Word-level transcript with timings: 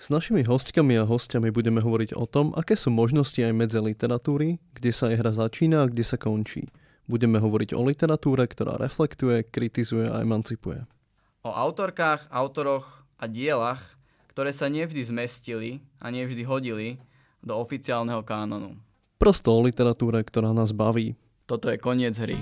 S 0.00 0.08
našimi 0.08 0.40
hostkami 0.40 0.96
a 0.96 1.04
hostiami 1.04 1.52
budeme 1.52 1.84
hovoriť 1.84 2.16
o 2.16 2.24
tom, 2.24 2.56
aké 2.56 2.72
sú 2.72 2.88
možnosti 2.88 3.36
aj 3.36 3.52
medzi 3.52 3.76
literatúry, 3.84 4.56
kde 4.72 4.96
sa 4.96 5.12
jej 5.12 5.20
hra 5.20 5.28
začína 5.28 5.84
a 5.84 5.90
kde 5.92 6.00
sa 6.00 6.16
končí. 6.16 6.72
Budeme 7.04 7.36
hovoriť 7.36 7.76
o 7.76 7.84
literatúre, 7.84 8.48
ktorá 8.48 8.80
reflektuje, 8.80 9.44
kritizuje 9.44 10.08
a 10.08 10.24
emancipuje. 10.24 10.88
O 11.44 11.52
autorkách, 11.52 12.32
autoroch 12.32 13.04
a 13.20 13.28
dielach, 13.28 14.00
ktoré 14.32 14.56
sa 14.56 14.72
nevždy 14.72 15.04
zmestili 15.04 15.84
a 16.00 16.08
nevždy 16.08 16.48
hodili 16.48 16.96
do 17.44 17.60
oficiálneho 17.60 18.24
kánonu. 18.24 18.80
Prosto 19.20 19.52
o 19.52 19.60
literatúre, 19.60 20.24
ktorá 20.24 20.56
nás 20.56 20.72
baví. 20.72 21.12
Toto 21.44 21.68
je 21.68 21.76
koniec 21.76 22.16
hry. 22.16 22.40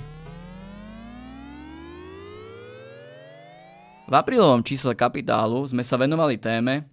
V 4.06 4.14
aprílovom 4.14 4.62
čísle 4.62 4.94
Kapitálu 4.94 5.58
sme 5.66 5.82
sa 5.82 5.98
venovali 5.98 6.38
téme, 6.38 6.86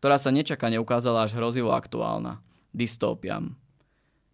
ktorá 0.00 0.16
sa 0.16 0.32
nečakane 0.32 0.80
ukázala 0.80 1.28
až 1.28 1.36
hrozivo 1.36 1.76
aktuálna. 1.76 2.40
Dystópiam. 2.72 3.52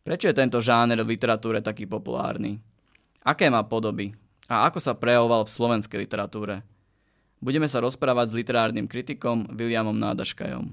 Prečo 0.07 0.31
je 0.31 0.39
tento 0.39 0.63
žáner 0.63 1.03
v 1.03 1.19
literatúre 1.19 1.59
taký 1.59 1.91
populárny? 1.91 2.63
Aké 3.27 3.51
má 3.51 3.67
podoby? 3.67 4.15
A 4.47 4.71
ako 4.71 4.79
sa 4.79 4.95
prejavoval 4.95 5.43
v 5.43 5.51
slovenskej 5.51 6.07
literatúre? 6.07 6.63
Budeme 7.43 7.67
sa 7.67 7.83
rozprávať 7.83 8.31
s 8.31 8.39
literárnym 8.39 8.87
kritikom 8.87 9.51
Williamom 9.51 9.99
Nádaškajom. 9.99 10.71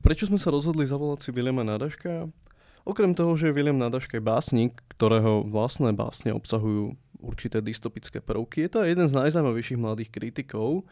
Prečo 0.00 0.24
sme 0.26 0.40
sa 0.40 0.48
rozhodli 0.48 0.88
zavolať 0.88 1.28
si 1.28 1.30
Williama 1.30 1.60
Nádaškaja? 1.60 2.32
Okrem 2.88 3.12
toho, 3.12 3.36
že 3.36 3.52
William 3.52 3.76
Nádaškaj 3.76 4.24
básnik, 4.24 4.80
ktorého 4.96 5.44
vlastné 5.44 5.92
básne 5.92 6.32
obsahujú 6.32 6.96
určité 7.22 7.62
dystopické 7.62 8.18
prvky, 8.18 8.66
je 8.66 8.70
to 8.74 8.78
aj 8.82 8.88
jeden 8.90 9.06
z 9.06 9.16
najzaujímavejších 9.16 9.78
mladých 9.78 10.10
kritikov, 10.10 10.82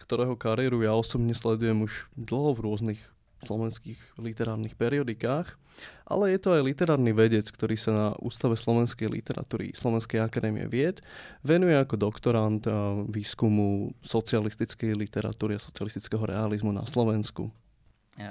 ktorého 0.00 0.34
kariéru 0.34 0.82
ja 0.82 0.96
osobne 0.96 1.36
sledujem 1.36 1.84
už 1.84 2.08
dlho 2.16 2.56
v 2.56 2.64
rôznych 2.64 3.00
slovenských 3.44 4.00
literárnych 4.16 4.72
periodikách, 4.72 5.60
ale 6.08 6.32
je 6.32 6.40
to 6.40 6.56
aj 6.56 6.64
literárny 6.64 7.12
vedec, 7.12 7.44
ktorý 7.44 7.76
sa 7.76 7.92
na 7.92 8.08
Ústave 8.16 8.56
slovenskej 8.56 9.12
literatúry 9.12 9.76
Slovenskej 9.76 10.24
akadémie 10.24 10.64
vied 10.64 11.04
venuje 11.44 11.76
ako 11.76 12.00
doktorant 12.00 12.64
výskumu 13.12 13.92
socialistickej 14.00 14.96
literatúry 14.96 15.60
a 15.60 15.62
socialistického 15.62 16.24
realizmu 16.24 16.72
na 16.72 16.88
Slovensku. 16.88 17.52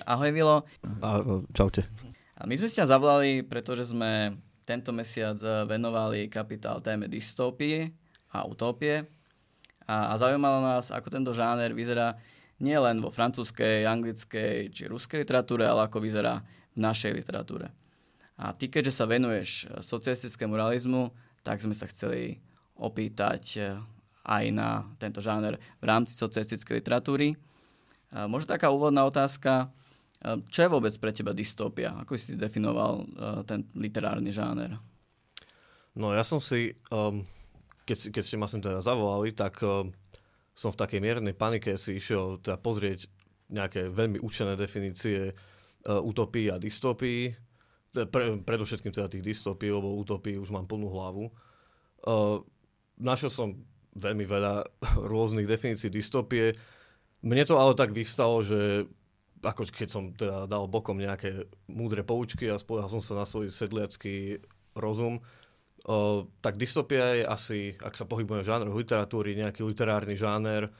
Ahoj 0.09 0.33
Vilo. 0.33 0.65
A, 1.05 1.21
čaute. 1.53 1.85
A 2.33 2.49
my 2.49 2.57
sme 2.57 2.67
si 2.71 2.81
ťa 2.81 2.89
zavolali, 2.89 3.45
pretože 3.45 3.93
sme 3.93 4.33
tento 4.63 4.95
mesiac 4.95 5.35
venovali 5.67 6.31
kapitál 6.31 6.79
téme 6.79 7.11
dystópie 7.11 7.91
a 8.31 8.47
utopie 8.47 9.03
a, 9.87 10.11
a 10.11 10.13
zaujímalo 10.15 10.63
nás, 10.63 10.89
ako 10.89 11.11
tento 11.11 11.31
žáner 11.35 11.75
vyzerá 11.75 12.15
nielen 12.63 13.03
vo 13.03 13.11
francúzskej, 13.11 13.83
anglickej 13.83 14.71
či 14.71 14.87
ruskej 14.87 15.27
literatúre, 15.27 15.67
ale 15.67 15.91
ako 15.91 15.99
vyzerá 15.99 16.39
v 16.73 16.79
našej 16.79 17.11
literatúre. 17.11 17.67
A 18.39 18.55
ty, 18.55 18.71
keďže 18.71 19.03
sa 19.03 19.05
venuješ 19.05 19.67
socialistickému 19.83 20.55
realizmu, 20.55 21.11
tak 21.43 21.59
sme 21.59 21.75
sa 21.75 21.85
chceli 21.91 22.39
opýtať 22.79 23.43
eh, 23.59 23.77
aj 24.23 24.43
na 24.55 24.87
tento 24.97 25.19
žáner 25.19 25.59
v 25.83 25.85
rámci 25.85 26.15
socialistickej 26.15 26.79
literatúry. 26.79 27.35
Možno 28.13 28.55
taká 28.55 28.69
úvodná 28.71 29.03
otázka, 29.03 29.67
eh, 29.67 29.82
čo 30.23 30.59
je 30.63 30.71
vôbec 30.71 30.93
pre 30.95 31.11
teba 31.11 31.35
dystópia? 31.35 31.99
Ako 31.99 32.15
si 32.15 32.39
definoval 32.39 32.93
eh, 33.03 33.41
ten 33.43 33.67
literárny 33.75 34.31
žáner? 34.31 34.79
No 35.93 36.15
ja 36.15 36.25
som 36.25 36.41
si 36.41 36.73
um, 36.89 37.21
keď, 37.83 38.15
keď 38.15 38.23
ste 38.23 38.39
ma 38.39 38.47
sem 38.47 38.63
teda 38.63 38.79
zavolali, 38.79 39.35
tak 39.35 39.59
uh, 39.63 39.83
som 40.55 40.71
v 40.71 40.79
takej 40.79 40.99
miernej 41.03 41.35
panike 41.35 41.75
si 41.75 41.99
išiel 41.99 42.39
teda 42.39 42.55
pozrieť 42.59 43.11
nejaké 43.51 43.91
veľmi 43.91 44.23
učené 44.23 44.55
definície 44.55 45.31
uh, 45.31 45.99
utopii 45.99 46.49
a 46.49 46.57
dystopii. 46.57 47.35
Pre, 47.93 48.41
predovšetkým 48.41 48.89
teda 48.89 49.11
tých 49.11 49.21
dystopí, 49.21 49.69
lebo 49.69 50.01
utopii 50.01 50.41
už 50.41 50.49
mám 50.49 50.65
plnú 50.65 50.89
hlavu. 50.89 51.29
Uh, 52.01 52.41
našiel 52.97 53.29
som 53.29 53.47
veľmi 53.93 54.25
veľa 54.25 54.65
rôznych 55.11 55.45
definícií 55.45 55.91
dystopie. 55.91 56.55
Mne 57.21 57.43
to 57.45 57.59
ale 57.59 57.75
tak 57.75 57.91
vystalo, 57.91 58.41
že 58.41 58.87
ako 59.43 59.67
keď 59.67 59.89
som 59.91 60.15
teda 60.15 60.47
dal 60.47 60.65
bokom 60.71 60.95
nejaké 60.97 61.51
múdre 61.67 62.01
poučky 62.01 62.47
a 62.47 62.55
spojal 62.55 62.87
som 62.87 63.03
sa 63.03 63.19
na 63.19 63.25
svoj 63.27 63.51
sedliacký 63.51 64.39
rozum, 64.73 65.19
O, 65.83 66.31
tak 66.39 66.55
dystopia 66.55 67.19
je 67.19 67.23
asi, 67.27 67.59
ak 67.75 67.99
sa 67.99 68.07
pohybujeme 68.07 68.39
v 68.39 68.47
žánru 68.47 68.71
literatúry, 68.71 69.35
nejaký 69.35 69.67
literárny 69.67 70.15
žáner, 70.15 70.71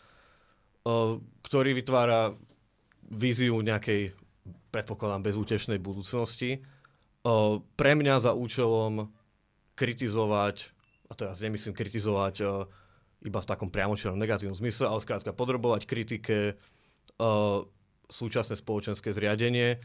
o, 0.88 1.20
ktorý 1.44 1.76
vytvára 1.76 2.32
víziu 3.12 3.60
nejakej, 3.60 4.16
predpokladám, 4.72 5.28
bezútešnej 5.28 5.76
budúcnosti. 5.84 6.64
O, 7.20 7.60
pre 7.76 8.00
mňa 8.00 8.24
za 8.24 8.32
účelom 8.32 9.12
kritizovať, 9.76 10.72
a 11.12 11.14
teraz 11.20 11.44
nemyslím 11.44 11.76
kritizovať 11.76 12.36
o, 12.40 12.72
iba 13.28 13.40
v 13.44 13.50
takom 13.50 13.68
priamočerom 13.68 14.16
negatívnom 14.16 14.56
zmysle, 14.56 14.88
ale 14.88 15.04
skrátka 15.04 15.36
podrobovať 15.36 15.84
kritike 15.84 16.56
o, 17.20 17.68
súčasné 18.14 18.54
spoločenské 18.54 19.10
zriadenie, 19.10 19.82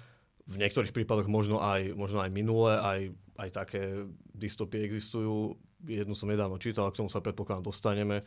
v 0.49 0.57
niektorých 0.61 0.93
prípadoch 0.93 1.29
možno 1.29 1.65
aj, 1.65 1.97
možno 1.97 2.21
aj 2.21 2.31
minulé, 2.33 2.77
aj 2.77 3.01
aj 3.39 3.49
také 3.55 3.83
dystopie 4.35 4.83
existujú. 4.83 5.55
Jednu 5.87 6.19
som 6.19 6.27
nedávno 6.27 6.59
čítal, 6.59 6.91
k 6.91 6.99
tomu 6.99 7.11
sa 7.11 7.23
predpokladám 7.23 7.71
dostaneme. 7.71 8.27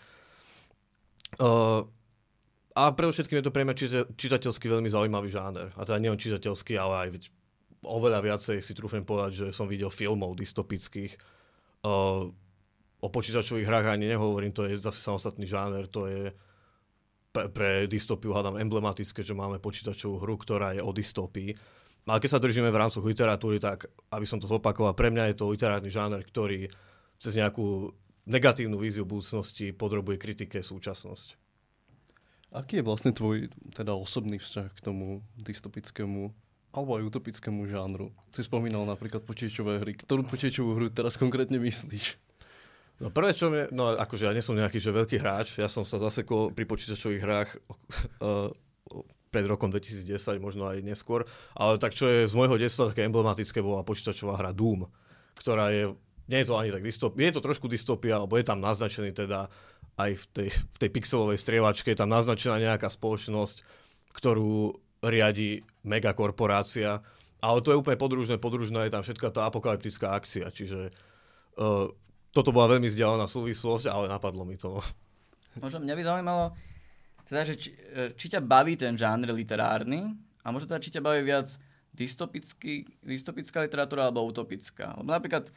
Uh, 1.36 1.84
a 2.72 2.96
predovšetkým 2.96 3.44
je 3.44 3.46
to 3.46 3.56
pre 3.56 3.68
mňa 3.68 3.76
čita- 3.76 4.08
čitateľsky 4.16 4.72
veľmi 4.72 4.88
zaujímavý 4.88 5.28
žáner. 5.28 5.76
A 5.76 5.84
teda 5.84 6.00
nielen 6.00 6.20
čitateľský, 6.20 6.80
ale 6.80 6.96
aj 6.96 7.28
oveľa 7.84 8.24
viacej 8.24 8.64
si 8.64 8.72
trúfem 8.72 9.04
povedať, 9.04 9.32
že 9.36 9.48
som 9.52 9.68
videl 9.68 9.92
filmov 9.92 10.40
dystopických. 10.40 11.20
Uh, 11.84 12.32
o 13.04 13.08
počítačových 13.12 13.68
hrách 13.68 13.92
ani 13.92 14.16
nehovorím, 14.16 14.56
to 14.56 14.64
je 14.64 14.80
zase 14.80 15.04
samostatný 15.04 15.44
žáner, 15.44 15.92
to 15.92 16.08
je 16.08 16.32
pre, 16.32 16.40
pre 17.32 17.88
dystopiu 17.88 18.36
hádam 18.36 18.60
emblematické, 18.60 19.24
že 19.24 19.32
máme 19.32 19.64
počítačovú 19.64 20.20
hru, 20.20 20.36
ktorá 20.36 20.76
je 20.76 20.84
o 20.84 20.92
dystopii. 20.92 21.56
Ale 22.04 22.20
keď 22.20 22.30
sa 22.34 22.44
držíme 22.44 22.68
v 22.74 22.80
rámcoch 22.82 23.06
literatúry, 23.06 23.62
tak 23.62 23.88
aby 24.12 24.26
som 24.28 24.42
to 24.42 24.50
zopakoval, 24.50 24.92
pre 24.98 25.14
mňa 25.14 25.32
je 25.32 25.36
to 25.40 25.54
literárny 25.54 25.88
žáner, 25.88 26.26
ktorý 26.26 26.68
cez 27.22 27.38
nejakú 27.38 27.94
negatívnu 28.26 28.76
víziu 28.82 29.08
budúcnosti 29.08 29.72
podrobuje 29.72 30.18
kritike 30.18 30.60
súčasnosť. 30.60 31.38
Aký 32.52 32.82
je 32.82 32.88
vlastne 32.88 33.16
tvoj 33.16 33.48
teda 33.72 33.96
osobný 33.96 34.36
vzťah 34.36 34.76
k 34.76 34.84
tomu 34.84 35.24
dystopickému 35.40 36.36
alebo 36.76 37.00
aj 37.00 37.08
utopickému 37.08 37.64
žánru? 37.70 38.12
Si 38.36 38.44
spomínal 38.44 38.84
napríklad 38.84 39.24
počítačové 39.24 39.80
hry. 39.80 39.96
Ktorú 39.96 40.28
počítačovú 40.28 40.76
hru 40.76 40.88
teraz 40.92 41.16
konkrétne 41.16 41.62
myslíš? 41.64 42.31
No 43.02 43.10
prvé, 43.10 43.34
čo 43.34 43.50
mi, 43.50 43.66
no 43.74 43.98
akože 43.98 44.30
ja 44.30 44.34
nie 44.34 44.46
som 44.46 44.54
nejaký 44.54 44.78
že 44.78 44.94
veľký 44.94 45.18
hráč, 45.18 45.58
ja 45.58 45.66
som 45.66 45.82
sa 45.82 45.98
zasekol 45.98 46.54
pri 46.54 46.70
počítačových 46.70 47.24
hrách 47.26 47.50
uh, 48.22 48.54
pred 49.34 49.46
rokom 49.50 49.74
2010, 49.74 50.38
možno 50.38 50.70
aj 50.70 50.86
neskôr. 50.86 51.26
Ale 51.58 51.82
tak 51.82 51.98
čo 51.98 52.06
je 52.06 52.30
z 52.30 52.34
môjho 52.38 52.62
detstva 52.62 52.94
také 52.94 53.08
emblematické, 53.10 53.58
bola 53.64 53.82
počítačová 53.82 54.38
hra 54.38 54.54
Doom, 54.54 54.86
ktorá 55.34 55.74
je, 55.74 55.98
nie 56.30 56.40
je 56.46 56.48
to 56.48 56.60
ani 56.60 56.70
tak 56.70 56.86
dystopia, 56.86 57.32
je 57.32 57.42
to 57.42 57.48
trošku 57.48 57.66
dystopia, 57.66 58.22
alebo 58.22 58.38
je 58.38 58.46
tam 58.46 58.62
naznačený 58.62 59.18
teda 59.18 59.50
aj 59.98 60.12
v 60.22 60.26
tej, 60.36 60.50
v 60.54 60.78
tej 60.78 60.90
pixelovej 60.94 61.40
strievačke, 61.42 61.90
je 61.90 62.00
tam 62.00 62.12
naznačená 62.12 62.62
nejaká 62.62 62.92
spoločnosť, 62.92 63.66
ktorú 64.14 64.78
riadi 65.02 65.66
megakorporácia, 65.82 67.02
ale 67.42 67.58
to 67.66 67.74
je 67.74 67.80
úplne 67.82 67.98
podružné, 67.98 68.38
podružná 68.38 68.86
je 68.86 68.94
tam 68.94 69.02
všetká 69.02 69.34
tá 69.34 69.50
apokalyptická 69.50 70.14
akcia, 70.14 70.54
čiže 70.54 70.94
uh, 71.58 71.90
toto 72.32 72.56
bola 72.56 72.76
veľmi 72.76 72.88
vzdialená 72.88 73.28
súvislosť, 73.28 73.92
ale 73.92 74.08
napadlo 74.08 74.48
mi 74.48 74.56
to. 74.56 74.80
Možno 75.60 75.84
mňa 75.84 75.96
by 76.00 76.04
zaujímalo, 76.04 76.44
teda, 77.28 77.42
že 77.44 77.56
či, 77.60 77.70
e, 77.76 78.16
či 78.16 78.32
ťa 78.32 78.40
baví 78.40 78.80
ten 78.80 78.96
žánr 78.96 79.36
literárny 79.36 80.16
a 80.44 80.48
možno 80.52 80.72
teda, 80.72 80.84
či 80.84 80.96
ťa 80.96 81.04
baví 81.04 81.24
viac 81.28 81.48
dystopická 81.92 83.60
literatúra 83.64 84.08
alebo 84.08 84.24
utopická. 84.24 84.96
Lebo 84.96 85.12
napríklad 85.12 85.52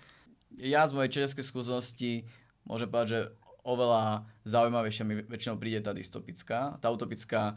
ja 0.58 0.82
z 0.86 0.94
mojej 0.94 1.22
českej 1.22 1.46
skúsenosti 1.46 2.26
môžem 2.66 2.90
povedať, 2.90 3.08
že 3.10 3.20
oveľa 3.64 4.26
zaujímavejšia 4.44 5.04
mi 5.06 5.14
väčšinou 5.24 5.56
príde 5.56 5.78
tá 5.78 5.94
dystopická. 5.94 6.76
Tá 6.82 6.90
utopická 6.90 7.54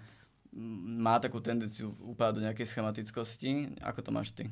má 0.97 1.19
takú 1.19 1.41
tendenciu 1.43 1.93
upadať 1.99 2.33
do 2.37 2.45
nejakej 2.47 2.67
schematickosti. 2.69 3.81
Ako 3.83 4.01
to 4.01 4.13
máš 4.13 4.31
ty? 4.31 4.47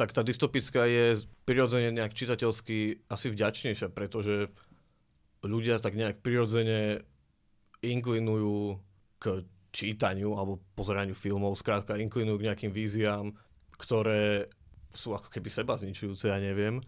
Tak 0.00 0.16
tá 0.16 0.24
dystopická 0.24 0.88
je 0.88 1.28
prirodzene 1.44 1.92
nejak 1.92 2.16
čitateľsky 2.16 3.04
asi 3.12 3.28
vďačnejšia, 3.36 3.92
pretože 3.92 4.48
ľudia 5.44 5.76
tak 5.76 5.92
nejak 5.92 6.24
prirodzene 6.24 7.04
inklinujú 7.84 8.80
k 9.20 9.44
čítaniu 9.76 10.40
alebo 10.40 10.56
pozeraniu 10.72 11.12
filmov, 11.12 11.60
skrátka 11.60 12.00
inklinujú 12.00 12.40
k 12.40 12.46
nejakým 12.48 12.72
víziám, 12.72 13.36
ktoré 13.76 14.48
sú 14.96 15.12
ako 15.12 15.28
keby 15.28 15.52
seba 15.52 15.76
zničujúce, 15.76 16.32
ja 16.32 16.40
neviem. 16.40 16.80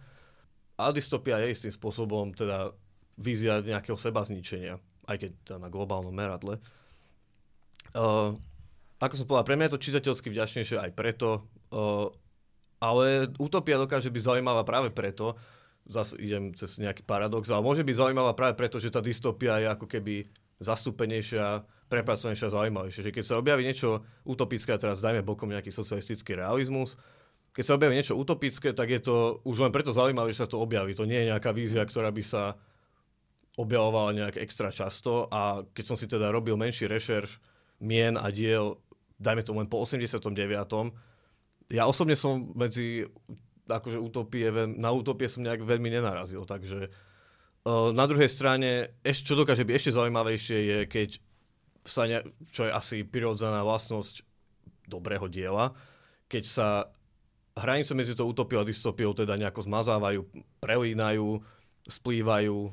A 0.80 0.88
dystopia 0.88 1.36
je 1.44 1.52
istým 1.52 1.72
spôsobom 1.72 2.32
teda 2.32 2.72
vízia 3.20 3.60
nejakého 3.60 4.00
seba 4.00 4.24
zničenia, 4.24 4.80
aj 5.04 5.16
keď 5.20 5.30
teda 5.44 5.58
na 5.60 5.68
globálnom 5.68 6.16
meradle. 6.16 6.64
Uh, 7.92 8.40
ako 9.04 9.14
som 9.20 9.28
povedal, 9.28 9.52
pre 9.52 9.56
mňa 9.60 9.68
je 9.68 9.74
to 9.76 9.84
čitateľsky 9.84 10.32
vďačnejšie 10.32 10.80
aj 10.80 10.90
preto, 10.96 11.44
uh, 11.76 12.08
ale 12.82 13.30
utopia 13.38 13.78
dokáže 13.78 14.10
byť 14.10 14.22
zaujímavá 14.26 14.66
práve 14.66 14.90
preto, 14.90 15.38
zase 15.86 16.18
idem 16.18 16.50
cez 16.58 16.82
nejaký 16.82 17.06
paradox, 17.06 17.46
ale 17.46 17.62
môže 17.62 17.86
byť 17.86 17.94
zaujímavá 17.94 18.34
práve 18.34 18.58
preto, 18.58 18.82
že 18.82 18.90
tá 18.90 18.98
dystopia 18.98 19.62
je 19.62 19.68
ako 19.70 19.86
keby 19.86 20.26
zastúpenejšia, 20.58 21.62
prepracovanejšia 21.86 22.54
zaujímavejšia. 22.54 23.06
Že 23.06 23.14
keď 23.14 23.24
sa 23.26 23.38
objaví 23.38 23.62
niečo 23.62 24.02
utopické, 24.26 24.74
teraz 24.78 24.98
dajme 24.98 25.22
bokom 25.22 25.50
nejaký 25.50 25.70
socialistický 25.70 26.38
realizmus, 26.38 26.98
keď 27.52 27.64
sa 27.68 27.76
objaví 27.76 27.94
niečo 27.94 28.16
utopické, 28.16 28.72
tak 28.72 28.88
je 28.88 29.00
to 29.04 29.44
už 29.44 29.68
len 29.68 29.72
preto 29.74 29.92
zaujímavé, 29.92 30.32
že 30.32 30.42
sa 30.42 30.48
to 30.48 30.56
objaví. 30.56 30.96
To 30.96 31.04
nie 31.04 31.20
je 31.22 31.30
nejaká 31.30 31.52
vízia, 31.52 31.84
ktorá 31.84 32.08
by 32.08 32.24
sa 32.24 32.56
objavovala 33.60 34.16
nejak 34.16 34.40
extra 34.40 34.72
často 34.72 35.28
a 35.28 35.60
keď 35.76 35.84
som 35.84 35.96
si 36.00 36.08
teda 36.08 36.32
robil 36.32 36.56
menší 36.56 36.88
rešerš 36.88 37.36
mien 37.84 38.16
a 38.16 38.32
diel, 38.32 38.80
dajme 39.20 39.44
to 39.44 39.52
len 39.52 39.68
po 39.68 39.84
89. 39.84 40.32
Ja 41.72 41.88
osobne 41.88 42.12
som 42.12 42.52
medzi 42.52 43.08
akože 43.64 43.96
utopie, 43.96 44.52
na 44.76 44.92
utopie 44.92 45.24
som 45.24 45.40
nejak 45.40 45.64
veľmi 45.64 45.88
nenarazil, 45.88 46.44
takže 46.44 46.92
uh, 47.64 47.88
na 47.96 48.04
druhej 48.04 48.28
strane, 48.28 49.00
ešte, 49.00 49.32
čo 49.32 49.40
dokáže 49.40 49.64
byť 49.64 49.74
ešte 49.74 49.96
zaujímavejšie 49.96 50.58
je, 50.60 50.78
keď 50.84 51.08
sa, 51.88 52.04
ne, 52.04 52.20
čo 52.52 52.68
je 52.68 52.72
asi 52.76 52.96
prirodzená 53.08 53.64
vlastnosť 53.64 54.20
dobrého 54.84 55.26
diela, 55.32 55.72
keď 56.28 56.42
sa 56.44 56.68
hranice 57.56 57.92
medzi 57.96 58.12
tou 58.12 58.28
utopiou 58.28 58.64
a 58.64 58.68
dystopiou 58.68 59.12
teda 59.12 59.36
nejako 59.36 59.64
zmazávajú, 59.64 60.20
prelínajú, 60.60 61.40
splývajú, 61.88 62.72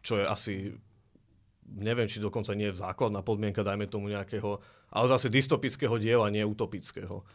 čo 0.00 0.14
je 0.20 0.24
asi, 0.24 0.54
neviem, 1.68 2.08
či 2.08 2.22
dokonca 2.22 2.54
nie 2.56 2.70
je 2.72 2.80
základná 2.80 3.20
podmienka, 3.20 3.66
dajme 3.66 3.90
tomu 3.90 4.08
nejakého, 4.08 4.62
ale 4.88 5.06
zase 5.10 5.28
dystopického 5.28 6.00
diela, 6.00 6.32
nie 6.32 6.46
utopického. 6.46 7.26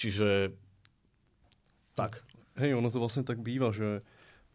Čiže 0.00 0.56
tak. 1.92 2.24
Hej, 2.56 2.72
ono 2.72 2.88
to 2.88 2.96
vlastne 2.96 3.20
tak 3.20 3.44
býva, 3.44 3.68
že 3.68 4.00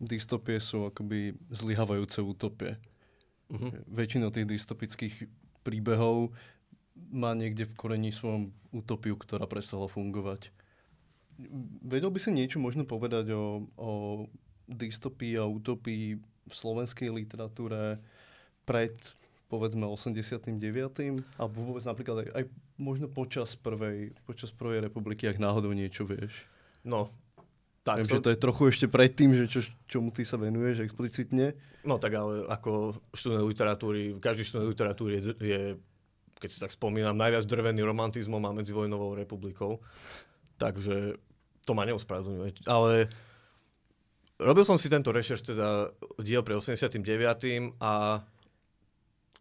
dystopie 0.02 0.58
sú 0.58 0.90
akoby 0.90 1.38
zlyhavajúce 1.54 2.26
utopie. 2.26 2.82
Uh-huh. 3.54 3.70
Väčšina 3.86 4.34
tých 4.34 4.50
dystopických 4.50 5.30
príbehov 5.62 6.34
má 7.14 7.38
niekde 7.38 7.70
v 7.70 7.78
korení 7.78 8.10
svojom 8.10 8.50
utopiu, 8.74 9.14
ktorá 9.14 9.46
prestala 9.46 9.86
fungovať. 9.86 10.50
Vedel 11.86 12.10
by 12.10 12.18
si 12.18 12.32
niečo 12.34 12.58
možno 12.58 12.88
povedať 12.88 13.30
o, 13.36 13.70
o 13.78 13.92
dystopii 14.66 15.38
a 15.38 15.46
utopii 15.46 16.18
v 16.18 16.54
slovenskej 16.54 17.14
literatúre 17.14 18.02
pred 18.66 18.96
povedzme 19.46 19.86
89. 19.86 20.50
alebo 21.38 21.58
vôbec 21.62 21.84
napríklad 21.86 22.26
aj, 22.26 22.30
aj 22.34 22.44
možno 22.76 23.08
počas 23.08 23.56
prvej, 23.56 24.16
počas 24.28 24.52
prvej 24.52 24.84
republiky, 24.84 25.28
ak 25.28 25.40
náhodou 25.40 25.72
niečo 25.72 26.04
vieš. 26.04 26.44
No, 26.84 27.08
tak. 27.86 28.02
Viem, 28.02 28.08
to... 28.10 28.16
že 28.18 28.26
to 28.26 28.34
je 28.34 28.40
trochu 28.42 28.64
ešte 28.74 28.88
predtým, 28.90 29.30
že 29.38 29.46
čo, 29.48 29.60
čomu 29.86 30.10
ty 30.10 30.26
sa 30.26 30.36
venuješ 30.36 30.84
explicitne. 30.84 31.56
No 31.86 32.02
tak 32.02 32.18
ale 32.18 32.44
ako 32.50 32.98
študent 33.14 33.46
literatúry, 33.46 34.18
každý 34.18 34.44
študent 34.44 34.74
literatúry 34.74 35.22
je, 35.22 35.22
je, 35.38 35.62
keď 36.42 36.50
si 36.50 36.58
tak 36.58 36.74
spomínam, 36.74 37.14
najviac 37.14 37.46
drvený 37.46 37.86
romantizmom 37.86 38.42
a 38.42 38.56
medzivojnovou 38.58 39.14
republikou. 39.16 39.80
Takže 40.58 41.22
to 41.64 41.72
ma 41.78 41.86
neospravedlňuje. 41.86 42.66
Ale 42.66 43.06
robil 44.42 44.66
som 44.66 44.82
si 44.82 44.90
tento 44.90 45.14
rešerš, 45.14 45.54
teda 45.54 45.94
diel 46.18 46.42
pre 46.42 46.58
89. 46.58 47.00
a 47.78 48.26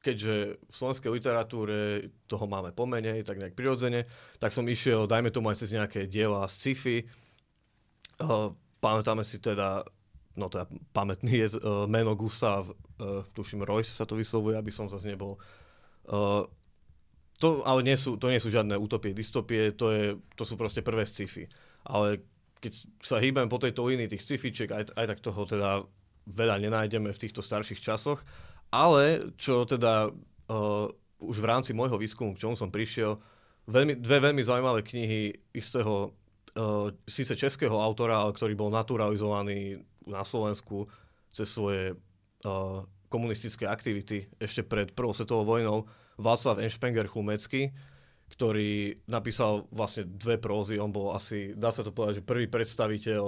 keďže 0.04 0.60
v 0.60 0.74
slovenskej 0.76 1.08
literatúre 1.08 2.12
toho 2.28 2.44
máme 2.44 2.76
pomenej, 2.76 3.24
tak 3.24 3.40
nejak 3.40 3.56
prirodzene, 3.56 4.04
tak 4.36 4.52
som 4.52 4.68
išiel, 4.68 5.08
dajme 5.08 5.32
tomu 5.32 5.48
aj 5.48 5.64
cez 5.64 5.72
nejaké 5.72 6.04
diela 6.04 6.44
z 6.44 6.54
sci-fi. 6.60 6.96
Uh, 8.20 8.52
pamätáme 8.84 9.24
si 9.24 9.40
teda, 9.40 9.80
no 10.36 10.52
teda 10.52 10.68
pamätný 10.92 11.48
je 11.48 11.56
uh, 11.56 11.88
meno 11.88 12.12
Gustav, 12.12 12.68
uh, 12.68 13.24
tuším 13.32 13.64
Royce 13.64 13.96
sa 13.96 14.04
to 14.04 14.20
vyslovuje, 14.20 14.60
aby 14.60 14.68
som 14.68 14.92
zase 14.92 15.08
nebol. 15.08 15.40
Uh, 16.04 16.44
to, 17.40 17.64
ale 17.64 17.80
nie 17.80 17.96
sú, 17.96 18.20
to 18.20 18.28
nie 18.28 18.38
sú 18.38 18.52
žiadne 18.52 18.76
utopie, 18.76 19.16
dystopie, 19.16 19.72
to, 19.72 19.86
je, 19.90 20.04
to 20.36 20.44
sú 20.44 20.60
proste 20.60 20.84
prvé 20.84 21.08
sci-fi. 21.08 21.48
Ale 21.88 22.20
keď 22.60 22.72
sa 23.00 23.18
hýbem 23.18 23.48
po 23.48 23.56
tejto 23.56 23.88
línii 23.88 24.12
tých 24.12 24.22
sci-fičiek, 24.22 24.70
aj, 24.70 24.94
aj 24.94 25.06
tak 25.16 25.18
toho 25.24 25.42
teda 25.48 25.88
veľa 26.28 26.56
nenájdeme 26.60 27.08
v 27.12 27.20
týchto 27.20 27.44
starších 27.44 27.80
časoch, 27.80 28.24
ale 28.74 29.30
čo 29.38 29.62
teda 29.62 30.10
uh, 30.10 30.86
už 31.22 31.38
v 31.38 31.46
rámci 31.46 31.70
môjho 31.70 31.94
výskumu, 31.94 32.34
k 32.34 32.42
čomu 32.42 32.58
som 32.58 32.74
prišiel, 32.74 33.22
veľmi, 33.70 33.94
dve 34.02 34.18
veľmi 34.18 34.42
zaujímavé 34.42 34.82
knihy 34.82 35.30
istého 35.54 36.10
uh, 36.10 36.90
síce 37.06 37.38
českého 37.38 37.78
autora, 37.78 38.26
ale 38.26 38.34
ktorý 38.34 38.58
bol 38.58 38.74
naturalizovaný 38.74 39.78
na 40.10 40.26
Slovensku 40.26 40.90
cez 41.30 41.46
svoje 41.48 41.94
uh, 41.94 42.82
komunistické 43.08 43.70
aktivity 43.70 44.26
ešte 44.42 44.66
pred 44.66 44.90
prvou 44.90 45.14
svetovou 45.14 45.46
vojnou, 45.46 45.86
Václav 46.18 46.58
Enšpenger 46.58 47.06
Chumecký, 47.06 47.70
ktorý 48.34 48.98
napísal 49.06 49.70
vlastne 49.70 50.06
dve 50.06 50.38
prózy. 50.42 50.78
On 50.82 50.90
bol 50.90 51.14
asi, 51.14 51.54
dá 51.54 51.70
sa 51.70 51.86
to 51.86 51.94
povedať, 51.94 52.22
že 52.22 52.26
prvý 52.26 52.50
predstaviteľ, 52.50 53.22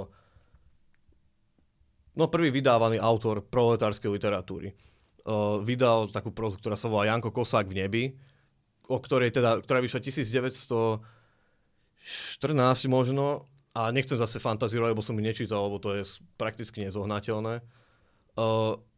no 2.19 2.25
prvý 2.26 2.50
vydávaný 2.50 2.99
autor 2.99 3.47
proletárskej 3.47 4.11
literatúry. 4.11 4.75
Vydal 5.66 6.06
takú 6.14 6.30
prózu, 6.30 6.62
ktorá 6.62 6.78
sa 6.78 6.87
volá 6.87 7.11
Janko 7.11 7.35
Kosák 7.35 7.66
v 7.66 7.83
nebi, 7.83 8.14
o 8.87 9.02
ktorej 9.02 9.35
teda, 9.35 9.59
ktorá 9.59 9.83
vyšla 9.83 9.99
1914 9.99 11.02
možno, 12.87 13.50
a 13.76 13.92
nechcem 13.92 14.16
zase 14.16 14.40
fantazírovať, 14.40 14.97
lebo 14.97 15.04
som 15.04 15.12
ju 15.12 15.21
nečítal, 15.21 15.68
lebo 15.68 15.76
to 15.76 15.92
je 16.00 16.09
prakticky 16.40 16.80
nezohnateľné. 16.88 17.61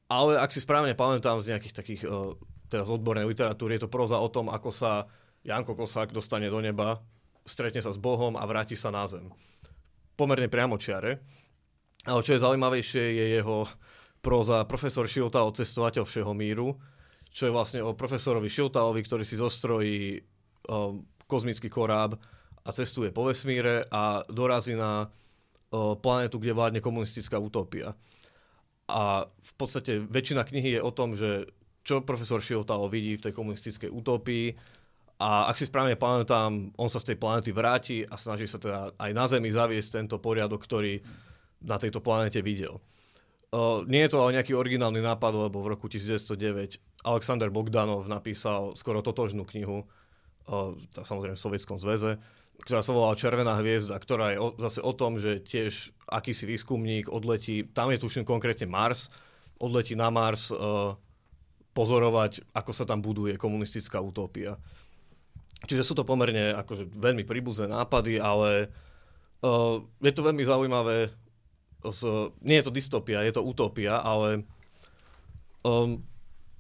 Ale 0.08 0.32
ak 0.38 0.54
si 0.54 0.62
správne 0.62 0.94
pamätám 0.94 1.42
z 1.42 1.50
nejakých 1.52 1.74
takých, 1.74 2.02
uh, 2.06 2.38
teda 2.70 2.86
z 2.86 2.94
odbornej 2.94 3.26
literatúry, 3.26 3.76
je 3.76 3.84
to 3.84 3.92
próza 3.92 4.16
o 4.16 4.28
tom, 4.30 4.48
ako 4.48 4.70
sa 4.70 5.10
Janko 5.42 5.74
Kosák 5.74 6.14
dostane 6.14 6.46
do 6.46 6.62
neba, 6.62 7.02
stretne 7.42 7.82
sa 7.82 7.90
s 7.90 7.98
Bohom 7.98 8.38
a 8.38 8.44
vráti 8.46 8.78
sa 8.78 8.94
na 8.94 9.04
zem. 9.10 9.28
Pomerne 10.14 10.46
priamočiare. 10.46 11.20
Ale 12.06 12.20
čo 12.22 12.38
je 12.38 12.44
zaujímavejšie, 12.44 13.04
je 13.18 13.24
jeho 13.42 13.66
próza 14.20 14.64
Profesor 14.66 15.06
Šiltao, 15.06 15.54
cestovateľ 15.54 16.04
všeho 16.04 16.32
míru, 16.34 16.76
čo 17.28 17.48
je 17.48 17.54
vlastne 17.54 17.80
o 17.84 17.94
profesorovi 17.94 18.48
Šiltaovi, 18.50 19.00
ktorý 19.04 19.24
si 19.24 19.38
zostrojí 19.38 20.22
kozmický 21.28 21.68
koráb 21.68 22.16
a 22.64 22.68
cestuje 22.72 23.12
po 23.12 23.28
vesmíre 23.28 23.84
a 23.88 24.24
dorazí 24.28 24.76
na 24.76 25.08
o, 25.72 25.96
planetu, 25.96 26.40
kde 26.40 26.56
vládne 26.56 26.80
komunistická 26.80 27.36
utopia. 27.40 27.92
A 28.88 29.28
v 29.28 29.52
podstate 29.56 30.00
väčšina 30.00 30.44
knihy 30.44 30.76
je 30.76 30.84
o 30.84 30.92
tom, 30.92 31.12
že 31.12 31.48
čo 31.84 32.04
profesor 32.04 32.40
Šiltao 32.40 32.88
vidí 32.88 33.16
v 33.16 33.24
tej 33.28 33.32
komunistickej 33.32 33.92
utopii, 33.92 34.46
a 35.18 35.50
ak 35.50 35.58
si 35.58 35.66
správne 35.66 35.98
pamätám, 35.98 36.70
on 36.78 36.86
sa 36.86 37.02
z 37.02 37.10
tej 37.12 37.16
planety 37.18 37.50
vráti 37.50 38.06
a 38.06 38.14
snaží 38.14 38.46
sa 38.46 38.62
teda 38.62 38.94
aj 38.94 39.10
na 39.10 39.26
Zemi 39.26 39.50
zaviesť 39.50 39.98
tento 39.98 40.22
poriadok, 40.22 40.62
ktorý 40.62 41.02
na 41.66 41.74
tejto 41.74 41.98
planete 41.98 42.38
videl. 42.38 42.78
Nie 43.88 44.04
je 44.04 44.12
to 44.12 44.20
ale 44.20 44.36
nejaký 44.36 44.52
originálny 44.52 45.00
nápad, 45.00 45.48
lebo 45.48 45.64
v 45.64 45.72
roku 45.72 45.88
1909 45.88 46.84
Alexander 47.08 47.48
Bogdanov 47.48 48.04
napísal 48.04 48.76
skoro 48.76 49.00
totožnú 49.00 49.48
knihu, 49.48 49.88
uh, 50.52 50.76
samozrejme 50.92 51.32
v 51.32 51.44
Sovietskom 51.48 51.80
zväze, 51.80 52.20
ktorá 52.60 52.84
sa 52.84 52.92
volala 52.92 53.16
Červená 53.16 53.56
hviezda, 53.56 53.96
ktorá 53.96 54.36
je 54.36 54.38
o, 54.44 54.48
zase 54.60 54.84
o 54.84 54.92
tom, 54.92 55.16
že 55.16 55.40
tiež 55.40 55.96
akýsi 56.12 56.44
výskumník 56.44 57.08
odletí, 57.08 57.64
tam 57.72 57.88
je 57.88 57.96
tuším 57.96 58.28
konkrétne 58.28 58.68
Mars, 58.68 59.08
odletí 59.56 59.96
na 59.96 60.12
Mars 60.12 60.52
uh, 60.52 60.92
pozorovať, 61.72 62.44
ako 62.52 62.72
sa 62.76 62.84
tam 62.84 63.00
buduje 63.00 63.40
komunistická 63.40 63.96
utopia. 64.04 64.60
Čiže 65.64 65.88
sú 65.88 65.96
to 65.96 66.04
pomerne 66.04 66.52
akože 66.52 66.84
veľmi 66.84 67.24
príbuzné 67.24 67.72
nápady, 67.72 68.20
ale 68.20 68.68
uh, 69.40 69.80
je 70.04 70.12
to 70.12 70.20
veľmi 70.20 70.44
zaujímavé. 70.44 71.16
Nie 72.42 72.56
je 72.60 72.66
to 72.66 72.72
dystopia, 72.74 73.22
je 73.22 73.34
to 73.34 73.42
utopia, 73.46 74.02
ale 74.02 74.42
um, 75.62 76.02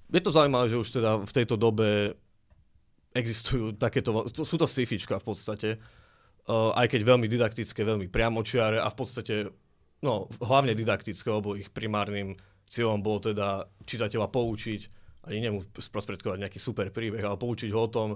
je 0.08 0.20
to 0.22 0.30
zaujímavé, 0.30 0.70
že 0.70 0.78
už 0.78 0.88
teda 1.02 1.20
v 1.26 1.32
tejto 1.34 1.58
dobe 1.58 2.14
existujú 3.12 3.74
takéto, 3.74 4.14
sú 4.30 4.56
to 4.56 4.66
sci-fička 4.68 5.18
v 5.18 5.26
podstate, 5.26 5.70
uh, 5.74 6.70
aj 6.78 6.86
keď 6.86 7.00
veľmi 7.02 7.26
didaktické, 7.26 7.82
veľmi 7.82 8.06
priamočiare 8.06 8.78
a 8.78 8.86
v 8.86 8.96
podstate, 8.96 9.34
no 10.06 10.30
hlavne 10.38 10.78
didaktické, 10.78 11.26
lebo 11.26 11.58
ich 11.58 11.74
primárnym 11.74 12.38
cieľom 12.70 13.02
bolo 13.02 13.18
teda 13.32 13.66
čitateľa 13.88 14.28
poučiť, 14.30 14.80
ani 15.28 15.44
nemu 15.50 15.74
sprostredkovať 15.76 16.46
nejaký 16.46 16.60
super 16.62 16.88
príbeh, 16.94 17.20
ale 17.26 17.36
poučiť 17.36 17.74
ho 17.74 17.80
o 17.84 17.90
tom, 17.90 18.08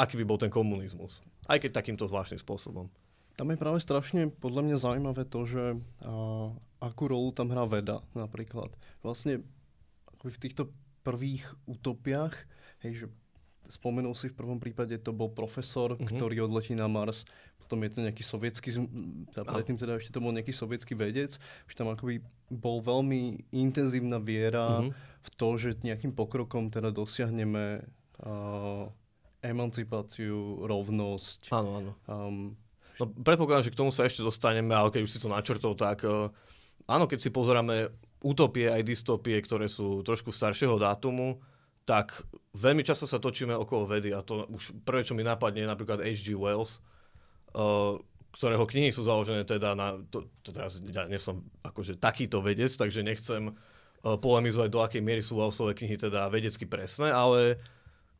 aký 0.00 0.16
by 0.16 0.24
bol 0.24 0.40
ten 0.40 0.48
komunizmus. 0.48 1.20
Aj 1.44 1.60
keď 1.60 1.76
takýmto 1.76 2.08
zvláštnym 2.08 2.40
spôsobom. 2.40 2.88
Tam 3.40 3.48
je 3.48 3.56
práve 3.56 3.80
strašne 3.80 4.28
podľa 4.28 4.68
mňa 4.68 4.76
zaujímavé 4.76 5.24
to, 5.24 5.48
že 5.48 5.64
a, 5.72 6.52
akú 6.76 7.08
rolu 7.08 7.32
tam 7.32 7.48
hrá 7.48 7.64
veda 7.64 8.04
napríklad. 8.12 8.68
Vlastne 9.00 9.40
v 10.20 10.36
týchto 10.36 10.68
prvých 11.00 11.48
utopiach, 11.64 12.36
hej, 12.84 12.92
že 12.92 13.06
spomenul 13.72 14.12
si 14.12 14.28
v 14.28 14.36
prvom 14.36 14.60
prípade, 14.60 14.92
to 15.00 15.16
bol 15.16 15.32
profesor, 15.32 15.96
uh-huh. 15.96 16.04
ktorý 16.04 16.44
odletí 16.44 16.76
na 16.76 16.84
Mars, 16.84 17.24
potom 17.56 17.80
je 17.80 17.96
to 17.96 18.04
nejaký 18.04 18.20
sovietský, 18.20 18.76
a 19.32 19.48
predtým 19.48 19.80
teda 19.80 19.96
ešte 19.96 20.12
to 20.12 20.20
bol 20.20 20.36
nejaký 20.36 20.52
sovietský 20.52 20.92
vedec, 20.92 21.40
že 21.40 21.74
tam 21.80 21.88
akoby 21.88 22.20
bol 22.52 22.84
veľmi 22.84 23.40
intenzívna 23.56 24.20
viera 24.20 24.84
uh-huh. 24.84 24.92
v 25.24 25.28
to, 25.40 25.48
že 25.56 25.80
nejakým 25.80 26.12
pokrokom 26.12 26.68
teda 26.68 26.92
dosiahneme 26.92 27.88
uh, 28.20 28.84
emancipáciu, 29.40 30.68
rovnosť. 30.68 31.56
Áno, 31.56 31.70
áno. 31.80 31.92
Um, 32.04 32.52
no, 33.00 33.08
predpokladám, 33.08 33.64
že 33.64 33.72
k 33.72 33.80
tomu 33.80 33.90
sa 33.90 34.04
ešte 34.04 34.20
dostaneme, 34.20 34.76
ale 34.76 34.92
keď 34.92 35.00
už 35.08 35.12
si 35.16 35.22
to 35.22 35.32
načrtol, 35.32 35.72
tak 35.72 36.04
uh, 36.04 36.28
áno, 36.84 37.08
keď 37.08 37.18
si 37.24 37.30
pozeráme 37.32 37.88
utopie 38.20 38.68
aj 38.68 38.84
dystopie, 38.84 39.40
ktoré 39.40 39.64
sú 39.64 40.04
trošku 40.04 40.28
staršieho 40.28 40.76
dátumu, 40.76 41.40
tak 41.88 42.22
veľmi 42.52 42.84
často 42.84 43.08
sa 43.08 43.16
točíme 43.16 43.56
okolo 43.56 43.88
vedy 43.88 44.12
a 44.12 44.20
to 44.20 44.44
už 44.52 44.76
prvé, 44.84 45.00
čo 45.02 45.16
mi 45.16 45.24
napadne, 45.24 45.64
je 45.64 45.72
napríklad 45.72 46.04
H.G. 46.04 46.36
Wells, 46.36 46.84
uh, 47.56 47.96
ktorého 48.36 48.62
knihy 48.68 48.94
sú 48.94 49.02
založené 49.02 49.42
teda 49.42 49.74
na, 49.74 49.98
to, 50.12 50.28
to 50.44 50.54
teraz 50.54 50.78
ja 50.84 51.08
nie 51.08 51.18
som 51.18 51.42
akože 51.66 51.98
takýto 51.98 52.44
vedec, 52.44 52.70
takže 52.70 53.00
nechcem 53.02 53.50
uh, 53.50 54.20
polemizovať, 54.20 54.68
do 54.68 54.80
akej 54.84 55.02
miery 55.02 55.24
sú 55.24 55.40
Wellsové 55.40 55.74
knihy 55.74 55.96
teda 55.96 56.28
vedecky 56.28 56.68
presné, 56.68 57.10
ale 57.10 57.58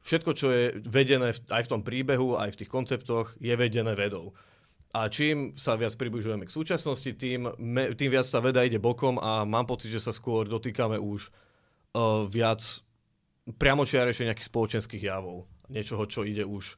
všetko, 0.03 0.31
čo 0.33 0.49
je 0.51 0.65
vedené 0.89 1.37
aj 1.53 1.63
v 1.69 1.71
tom 1.71 1.85
príbehu, 1.85 2.41
aj 2.41 2.57
v 2.57 2.59
tých 2.65 2.73
konceptoch, 2.73 3.37
je 3.39 3.53
vedené 3.55 3.93
vedou. 3.93 4.33
A 4.91 5.07
čím 5.07 5.55
sa 5.55 5.79
viac 5.79 5.95
približujeme 5.95 6.51
k 6.51 6.55
súčasnosti, 6.55 7.15
tým, 7.15 7.55
me, 7.63 7.95
tým 7.95 8.11
viac 8.11 8.27
sa 8.27 8.43
veda 8.43 8.67
ide 8.67 8.83
bokom 8.83 9.23
a 9.23 9.47
mám 9.47 9.63
pocit, 9.63 9.87
že 9.87 10.03
sa 10.03 10.11
skôr 10.11 10.51
dotýkame 10.51 10.99
už 10.99 11.31
uh, 11.31 12.27
viac 12.27 12.59
priamočiarejšie 13.47 14.27
nejakých 14.27 14.51
spoločenských 14.51 15.03
javov. 15.07 15.47
Niečoho, 15.71 16.03
čo 16.11 16.27
ide 16.27 16.43
už... 16.43 16.75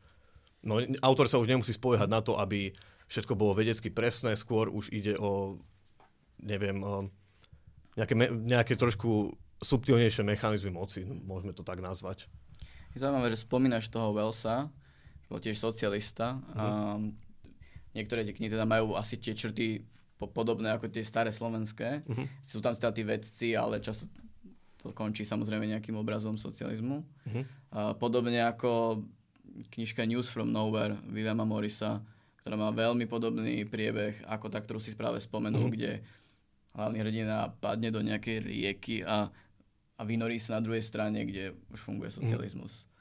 No, 0.60 0.84
autor 1.00 1.24
sa 1.24 1.40
už 1.40 1.48
nemusí 1.48 1.72
spoliehať 1.72 2.08
na 2.12 2.20
to, 2.20 2.36
aby 2.36 2.76
všetko 3.08 3.32
bolo 3.32 3.56
vedecky 3.56 3.88
presné, 3.88 4.36
skôr 4.36 4.68
už 4.68 4.92
ide 4.92 5.16
o, 5.16 5.56
neviem, 6.40 6.84
o 6.84 7.08
nejaké, 7.96 8.14
nejaké 8.28 8.74
trošku 8.76 9.32
subtilnejšie 9.64 10.20
mechanizmy 10.20 10.68
moci, 10.68 11.04
môžeme 11.04 11.56
to 11.56 11.64
tak 11.64 11.80
nazvať. 11.80 12.28
Je 12.92 13.00
zaujímavé, 13.00 13.32
že 13.32 13.44
spomínaš 13.44 13.88
toho 13.88 14.12
Wellsa, 14.12 14.68
bol 15.32 15.40
tiež 15.40 15.56
socialista. 15.56 16.36
Mm. 16.36 16.56
A 16.60 16.64
niektoré 17.92 18.24
tie 18.24 18.34
knihy 18.36 18.52
teda 18.52 18.68
majú 18.68 18.96
asi 18.96 19.16
tie 19.20 19.36
črty 19.36 19.84
podobné 20.22 20.70
ako 20.70 20.86
tie 20.86 21.02
staré 21.02 21.34
slovenské. 21.34 22.06
Mm-hmm. 22.06 22.26
Sú 22.46 22.62
tam 22.62 22.74
teda 22.78 22.94
tí 22.94 23.02
vedci, 23.02 23.48
ale 23.58 23.82
často 23.82 24.06
to 24.82 24.90
končí 24.90 25.22
samozrejme 25.22 25.70
nejakým 25.70 25.94
obrazom 25.94 26.34
socializmu. 26.34 27.06
Uh-huh. 27.06 27.42
Uh, 27.70 27.94
podobne 27.94 28.42
ako 28.42 29.02
knižka 29.70 30.02
News 30.02 30.26
from 30.26 30.50
Nowhere 30.50 30.98
Williama 31.06 31.46
Morrisa, 31.46 32.02
ktorá 32.42 32.58
má 32.58 32.74
veľmi 32.74 33.06
podobný 33.06 33.62
priebeh 33.62 34.26
ako 34.26 34.50
tá, 34.50 34.58
ktorú 34.58 34.82
si 34.82 34.98
práve 34.98 35.22
spomenul, 35.22 35.70
uh-huh. 35.70 35.74
kde 35.78 35.90
hlavný 36.74 36.98
hrdina 36.98 37.54
padne 37.62 37.94
do 37.94 38.02
nejakej 38.02 38.42
rieky 38.42 38.96
a, 39.06 39.30
a 39.94 40.02
vynorí 40.02 40.42
sa 40.42 40.58
na 40.58 40.64
druhej 40.66 40.82
strane, 40.82 41.22
kde 41.22 41.54
už 41.70 41.78
funguje 41.78 42.10
socializmus. 42.10 42.82
Uh-huh. 42.82 42.91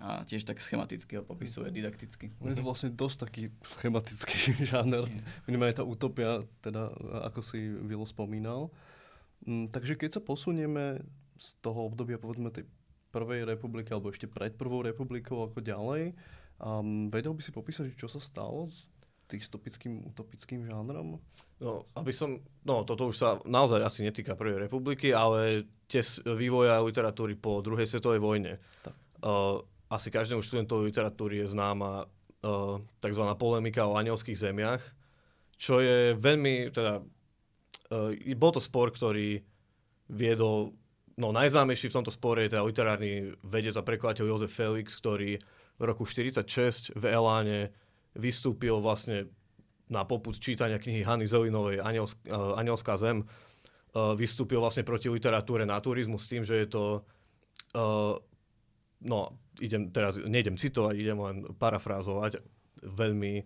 A 0.00 0.24
tiež 0.24 0.48
tak 0.48 0.56
schematicky 0.64 1.20
ho 1.20 1.24
popisuje, 1.24 1.68
didakticky. 1.68 2.32
Je 2.32 2.56
to 2.56 2.64
vlastne 2.64 2.88
dosť 2.96 3.16
taký 3.28 3.42
schematický 3.60 4.56
žáner. 4.72 5.04
Minimálne 5.44 5.76
tá 5.76 5.84
utopia, 5.84 6.40
teda 6.64 6.88
ako 7.28 7.40
si 7.44 7.60
Vilo 7.84 8.08
spomínal. 8.08 8.72
Mm, 9.44 9.68
takže 9.68 10.00
keď 10.00 10.16
sa 10.16 10.22
posunieme 10.24 11.04
z 11.36 11.48
toho 11.60 11.88
obdobia 11.88 12.20
povedzme 12.20 12.52
tej 12.52 12.64
prvej 13.10 13.44
republiky 13.44 13.90
alebo 13.90 14.12
ešte 14.12 14.30
pred 14.30 14.54
prvou 14.54 14.86
republikou 14.86 15.42
ako 15.44 15.60
ďalej. 15.60 16.14
Um, 16.60 17.08
vedel 17.10 17.34
by 17.34 17.42
si 17.42 17.50
popísať, 17.50 17.96
čo 17.96 18.06
sa 18.06 18.22
stalo 18.22 18.70
s 18.70 18.92
dystopickým, 19.30 20.10
utopickým 20.10 20.66
žánrom? 20.66 21.18
No, 21.62 21.86
aby 21.94 22.12
som, 22.12 22.42
no 22.66 22.82
toto 22.82 23.10
už 23.10 23.16
sa 23.16 23.28
naozaj 23.46 23.80
asi 23.80 24.00
netýka 24.02 24.34
prvej 24.34 24.66
republiky, 24.66 25.14
ale 25.14 25.70
tie 25.86 26.02
vývoja 26.26 26.82
literatúry 26.82 27.38
po 27.38 27.62
druhej 27.62 27.86
svetovej 27.86 28.20
vojne. 28.20 28.52
Tak. 28.82 28.94
Uh, 29.22 29.62
asi 29.90 30.08
každému 30.08 30.40
študentovi 30.40 30.94
literatúry 30.94 31.42
je 31.42 31.50
známa 31.50 32.06
uh, 32.06 32.78
tzv. 33.02 33.24
polemika 33.34 33.90
o 33.90 33.98
anielských 33.98 34.38
zemiach, 34.38 34.82
čo 35.58 35.82
je 35.82 36.14
veľmi, 36.14 36.70
teda, 36.70 37.02
uh, 37.92 38.34
bol 38.38 38.52
to 38.54 38.62
spor, 38.62 38.94
ktorý 38.94 39.42
viedol 40.10 40.78
No 41.20 41.36
najznámejší 41.36 41.92
v 41.92 41.96
tomto 42.00 42.08
spore 42.08 42.48
je 42.48 42.56
teda 42.56 42.64
literárny 42.64 43.36
vedec 43.44 43.76
a 43.76 43.84
prekladateľ 43.84 44.24
Jozef 44.24 44.56
Felix, 44.56 44.96
ktorý 44.96 45.36
v 45.76 45.82
roku 45.84 46.08
1946 46.08 46.96
v 46.96 47.04
Eláne 47.12 47.76
vystúpil 48.16 48.80
vlastne 48.80 49.28
na 49.92 50.08
poput 50.08 50.32
čítania 50.40 50.80
knihy 50.80 51.04
Hany 51.04 51.28
Zelinovej 51.28 51.84
Anielsk, 51.84 52.16
uh, 52.24 52.56
Anielská 52.56 52.96
zem. 52.96 53.28
Uh, 53.92 54.16
vystúpil 54.16 54.64
vlastne 54.64 54.80
proti 54.80 55.12
literatúre 55.12 55.68
naturizmu 55.68 56.16
s 56.16 56.30
tým, 56.30 56.40
že 56.40 56.64
je 56.64 56.68
to 56.72 56.84
uh, 57.76 58.16
no, 59.04 59.18
idem 59.60 59.92
teraz, 59.92 60.16
nejdem 60.16 60.56
citovať, 60.56 60.94
idem 60.96 61.18
len 61.20 61.36
parafrázovať 61.54 62.40
veľmi 62.80 63.44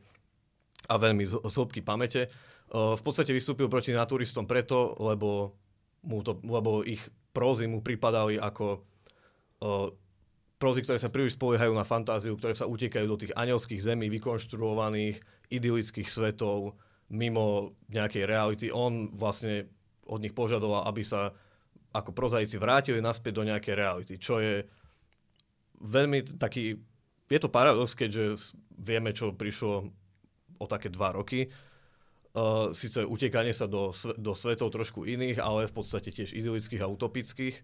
a 0.85 0.95
veľmi 1.01 1.25
z, 1.25 1.35
hĺbky 1.41 1.81
pamäte. 1.81 2.29
Uh, 2.69 2.97
v 2.97 3.03
podstate 3.03 3.33
vystúpil 3.33 3.69
proti 3.69 3.93
naturistom 3.93 4.45
preto, 4.45 4.97
lebo, 5.01 5.57
mu 6.05 6.21
to, 6.21 6.39
lebo 6.45 6.85
ich 6.85 7.01
prózy 7.35 7.67
mu 7.67 7.81
pripadali 7.81 8.37
ako 8.37 8.85
uh, 9.65 9.89
prózy, 10.61 10.81
ktoré 10.85 10.99
sa 11.01 11.13
príliš 11.13 11.37
spoliehajú 11.37 11.73
na 11.73 11.85
fantáziu, 11.85 12.37
ktoré 12.37 12.55
sa 12.57 12.69
utekajú 12.69 13.07
do 13.09 13.21
tých 13.21 13.33
anielských 13.37 13.81
zemí, 13.85 14.09
vykonštruovaných, 14.13 15.21
idylických 15.53 16.09
svetov, 16.09 16.77
mimo 17.13 17.77
nejakej 17.93 18.25
reality. 18.25 18.67
On 18.73 19.13
vlastne 19.13 19.69
od 20.09 20.21
nich 20.21 20.33
požadoval, 20.37 20.89
aby 20.89 21.05
sa 21.05 21.33
ako 21.95 22.11
prozaici 22.11 22.59
vrátili 22.59 22.99
naspäť 22.99 23.33
do 23.39 23.47
nejakej 23.47 23.75
reality, 23.77 24.15
čo 24.19 24.43
je 24.43 24.67
veľmi 25.85 26.41
taký, 26.41 26.81
je 27.29 27.39
to 27.39 27.53
paradox, 27.53 27.93
keďže 27.93 28.57
vieme, 28.81 29.13
čo 29.13 29.37
prišlo 29.37 29.93
o 30.59 30.65
také 30.65 30.89
dva 30.89 31.13
roky, 31.13 31.53
Uh, 32.35 32.75
síce 32.75 32.99
utekanie 32.99 33.55
sa 33.55 33.71
do, 33.71 33.95
do 34.19 34.35
svetov 34.35 34.75
trošku 34.75 35.07
iných, 35.07 35.39
ale 35.39 35.71
v 35.71 35.75
podstate 35.79 36.11
tiež 36.11 36.35
idylických 36.35 36.83
a 36.83 36.91
utopických. 36.91 37.63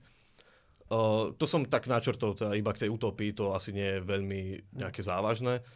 Uh, 0.86 1.34
to 1.34 1.42
som 1.50 1.66
tak 1.66 1.90
načrtol 1.90 2.38
teda 2.38 2.54
iba 2.54 2.70
k 2.70 2.86
tej 2.86 2.94
utopii, 2.94 3.34
to 3.34 3.50
asi 3.50 3.74
nie 3.74 3.98
je 3.98 4.06
veľmi 4.06 4.70
nejaké 4.78 5.02
závažné. 5.02 5.66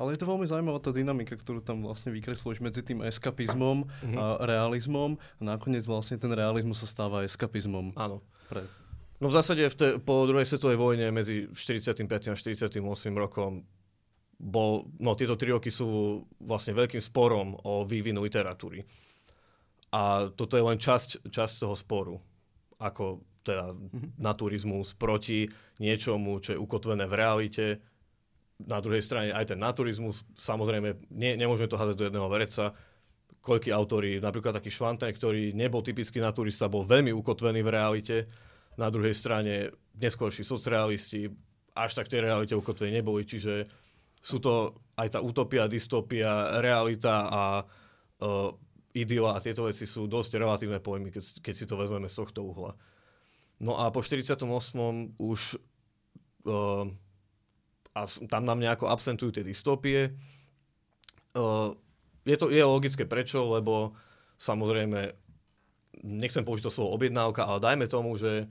Ale 0.00 0.16
je 0.16 0.24
to 0.24 0.24
veľmi 0.24 0.48
zaujímavá 0.48 0.80
tá 0.80 0.88
dynamika, 0.88 1.36
ktorú 1.36 1.60
tam 1.60 1.84
vlastne 1.84 2.16
vykresluješ 2.16 2.64
medzi 2.64 2.80
tým 2.80 3.04
eskapizmom 3.04 3.84
mm-hmm. 3.84 4.16
a 4.16 4.40
realizmom 4.48 5.20
a 5.20 5.42
nakoniec 5.44 5.84
vlastne 5.84 6.16
ten 6.16 6.32
realizmus 6.32 6.80
sa 6.80 6.88
stáva 6.88 7.28
eskapizmom. 7.28 7.92
Áno. 7.92 8.24
Pre... 8.48 8.64
No 9.22 9.30
v 9.30 9.36
zásade 9.36 9.62
v 9.70 9.76
te, 9.76 9.86
po 10.02 10.26
druhej 10.26 10.46
svetovej 10.46 10.78
vojne 10.78 11.06
medzi 11.14 11.46
45. 11.52 12.06
a 12.06 12.34
48. 12.34 12.82
rokom 13.14 13.62
bol, 14.34 14.90
no 14.98 15.14
tieto 15.14 15.38
tri 15.38 15.54
roky 15.54 15.70
sú 15.70 16.20
vlastne 16.42 16.74
veľkým 16.74 16.98
sporom 16.98 17.54
o 17.62 17.86
vývinu 17.86 18.20
literatúry. 18.26 18.82
A 19.94 20.26
toto 20.34 20.58
je 20.58 20.66
len 20.66 20.74
časť, 20.74 21.30
časť 21.30 21.54
toho 21.62 21.78
sporu. 21.78 22.18
Ako 22.82 23.22
teda 23.46 23.70
mm-hmm. 23.70 24.18
naturizmus 24.18 24.96
proti 24.98 25.46
niečomu, 25.78 26.42
čo 26.42 26.56
je 26.56 26.58
ukotvené 26.58 27.06
v 27.06 27.14
realite. 27.14 27.66
Na 28.64 28.82
druhej 28.82 29.04
strane 29.04 29.30
aj 29.30 29.54
ten 29.54 29.60
naturizmus, 29.60 30.26
samozrejme, 30.34 31.12
nie, 31.14 31.38
nemôžeme 31.38 31.70
to 31.70 31.78
hádať 31.78 31.96
do 32.00 32.06
jedného 32.10 32.26
vereca. 32.26 32.74
koľký 33.44 33.70
autori, 33.70 34.18
napríklad 34.24 34.56
taký 34.56 34.72
Švantner, 34.72 35.12
ktorý 35.12 35.52
nebol 35.52 35.84
typický 35.84 36.16
naturista, 36.16 36.64
bol 36.64 36.88
veľmi 36.88 37.12
ukotvený 37.12 37.60
v 37.60 37.70
realite. 37.70 38.16
Na 38.74 38.88
druhej 38.90 39.14
strane 39.14 39.70
neskôrší 39.94 40.42
socialisti 40.42 41.30
až 41.74 41.90
tak 41.94 42.10
tej 42.10 42.26
realite 42.26 42.54
ukotvení 42.54 43.02
neboli, 43.02 43.26
čiže 43.26 43.66
sú 44.24 44.38
to 44.38 44.78
aj 44.96 45.18
tá 45.18 45.20
utopia, 45.20 45.68
dystopia, 45.68 46.62
realita 46.62 47.28
a 47.28 47.42
uh, 47.62 48.50
idyla 48.94 49.36
a 49.36 49.42
tieto 49.42 49.66
veci 49.66 49.84
sú 49.84 50.06
dosť 50.06 50.38
relatívne 50.38 50.78
pojmy, 50.78 51.10
keď, 51.10 51.42
keď 51.42 51.54
si 51.54 51.64
to 51.66 51.74
vezmeme 51.74 52.06
z 52.06 52.16
tohto 52.16 52.46
uhla. 52.46 52.78
No 53.58 53.78
a 53.78 53.90
po 53.90 54.00
48. 54.00 54.46
už 55.18 55.40
uh, 56.46 56.86
a 57.94 58.00
tam 58.26 58.42
nám 58.42 58.58
nejako 58.58 58.90
absentujú 58.90 59.30
tie 59.38 59.46
dystopie. 59.46 60.18
Uh, 61.34 61.74
je 62.26 62.34
to 62.34 62.50
je 62.50 62.62
logické 62.62 63.06
prečo, 63.06 63.46
lebo 63.54 63.94
samozrejme, 64.38 65.14
nechcem 66.02 66.42
použiť 66.42 66.66
to 66.66 66.74
slovo 66.74 66.96
objednávka, 66.96 67.46
ale 67.46 67.62
dajme 67.62 67.86
tomu, 67.86 68.16
že 68.18 68.50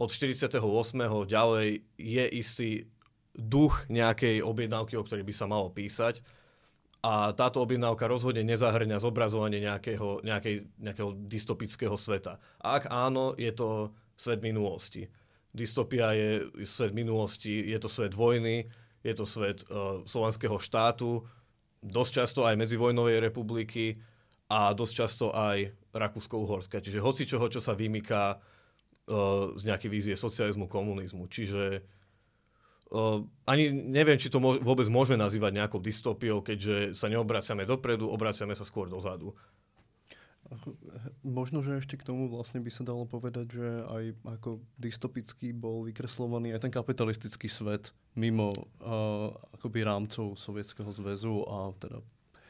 od 0.00 0.08
48. 0.08 0.56
ďalej 1.28 1.84
je 2.00 2.24
istý 2.32 2.70
duch 3.36 3.86
nejakej 3.92 4.40
objednávky, 4.40 4.96
o 4.96 5.04
ktorej 5.04 5.28
by 5.28 5.34
sa 5.36 5.46
malo 5.46 5.68
písať. 5.70 6.24
A 7.00 7.32
táto 7.32 7.64
objednávka 7.64 8.04
rozhodne 8.04 8.44
nezahrňa 8.44 9.00
zobrazovanie 9.00 9.64
nejakého, 9.64 10.20
nejakej, 10.20 10.68
nejakého 10.76 11.16
dystopického 11.16 11.96
sveta. 11.96 12.36
Ak 12.60 12.88
áno, 12.92 13.32
je 13.40 13.48
to 13.56 13.96
svet 14.20 14.44
minulosti. 14.44 15.08
Dystopia 15.50 16.12
je 16.12 16.52
svet 16.68 16.92
minulosti, 16.92 17.72
je 17.72 17.78
to 17.80 17.88
svet 17.88 18.12
vojny, 18.12 18.68
je 19.00 19.14
to 19.16 19.24
svet 19.24 19.64
uh, 19.72 20.04
slovenského 20.04 20.60
štátu, 20.60 21.24
dosť 21.80 22.12
často 22.12 22.40
aj 22.44 22.60
medzivojnovej 22.60 23.16
republiky 23.24 23.96
a 24.50 24.74
dosť 24.74 24.94
často 25.06 25.26
aj 25.30 25.70
Rakúsko-Uhorska. 25.94 26.82
Čiže 26.82 26.98
hoci 26.98 27.22
čoho, 27.22 27.46
čo 27.46 27.62
sa 27.62 27.78
vymýka 27.78 28.34
uh, 28.34 29.54
z 29.54 29.62
nejakej 29.62 29.90
vízie 29.90 30.14
socializmu, 30.18 30.66
komunizmu. 30.66 31.30
Čiže 31.30 31.86
uh, 32.90 33.22
ani 33.46 33.70
neviem, 33.70 34.18
či 34.18 34.26
to 34.26 34.42
vôbec 34.42 34.90
môžeme 34.90 35.22
nazývať 35.22 35.54
nejakou 35.54 35.78
dystopiou, 35.78 36.42
keďže 36.42 36.98
sa 36.98 37.06
neobraciame 37.06 37.62
dopredu, 37.62 38.10
obraciame 38.10 38.58
sa 38.58 38.66
skôr 38.66 38.90
dozadu. 38.90 39.38
Možno, 41.22 41.62
že 41.62 41.78
ešte 41.78 41.94
k 41.94 42.10
tomu 42.10 42.26
vlastne 42.26 42.58
by 42.58 42.74
sa 42.74 42.82
dalo 42.82 43.06
povedať, 43.06 43.54
že 43.54 43.68
aj 43.86 44.04
ako 44.34 44.58
dystopický 44.82 45.54
bol 45.54 45.86
vykreslovaný 45.86 46.58
aj 46.58 46.66
ten 46.66 46.74
kapitalistický 46.74 47.46
svet 47.46 47.94
mimo 48.18 48.50
uh, 48.50 49.30
akoby 49.54 49.86
rámcov 49.86 50.34
Sovietskeho 50.34 50.90
zväzu 50.90 51.46
a 51.46 51.70
teda 51.78 52.02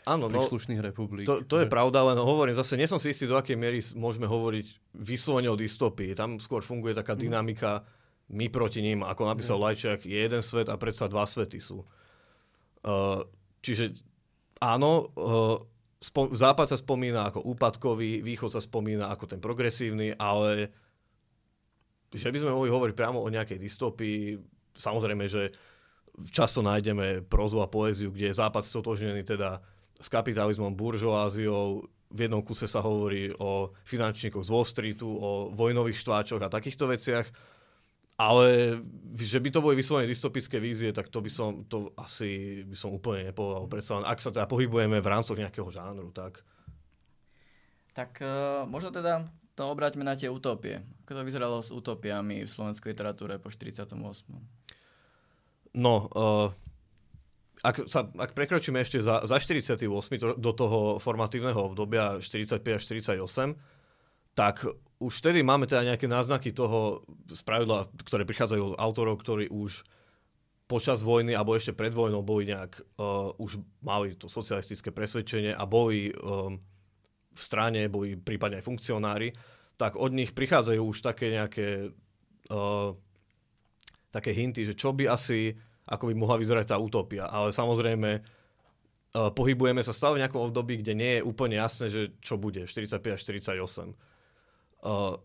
Áno, 0.09 0.33
no, 0.33 0.41
príslušných 0.41 0.81
republik. 0.81 1.29
To, 1.29 1.45
to 1.45 1.61
je 1.61 1.69
pravda, 1.69 2.01
len 2.13 2.17
hovorím, 2.17 2.57
zase 2.57 2.81
nie 2.81 2.89
som 2.89 2.97
si 2.97 3.13
istý, 3.13 3.29
do 3.29 3.37
akej 3.37 3.57
miery 3.57 3.85
môžeme 3.93 4.25
hovoriť 4.25 4.97
vyslovene 4.97 5.53
o 5.53 5.57
dystopii. 5.57 6.17
Tam 6.17 6.41
skôr 6.41 6.65
funguje 6.65 6.97
taká 6.97 7.13
mhm. 7.17 7.21
dynamika 7.21 7.85
my 8.31 8.47
proti 8.47 8.81
ním, 8.81 9.03
ako 9.03 9.27
napísal 9.27 9.59
mm. 9.59 9.63
Lajčák, 9.67 10.01
je 10.07 10.15
jeden 10.15 10.39
svet 10.39 10.71
a 10.71 10.79
predsa 10.79 11.11
dva 11.11 11.27
svety 11.27 11.59
sú. 11.59 11.83
Uh, 12.87 13.27
čiže 13.59 13.99
áno, 14.63 15.11
uh, 15.19 15.59
spo- 15.99 16.31
západ 16.31 16.71
sa 16.71 16.79
spomína 16.79 17.27
ako 17.27 17.43
úpadkový, 17.43 18.23
východ 18.23 18.55
sa 18.55 18.63
spomína 18.63 19.11
ako 19.11 19.35
ten 19.35 19.43
progresívny, 19.43 20.15
ale 20.15 20.71
že 22.15 22.31
by 22.31 22.39
sme 22.39 22.55
mohli 22.55 22.71
hovoriť 22.71 22.95
priamo 22.95 23.19
o 23.19 23.29
nejakej 23.31 23.59
dystopii, 23.59 24.39
samozrejme, 24.79 25.27
že 25.27 25.51
často 26.31 26.63
nájdeme 26.63 27.27
prozu 27.27 27.59
a 27.63 27.71
poéziu, 27.71 28.15
kde 28.15 28.31
je 28.31 28.39
západ 28.39 28.63
stotožnený 28.63 29.27
teda 29.27 29.59
s 30.01 30.09
kapitalizmom, 30.09 30.73
buržoáziou, 30.73 31.85
v 32.11 32.19
jednom 32.27 32.43
kuse 32.43 32.67
sa 32.67 32.83
hovorí 32.83 33.31
o 33.39 33.71
finančníkoch 33.87 34.43
z 34.43 34.51
Wall 34.51 34.67
Streetu, 34.67 35.07
o 35.07 35.55
vojnových 35.55 36.03
štváčoch 36.03 36.43
a 36.43 36.51
takýchto 36.51 36.91
veciach. 36.91 37.31
Ale 38.21 38.77
že 39.17 39.41
by 39.41 39.49
to 39.49 39.65
boli 39.65 39.81
vyslovene 39.81 40.11
dystopické 40.11 40.61
vízie, 40.61 40.93
tak 40.93 41.09
to 41.09 41.25
by 41.25 41.31
som, 41.33 41.65
to 41.65 41.89
asi 41.97 42.61
by 42.69 42.77
som 42.77 42.93
úplne 42.93 43.33
nepovedal. 43.33 43.65
Predsa 43.65 44.05
ak 44.05 44.21
sa 44.21 44.29
teda 44.29 44.45
pohybujeme 44.45 45.01
v 45.01 45.09
rámcoch 45.09 45.39
nejakého 45.39 45.71
žánru, 45.73 46.13
tak... 46.13 46.45
Tak 47.97 48.21
uh, 48.21 48.69
možno 48.69 48.93
teda 48.93 49.25
to 49.57 49.73
obráťme 49.73 50.05
na 50.05 50.21
tie 50.21 50.29
utopie. 50.29 50.85
Ako 51.07 51.17
to 51.17 51.23
vyzeralo 51.25 51.65
s 51.65 51.73
utopiami 51.73 52.45
v 52.45 52.51
slovenskej 52.51 52.93
literatúre 52.93 53.41
po 53.41 53.49
48. 53.49 53.97
No, 55.73 55.95
uh, 56.13 56.53
ak, 57.61 57.85
sa, 57.85 58.09
ak 58.09 58.33
prekročíme 58.33 58.81
ešte 58.81 59.05
za, 59.05 59.25
za 59.29 59.37
48 59.37 59.85
to, 60.17 60.29
do 60.37 60.53
toho 60.57 60.97
formatívneho 60.97 61.73
obdobia 61.73 62.17
45 62.21 62.61
až 62.65 62.83
48, 63.21 63.57
tak 64.33 64.65
už 65.01 65.13
vtedy 65.21 65.45
máme 65.45 65.69
teda 65.69 65.93
nejaké 65.93 66.09
náznaky 66.09 66.57
toho 66.57 67.05
spravidla, 67.29 67.89
ktoré 68.05 68.25
prichádzajú 68.25 68.63
od 68.73 68.75
autorov, 68.81 69.21
ktorí 69.21 69.53
už 69.53 69.85
počas 70.71 71.03
vojny 71.03 71.35
alebo 71.35 71.59
ešte 71.59 71.75
pred 71.75 71.91
vojnou 71.91 72.23
boli 72.23 72.49
nejak, 72.49 72.81
uh, 72.97 73.35
už 73.37 73.59
mali 73.83 74.15
to 74.15 74.31
socialistické 74.31 74.95
presvedčenie 74.95 75.51
a 75.51 75.67
boli 75.67 76.15
um, 76.15 76.63
v 77.35 77.41
strane, 77.43 77.91
boli 77.91 78.15
prípadne 78.15 78.63
aj 78.63 78.69
funkcionári, 78.71 79.35
tak 79.75 79.99
od 79.99 80.15
nich 80.15 80.31
prichádzajú 80.31 80.81
už 80.81 81.03
také 81.03 81.35
nejaké 81.35 81.91
uh, 82.53 82.95
také 84.11 84.31
hinty, 84.35 84.67
že 84.67 84.75
čo 84.75 84.95
by 84.95 85.11
asi 85.11 85.55
ako 85.91 86.05
by 86.07 86.15
mohla 86.15 86.39
vyzerať 86.39 86.71
tá 86.71 86.77
utopia. 86.79 87.27
Ale 87.27 87.51
samozrejme, 87.51 88.23
uh, 88.23 89.31
pohybujeme 89.35 89.83
sa 89.83 89.91
stále 89.91 90.17
v 90.17 90.23
nejakom 90.23 90.39
období, 90.39 90.79
kde 90.79 90.95
nie 90.95 91.13
je 91.19 91.27
úplne 91.27 91.59
jasné, 91.59 91.91
že 91.91 92.15
čo 92.23 92.39
bude, 92.39 92.71
45 92.71 93.19
až 93.19 93.21
48. 93.27 93.99
Uh, 94.81 95.19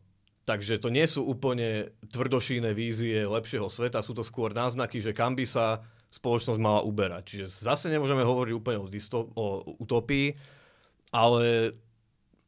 takže 0.49 0.81
to 0.81 0.89
nie 0.89 1.05
sú 1.05 1.21
úplne 1.21 1.93
tvrdošíne 2.09 2.73
vízie 2.73 3.29
lepšieho 3.29 3.69
sveta, 3.69 4.01
sú 4.01 4.17
to 4.17 4.25
skôr 4.25 4.51
náznaky, 4.57 4.99
že 4.99 5.13
kam 5.13 5.37
by 5.37 5.45
sa 5.45 5.85
spoločnosť 6.09 6.57
mala 6.57 6.81
uberať. 6.81 7.23
Čiže 7.29 7.45
zase 7.69 7.93
nemôžeme 7.93 8.25
hovoriť 8.25 8.53
úplne 8.57 8.81
o, 8.81 8.89
dysto- 8.89 9.29
o 9.37 9.61
utopii, 9.77 10.33
ale 11.13 11.77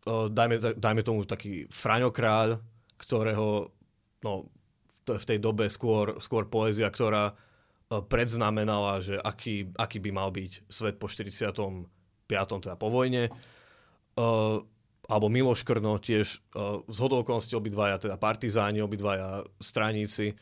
uh, 0.10 0.26
dajme, 0.34 0.74
dajme 0.74 1.02
tomu 1.06 1.22
taký 1.22 1.70
Fraňo 1.70 2.10
Kráľ, 2.10 2.58
ktorého 2.98 3.70
no, 4.26 4.50
v 5.06 5.26
tej 5.30 5.38
dobe 5.38 5.70
skôr, 5.70 6.18
skôr 6.18 6.50
poézia, 6.50 6.90
ktorá 6.90 7.38
E, 7.38 7.47
predznamenala, 7.88 9.00
že 9.00 9.16
aký, 9.16 9.72
aký 9.80 10.04
by 10.04 10.12
mal 10.12 10.30
byť 10.30 10.68
svet 10.68 11.00
po 11.00 11.08
45. 11.08 11.88
teda 12.60 12.76
po 12.76 12.92
vojne. 12.92 13.32
Uh, 14.18 14.66
alebo 15.08 15.32
Miloš 15.32 15.64
Krno 15.64 15.96
tiež 15.96 16.44
uh, 16.52 16.84
z 16.84 16.98
hodovkonosti 17.00 17.56
obidvaja, 17.56 17.96
teda 17.96 18.20
partizáni, 18.20 18.84
obidvaja 18.84 19.48
straníci, 19.64 20.36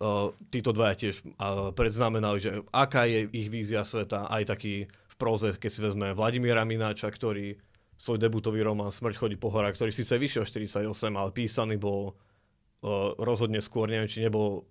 uh, 0.00 0.32
títo 0.48 0.72
dvaja 0.72 0.94
tiež 0.96 1.14
uh, 1.20 1.76
predznamenali, 1.76 2.38
že 2.40 2.50
aká 2.72 3.04
je 3.04 3.28
ich 3.36 3.52
vízia 3.52 3.84
sveta, 3.84 4.32
aj 4.32 4.56
taký 4.56 4.88
v 4.88 5.14
próze, 5.20 5.52
keď 5.60 5.70
si 5.70 5.80
vezme 5.84 6.16
Vladimíra 6.16 6.64
Mináča, 6.64 7.12
ktorý 7.12 7.60
svoj 8.00 8.16
debutový 8.16 8.64
román 8.64 8.94
Smrť 8.94 9.18
chodí 9.18 9.36
po 9.36 9.52
horách, 9.52 9.76
ktorý 9.76 9.92
síce 9.92 10.16
vyšiel 10.16 10.46
48, 10.48 10.88
ale 11.12 11.30
písaný 11.36 11.76
bol 11.76 12.14
uh, 12.14 13.12
rozhodne 13.20 13.60
skôr, 13.60 13.92
neviem, 13.92 14.08
či 14.08 14.24
nebol 14.24 14.64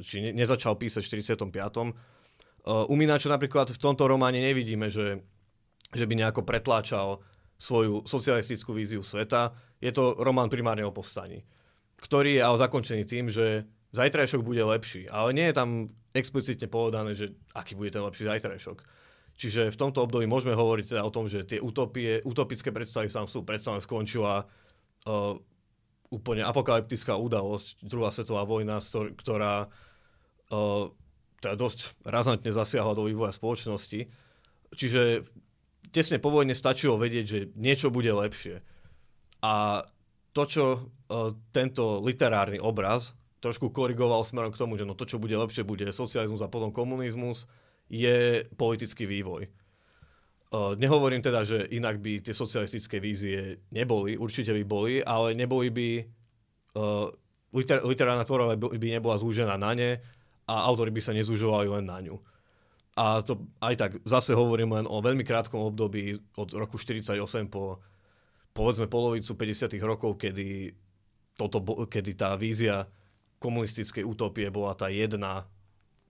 či 0.00 0.24
ne, 0.24 0.30
nezačal 0.32 0.76
písať 0.76 1.02
v 1.04 1.10
45. 1.24 1.48
Uh, 2.60 2.84
u 2.88 2.94
Mináča 2.96 3.32
napríklad 3.32 3.72
v 3.72 3.80
tomto 3.80 4.04
románe 4.04 4.40
nevidíme, 4.40 4.92
že, 4.92 5.24
že 5.92 6.04
by 6.04 6.14
nejako 6.16 6.44
pretláčal 6.44 7.24
svoju 7.60 8.08
socialistickú 8.08 8.72
víziu 8.72 9.04
sveta. 9.04 9.52
Je 9.80 9.92
to 9.92 10.16
román 10.16 10.48
primárne 10.48 10.84
o 10.84 10.92
povstaní, 10.92 11.44
ktorý 12.00 12.40
je 12.40 12.42
ale 12.44 12.56
zakončený 12.60 13.04
tým, 13.04 13.28
že 13.28 13.68
zajtrajšok 13.92 14.40
bude 14.40 14.64
lepší. 14.64 15.08
Ale 15.08 15.36
nie 15.36 15.48
je 15.48 15.56
tam 15.56 15.68
explicitne 16.16 16.66
povedané, 16.66 17.12
že 17.12 17.36
aký 17.52 17.76
bude 17.76 17.92
ten 17.92 18.04
lepší 18.04 18.28
zajtrajšok. 18.28 18.78
Čiže 19.40 19.72
v 19.72 19.80
tomto 19.80 20.04
období 20.04 20.28
môžeme 20.28 20.52
hovoriť 20.52 20.96
teda 20.96 21.02
o 21.06 21.14
tom, 21.14 21.24
že 21.24 21.48
tie 21.48 21.60
utopie, 21.64 22.20
utopické 22.28 22.68
predstavy 22.76 23.08
tam 23.08 23.24
sú. 23.24 23.40
Predstavne 23.40 23.80
skončila 23.80 24.44
uh, 24.44 25.36
úplne 26.10 26.42
apokalyptická 26.44 27.16
udalosť, 27.16 27.80
druhá 27.80 28.10
svetová 28.12 28.42
vojna, 28.44 28.82
ktorá 29.16 29.70
teda 31.40 31.54
dosť 31.56 32.02
razantne 32.04 32.50
zasiahla 32.52 32.98
do 32.98 33.06
vývoja 33.06 33.32
spoločnosti. 33.32 34.10
Čiže 34.74 35.24
tesne 35.94 36.18
po 36.18 36.34
vojne 36.34 36.52
stačilo 36.52 36.98
vedieť, 36.98 37.24
že 37.24 37.38
niečo 37.56 37.88
bude 37.88 38.12
lepšie. 38.12 38.60
A 39.40 39.86
to, 40.36 40.42
čo 40.44 40.64
tento 41.50 42.04
literárny 42.04 42.60
obraz 42.60 43.16
trošku 43.40 43.72
korigoval 43.72 44.20
smerom 44.20 44.52
k 44.52 44.60
tomu, 44.60 44.76
že 44.76 44.84
no 44.84 44.92
to, 44.92 45.08
čo 45.08 45.16
bude 45.16 45.32
lepšie, 45.32 45.64
bude 45.64 45.88
socializmus 45.88 46.44
a 46.44 46.52
potom 46.52 46.70
komunizmus, 46.70 47.48
je 47.88 48.44
politický 48.54 49.08
vývoj. 49.08 49.48
Nehovorím 50.52 51.22
teda, 51.22 51.46
že 51.46 51.62
inak 51.72 52.02
by 52.02 52.20
tie 52.26 52.34
socialistické 52.36 53.00
vízie 53.00 53.64
neboli, 53.70 54.18
určite 54.18 54.52
by 54.54 54.62
boli, 54.66 54.94
ale 55.00 55.34
neboli 55.34 55.70
by, 55.72 55.88
liter- 57.54 57.82
literárna 57.86 58.26
tvorba 58.28 58.54
by 58.58 58.88
nebola 58.92 59.16
zúžená 59.18 59.56
na 59.56 59.72
ne, 59.74 59.90
a 60.50 60.66
autory 60.66 60.90
by 60.90 60.98
sa 60.98 61.14
nezužovali 61.14 61.70
len 61.70 61.86
na 61.86 62.02
ňu. 62.02 62.18
a 62.98 63.22
to 63.22 63.46
aj 63.62 63.74
tak 63.78 63.90
zase 64.02 64.34
hovorím 64.34 64.74
len 64.74 64.86
o 64.90 64.98
veľmi 64.98 65.22
krátkom 65.22 65.62
období 65.62 66.18
od 66.34 66.50
roku 66.58 66.74
48 66.74 67.14
po 67.46 67.78
povedzme 68.50 68.90
polovicu 68.90 69.38
50 69.38 69.78
rokov, 69.80 70.18
kedy, 70.18 70.74
toto, 71.38 71.62
kedy 71.86 72.12
tá 72.18 72.34
vízia 72.34 72.90
komunistickej 73.40 74.04
utopie 74.04 74.50
bola 74.50 74.76
tá 74.76 74.90
jedna, 74.90 75.48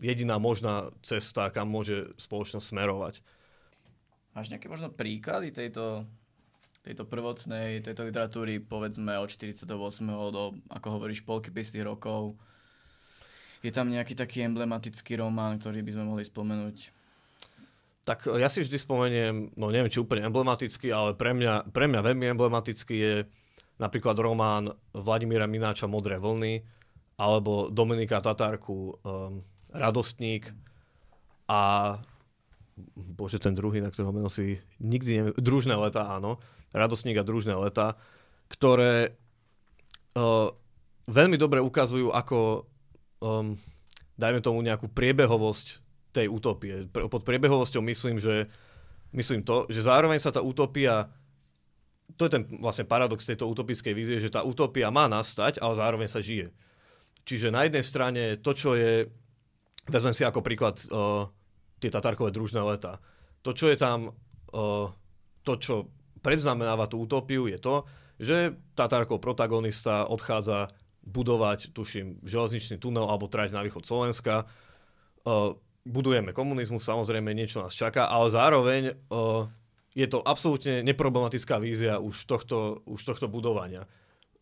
jediná 0.00 0.40
možná 0.40 0.90
cesta, 1.05 1.53
kam 1.53 1.70
môže 1.70 2.11
spoločnosť 2.16 2.64
smerovať. 2.64 3.14
Máš 4.35 4.50
nejaké 4.50 4.66
možno 4.66 4.90
príklady 4.90 5.53
tejto, 5.53 6.09
tejto 6.83 7.05
prvotnej, 7.07 7.85
tejto 7.85 8.09
literatúry, 8.09 8.59
povedzme 8.59 9.14
od 9.20 9.29
48. 9.29 9.68
do, 10.33 10.59
ako 10.72 10.87
hovoríš, 10.96 11.22
polky 11.22 11.53
50 11.53 11.87
rokov? 11.87 12.35
Je 13.61 13.73
tam 13.73 13.92
nejaký 13.92 14.16
taký 14.16 14.40
emblematický 14.49 15.20
román, 15.20 15.61
ktorý 15.61 15.85
by 15.85 15.90
sme 15.92 16.05
mohli 16.09 16.25
spomenúť? 16.25 16.77
Tak 18.09 18.33
ja 18.40 18.49
si 18.49 18.64
vždy 18.64 18.77
spomeniem, 18.81 19.35
no 19.61 19.68
neviem, 19.68 19.92
či 19.92 20.01
úplne 20.01 20.25
emblematický, 20.25 20.88
ale 20.88 21.12
pre 21.12 21.37
mňa, 21.37 21.68
pre 21.68 21.85
mňa 21.85 22.01
veľmi 22.01 22.27
emblematický 22.33 22.96
je 22.96 23.14
napríklad 23.77 24.16
román 24.16 24.73
Vladimíra 24.96 25.44
Mináča 25.44 25.85
Modré 25.85 26.16
vlny 26.16 26.64
alebo 27.20 27.68
Dominika 27.68 28.25
Tatárku 28.25 28.96
um, 29.05 29.44
Radostník 29.73 30.49
a 31.44 31.96
bože, 32.96 33.37
ten 33.37 33.53
druhý, 33.53 33.85
na 33.85 33.92
ktorého 33.92 34.16
meno 34.16 34.33
si 34.33 34.57
nikdy 34.81 35.11
neviem, 35.20 35.35
Družné 35.37 35.77
leta, 35.77 36.09
áno, 36.09 36.40
Radostník 36.73 37.20
a 37.20 37.27
Družné 37.27 37.53
leta, 37.61 38.01
ktoré 38.49 39.12
uh, 40.16 40.49
veľmi 41.11 41.37
dobre 41.37 41.61
ukazujú, 41.61 42.09
ako 42.14 42.70
um, 43.21 43.57
dajme 44.17 44.41
tomu 44.45 44.61
nejakú 44.61 44.91
priebehovosť 44.91 45.67
tej 46.11 46.27
utopie. 46.27 46.91
Pod 46.91 47.23
priebehovosťou 47.23 47.81
myslím, 47.87 48.19
že 48.19 48.51
myslím 49.15 49.47
to, 49.47 49.71
že 49.71 49.87
zároveň 49.87 50.19
sa 50.19 50.35
tá 50.35 50.43
utopia 50.43 51.09
to 52.19 52.27
je 52.27 52.35
ten 52.35 52.43
vlastne 52.59 52.91
paradox 52.91 53.23
tejto 53.23 53.47
utopickej 53.47 53.95
vízie, 53.95 54.19
že 54.19 54.35
tá 54.35 54.43
utopia 54.43 54.91
má 54.91 55.07
nastať, 55.07 55.63
ale 55.63 55.79
zároveň 55.79 56.09
sa 56.11 56.19
žije. 56.19 56.51
Čiže 57.23 57.55
na 57.55 57.65
jednej 57.69 57.85
strane 57.87 58.23
to, 58.43 58.51
čo 58.51 58.75
je, 58.75 59.07
vezmem 59.87 60.11
si 60.11 60.27
ako 60.27 60.43
príklad 60.43 60.83
uh, 60.91 61.31
tie 61.79 61.87
tatarkové 61.93 62.35
družné 62.35 62.59
leta, 62.67 62.99
to, 63.47 63.55
čo 63.55 63.71
je 63.71 63.79
tam, 63.79 64.11
uh, 64.51 64.91
to, 65.47 65.53
čo 65.55 65.75
predznamenáva 66.21 66.91
tú 66.91 67.01
utopiu, 67.05 67.49
je 67.49 67.59
to, 67.61 67.87
že 68.21 68.53
Tatarkov 68.77 69.25
protagonista 69.25 70.05
odchádza 70.05 70.69
budovať, 71.05 71.73
tuším, 71.73 72.21
železničný 72.23 72.77
tunel 72.77 73.09
alebo 73.09 73.27
trať 73.27 73.57
na 73.57 73.65
východ 73.65 73.85
Slovenska. 73.85 74.45
Uh, 75.25 75.57
budujeme 75.85 76.37
komunizmus, 76.37 76.85
samozrejme 76.85 77.33
niečo 77.33 77.65
nás 77.65 77.73
čaká, 77.73 78.09
ale 78.09 78.29
zároveň 78.29 78.83
uh, 79.09 79.49
je 79.97 80.07
to 80.07 80.23
absolútne 80.23 80.85
neproblematická 80.87 81.59
vízia 81.59 81.99
už 81.99 82.25
tohto, 82.29 82.85
už 82.87 83.01
tohto 83.01 83.27
budovania. 83.27 83.89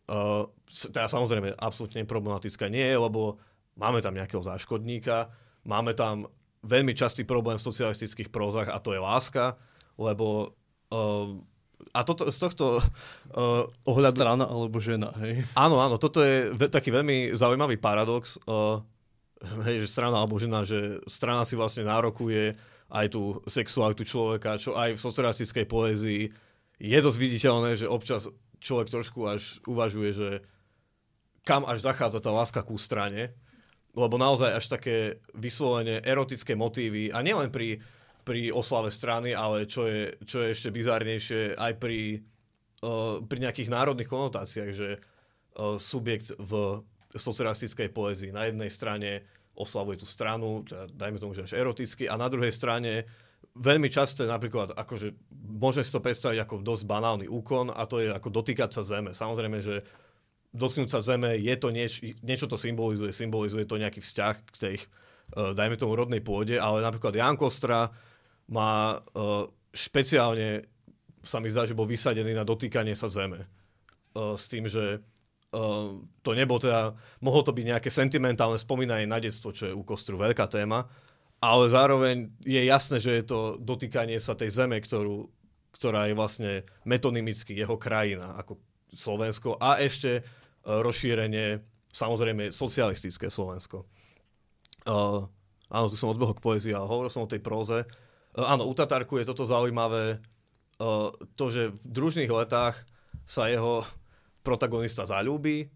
Uh, 0.09 0.49
teda 0.69 1.07
samozrejme 1.07 1.55
absolútne 1.55 2.03
neproblematická 2.03 2.67
nie 2.67 2.83
je, 2.83 2.97
lebo 2.97 3.39
máme 3.79 4.03
tam 4.03 4.17
nejakého 4.17 4.43
záškodníka, 4.43 5.31
máme 5.63 5.95
tam 5.95 6.27
veľmi 6.65 6.91
častý 6.91 7.23
problém 7.23 7.55
v 7.55 7.67
socialistických 7.71 8.29
prózach 8.29 8.67
a 8.67 8.83
to 8.83 8.91
je 8.91 8.99
láska, 8.99 9.55
lebo 9.95 10.55
uh, 10.91 11.39
a 11.95 12.05
toto, 12.05 12.29
z 12.29 12.37
tohto 12.37 12.65
uh, 12.79 13.65
ohľadu... 13.87 14.19
Strana 14.21 14.45
alebo 14.45 14.77
žena, 14.77 15.15
hej? 15.23 15.47
Áno, 15.57 15.81
áno, 15.81 15.95
toto 15.97 16.21
je 16.21 16.53
ve- 16.53 16.69
taký 16.69 16.93
veľmi 16.93 17.33
zaujímavý 17.33 17.81
paradox, 17.81 18.37
uh, 18.45 18.83
hej, 19.65 19.83
že 19.83 19.87
strana 19.89 20.21
alebo 20.21 20.37
žena, 20.37 20.67
že 20.67 21.01
strana 21.07 21.47
si 21.47 21.55
vlastne 21.55 21.87
nárokuje 21.87 22.53
aj 22.89 23.05
tú 23.13 23.39
sexualitu 23.45 24.03
človeka, 24.03 24.59
čo 24.59 24.75
aj 24.75 24.97
v 24.97 25.03
socialistickej 25.03 25.65
poézii 25.69 26.23
je 26.79 26.99
dosť 26.99 27.17
viditeľné, 27.19 27.75
že 27.75 27.85
občas 27.85 28.27
človek 28.59 28.91
trošku 28.91 29.19
až 29.27 29.63
uvažuje, 29.67 30.09
že 30.15 30.29
kam 31.47 31.63
až 31.63 31.83
zachádza 31.83 32.19
tá 32.19 32.31
láska 32.31 32.61
ku 32.63 32.75
strane, 32.75 33.31
lebo 33.95 34.19
naozaj 34.19 34.53
až 34.53 34.65
také 34.69 35.23
vyslovene 35.33 36.03
erotické 36.03 36.53
motívy, 36.53 37.09
a 37.09 37.23
nielen 37.23 37.49
pri 37.49 37.81
pri 38.23 38.53
oslave 38.53 38.93
strany, 38.93 39.33
ale 39.33 39.65
čo 39.65 39.87
je, 39.89 40.15
čo 40.25 40.43
je 40.43 40.53
ešte 40.53 40.69
bizárnejšie 40.69 41.57
aj 41.57 41.73
pri, 41.81 42.21
uh, 42.83 43.23
pri 43.23 43.37
nejakých 43.47 43.69
národných 43.71 44.09
konotáciách, 44.09 44.71
že 44.75 44.89
uh, 44.99 45.79
subjekt 45.81 46.35
v 46.37 46.83
socialistickej 47.09 47.89
poezii 47.89 48.29
na 48.29 48.45
jednej 48.45 48.69
strane 48.69 49.25
oslavuje 49.57 49.99
tú 49.99 50.07
stranu, 50.07 50.63
teda 50.63 50.87
dajme 50.93 51.17
tomu, 51.19 51.33
že 51.35 51.49
až 51.49 51.57
eroticky, 51.57 52.05
a 52.05 52.15
na 52.15 52.29
druhej 52.29 52.53
strane 52.53 53.09
veľmi 53.57 53.91
často 53.91 54.23
napríklad, 54.23 54.71
akože 54.77 55.17
môžeme 55.33 55.83
si 55.83 55.91
to 55.91 55.99
predstaviť 55.99 56.39
ako 56.45 56.55
dosť 56.63 56.83
banálny 56.87 57.25
úkon 57.27 57.73
a 57.73 57.83
to 57.89 57.99
je 57.99 58.07
ako 58.13 58.29
dotýkať 58.29 58.71
sa 58.71 58.85
zeme. 58.85 59.11
Samozrejme, 59.11 59.59
že 59.59 59.83
dotknúť 60.55 60.89
sa 60.89 61.03
zeme 61.03 61.35
je 61.35 61.55
to 61.59 61.69
nieč, 61.73 61.99
niečo 62.23 62.47
to 62.47 62.55
symbolizuje, 62.55 63.11
symbolizuje 63.11 63.67
to 63.67 63.81
nejaký 63.81 63.99
vzťah 63.99 64.35
k 64.53 64.55
tej, 64.55 64.75
uh, 65.35 65.51
dajme 65.51 65.75
tomu, 65.75 65.97
rodnej 65.97 66.23
pôde, 66.23 66.55
ale 66.55 66.79
napríklad 66.85 67.17
Jan 67.17 67.35
Kostra 67.35 67.91
má 68.49 68.97
uh, 68.97 69.45
špeciálne, 69.71 70.65
sa 71.21 71.37
mi 71.37 71.53
zdá, 71.53 71.69
že 71.69 71.77
bol 71.77 71.85
vysadený 71.85 72.33
na 72.33 72.41
dotýkanie 72.41 72.97
sa 72.97 73.07
zeme. 73.07 73.45
Uh, 74.17 74.33
s 74.33 74.49
tým, 74.49 74.65
že 74.65 74.99
uh, 75.53 76.01
to 76.25 76.31
nebol 76.33 76.57
teda, 76.57 76.97
mohlo 77.21 77.45
to 77.45 77.53
byť 77.53 77.65
nejaké 77.65 77.89
sentimentálne 77.93 78.57
spomínanie 78.57 79.05
na 79.05 79.21
detstvo, 79.21 79.53
čo 79.53 79.69
je 79.69 79.77
u 79.77 79.85
Kostru 79.85 80.17
veľká 80.17 80.49
téma, 80.49 80.89
ale 81.39 81.71
zároveň 81.71 82.33
je 82.43 82.61
jasné, 82.67 82.97
že 82.99 83.21
je 83.21 83.23
to 83.23 83.39
dotýkanie 83.61 84.19
sa 84.19 84.35
tej 84.35 84.51
zeme, 84.51 84.81
ktorú, 84.81 85.29
ktorá 85.71 86.09
je 86.09 86.17
vlastne 86.17 86.51
metonymicky 86.83 87.55
jeho 87.55 87.79
krajina, 87.79 88.35
ako 88.35 88.59
Slovensko 88.91 89.55
a 89.61 89.79
ešte 89.79 90.25
rozšírenie, 90.65 91.61
samozrejme, 91.93 92.51
socialistické 92.51 93.31
Slovensko. 93.31 93.87
Uh, 94.83 95.25
áno, 95.71 95.87
tu 95.87 95.95
som 95.95 96.11
odbehol 96.11 96.35
k 96.35 96.43
poezii, 96.43 96.73
ale 96.75 96.89
hovoril 96.89 97.11
som 97.13 97.23
o 97.23 97.31
tej 97.31 97.39
próze. 97.39 97.87
E, 98.35 98.41
áno, 98.41 98.65
u 98.69 98.73
Tatarku 98.73 99.17
je 99.17 99.29
toto 99.29 99.47
zaujímavé, 99.47 100.17
e, 100.17 100.17
to, 101.33 101.45
že 101.49 101.73
v 101.73 101.85
družných 101.87 102.29
letách 102.29 102.83
sa 103.29 103.49
jeho 103.49 103.85
protagonista 104.41 105.05
zalúbi, 105.05 105.69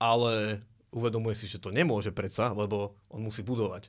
ale 0.00 0.64
uvedomuje 0.92 1.36
si, 1.36 1.46
že 1.48 1.60
to 1.60 1.72
nemôže 1.72 2.12
predsa, 2.12 2.52
lebo 2.52 2.96
on 3.08 3.24
musí 3.24 3.40
budovať. 3.40 3.88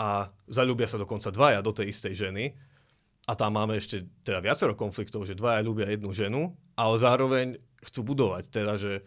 A 0.00 0.32
zalúbia 0.48 0.88
sa 0.88 0.96
dokonca 0.96 1.28
dvaja 1.28 1.60
do 1.60 1.72
tej 1.76 1.92
istej 1.92 2.28
ženy. 2.28 2.56
A 3.28 3.38
tam 3.38 3.54
máme 3.54 3.78
ešte 3.78 4.08
teda 4.26 4.42
viacero 4.42 4.74
konfliktov, 4.74 5.28
že 5.28 5.38
dvaja 5.38 5.62
ľúbia 5.62 5.86
jednu 5.92 6.10
ženu, 6.10 6.42
ale 6.74 6.98
zároveň 6.98 7.60
chcú 7.84 8.00
budovať. 8.02 8.42
Teda, 8.50 8.74
že 8.80 9.04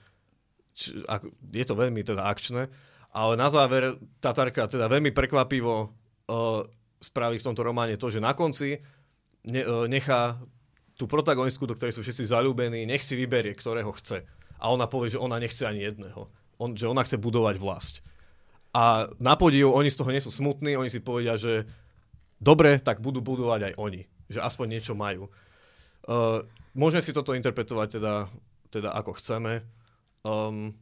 č, 0.78 0.96
ako, 1.10 1.34
je 1.52 1.66
to 1.66 1.76
veľmi 1.76 2.02
teda 2.06 2.24
akčné. 2.24 2.70
Ale 3.12 3.34
na 3.36 3.50
záver 3.52 3.98
Tatarka 4.22 4.72
teda 4.72 4.88
veľmi 4.88 5.12
prekvapivo 5.12 5.76
uh, 5.88 6.62
spraví 7.00 7.38
v 7.40 7.48
tomto 7.52 7.62
románe 7.62 8.00
to, 8.00 8.08
že 8.10 8.24
na 8.24 8.34
konci 8.34 8.80
ne, 9.46 9.62
e, 9.62 9.88
nechá 9.88 10.40
tú 10.96 11.06
protagonistku, 11.06 11.68
do 11.68 11.76
ktorej 11.76 11.96
sú 11.96 12.02
všetci 12.02 12.32
zalúbení, 12.32 12.88
nech 12.88 13.04
si 13.04 13.20
vyberie, 13.20 13.52
ktorého 13.52 13.92
chce. 13.96 14.24
A 14.60 14.72
ona 14.72 14.88
povie, 14.88 15.12
že 15.12 15.20
ona 15.20 15.36
nechce 15.38 15.68
ani 15.68 15.84
jedného. 15.84 16.32
On, 16.56 16.72
že 16.72 16.88
ona 16.88 17.04
chce 17.04 17.20
budovať 17.20 17.60
vlast. 17.60 18.00
A 18.72 19.12
na 19.20 19.36
podiu 19.36 19.72
oni 19.72 19.92
z 19.92 20.00
toho 20.00 20.12
nie 20.12 20.24
sú 20.24 20.32
smutní, 20.32 20.80
oni 20.80 20.92
si 20.92 21.04
povedia, 21.04 21.36
že 21.36 21.68
dobre, 22.40 22.80
tak 22.80 23.04
budú 23.04 23.20
budovať 23.20 23.72
aj 23.72 23.74
oni. 23.76 24.08
Že 24.32 24.40
aspoň 24.44 24.66
niečo 24.72 24.96
majú. 24.96 25.28
Uh, 26.08 26.44
môžeme 26.76 27.04
si 27.04 27.16
toto 27.16 27.36
interpretovať 27.36 28.00
teda, 28.00 28.14
teda 28.72 28.90
ako 28.96 29.20
chceme. 29.20 29.64
Um, 30.24 30.76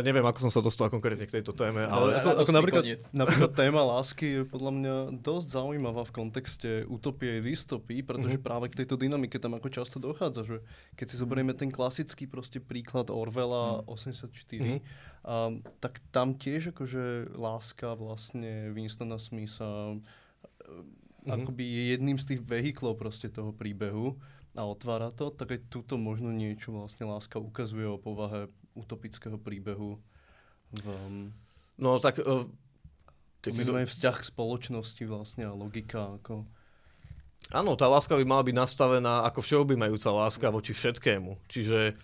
neviem, 0.00 0.24
ako 0.24 0.48
som 0.48 0.52
sa 0.54 0.64
dostal 0.64 0.88
konkrétne 0.88 1.28
k 1.28 1.38
tejto 1.38 1.52
téme, 1.52 1.84
ale... 1.84 2.18
Ako, 2.18 2.42
ako 2.42 2.52
napríklad, 2.56 2.84
napríklad 3.20 3.52
téma 3.52 3.84
lásky 3.84 4.40
je 4.40 4.42
podľa 4.48 4.72
mňa 4.74 4.94
dosť 5.20 5.46
zaujímavá 5.54 6.02
v 6.08 6.12
kontexte 6.14 6.70
utopie 6.88 7.38
a 7.38 7.44
dystopii, 7.44 8.00
pretože 8.02 8.40
mm-hmm. 8.40 8.48
práve 8.48 8.66
k 8.72 8.82
tejto 8.82 8.96
dynamike 8.96 9.36
tam 9.36 9.54
ako 9.54 9.68
často 9.70 10.00
dochádza, 10.00 10.42
že 10.42 10.56
keď 10.98 11.06
si 11.12 11.16
zoberieme 11.20 11.52
ten 11.52 11.68
klasický 11.68 12.24
proste 12.26 12.58
príklad 12.58 13.12
Orwella 13.12 13.84
mm. 13.84 13.92
84, 13.92 14.32
mm-hmm. 14.32 14.78
a, 15.28 15.52
tak 15.78 16.00
tam 16.10 16.34
tiež 16.34 16.72
akože 16.72 17.36
láska 17.36 17.92
vlastne 17.94 18.72
Winstona 18.72 19.20
Smitha 19.20 20.00
mm-hmm. 21.24 21.28
akoby 21.28 21.64
je 21.64 21.82
jedným 21.96 22.18
z 22.20 22.24
tých 22.34 22.40
vehiklov 22.44 22.96
proste 22.96 23.28
toho 23.28 23.52
príbehu 23.52 24.16
a 24.54 24.62
otvára 24.62 25.10
to, 25.10 25.34
tak 25.34 25.50
aj 25.50 25.60
túto 25.66 25.98
možno 25.98 26.30
niečo 26.30 26.70
vlastne 26.70 27.10
láska 27.10 27.42
ukazuje 27.42 27.90
o 27.90 27.98
povahe 27.98 28.46
utopického 28.78 29.38
príbehu. 29.38 29.98
V, 30.78 30.86
no 31.78 31.98
tak... 31.98 32.22
Uh, 32.22 32.46
keď 33.42 33.52
si 33.52 33.64
to... 33.66 33.74
vzťah 33.74 34.16
k 34.22 34.30
spoločnosti 34.30 35.02
vlastne 35.04 35.44
a 35.50 35.52
logika. 35.52 36.16
Ako... 36.22 36.46
Áno, 37.50 37.74
tá 37.74 37.90
láska 37.90 38.14
by 38.14 38.24
mala 38.24 38.46
byť 38.46 38.56
nastavená 38.56 39.26
ako 39.26 39.42
všeobjímajúca 39.42 40.08
láska 40.14 40.48
voči 40.54 40.72
všetkému. 40.72 41.44
Čiže 41.50 41.98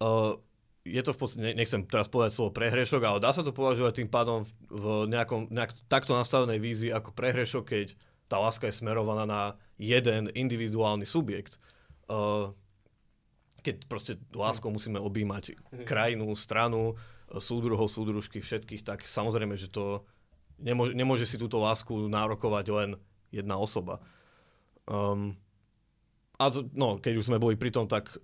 uh, 0.00 0.38
je 0.86 1.02
to 1.02 1.12
v 1.12 1.18
podstate, 1.18 1.52
nechcem 1.58 1.82
teraz 1.84 2.06
povedať 2.06 2.38
slovo 2.38 2.54
prehrešok, 2.54 3.02
ale 3.04 3.18
dá 3.20 3.34
sa 3.34 3.42
to 3.42 3.50
považovať 3.50 4.00
tým 4.00 4.08
pádom 4.08 4.46
v 4.70 5.10
nejakom, 5.10 5.50
nejak 5.50 5.74
takto 5.90 6.14
nastavenej 6.14 6.62
vízii 6.62 6.90
ako 6.94 7.10
prehrešok, 7.10 7.64
keď 7.68 7.86
tá 8.30 8.38
láska 8.38 8.70
je 8.70 8.78
smerovaná 8.80 9.26
na 9.26 9.42
jeden 9.76 10.30
individuálny 10.32 11.04
subjekt. 11.04 11.60
Uh, 11.60 11.77
keď 13.62 13.74
proste 13.84 14.12
láskou 14.32 14.72
musíme 14.72 14.96
objímať 14.96 15.58
krajinu, 15.84 16.32
stranu, 16.32 16.96
súdruhov, 17.28 17.92
súdružky, 17.92 18.40
všetkých, 18.40 18.80
tak 18.80 19.04
samozrejme, 19.04 19.52
že 19.60 19.68
to 19.68 20.08
nemôže, 20.56 20.96
nemôže 20.96 21.26
si 21.28 21.36
túto 21.36 21.60
lásku 21.60 21.92
nárokovať 22.08 22.66
len 22.72 22.90
jedna 23.28 23.60
osoba. 23.60 24.00
Um, 24.88 25.36
a 26.40 26.48
to, 26.48 26.64
no, 26.72 26.96
keď 26.96 27.20
už 27.20 27.28
sme 27.28 27.42
boli 27.42 27.60
pri 27.60 27.68
tom, 27.68 27.84
tak 27.84 28.16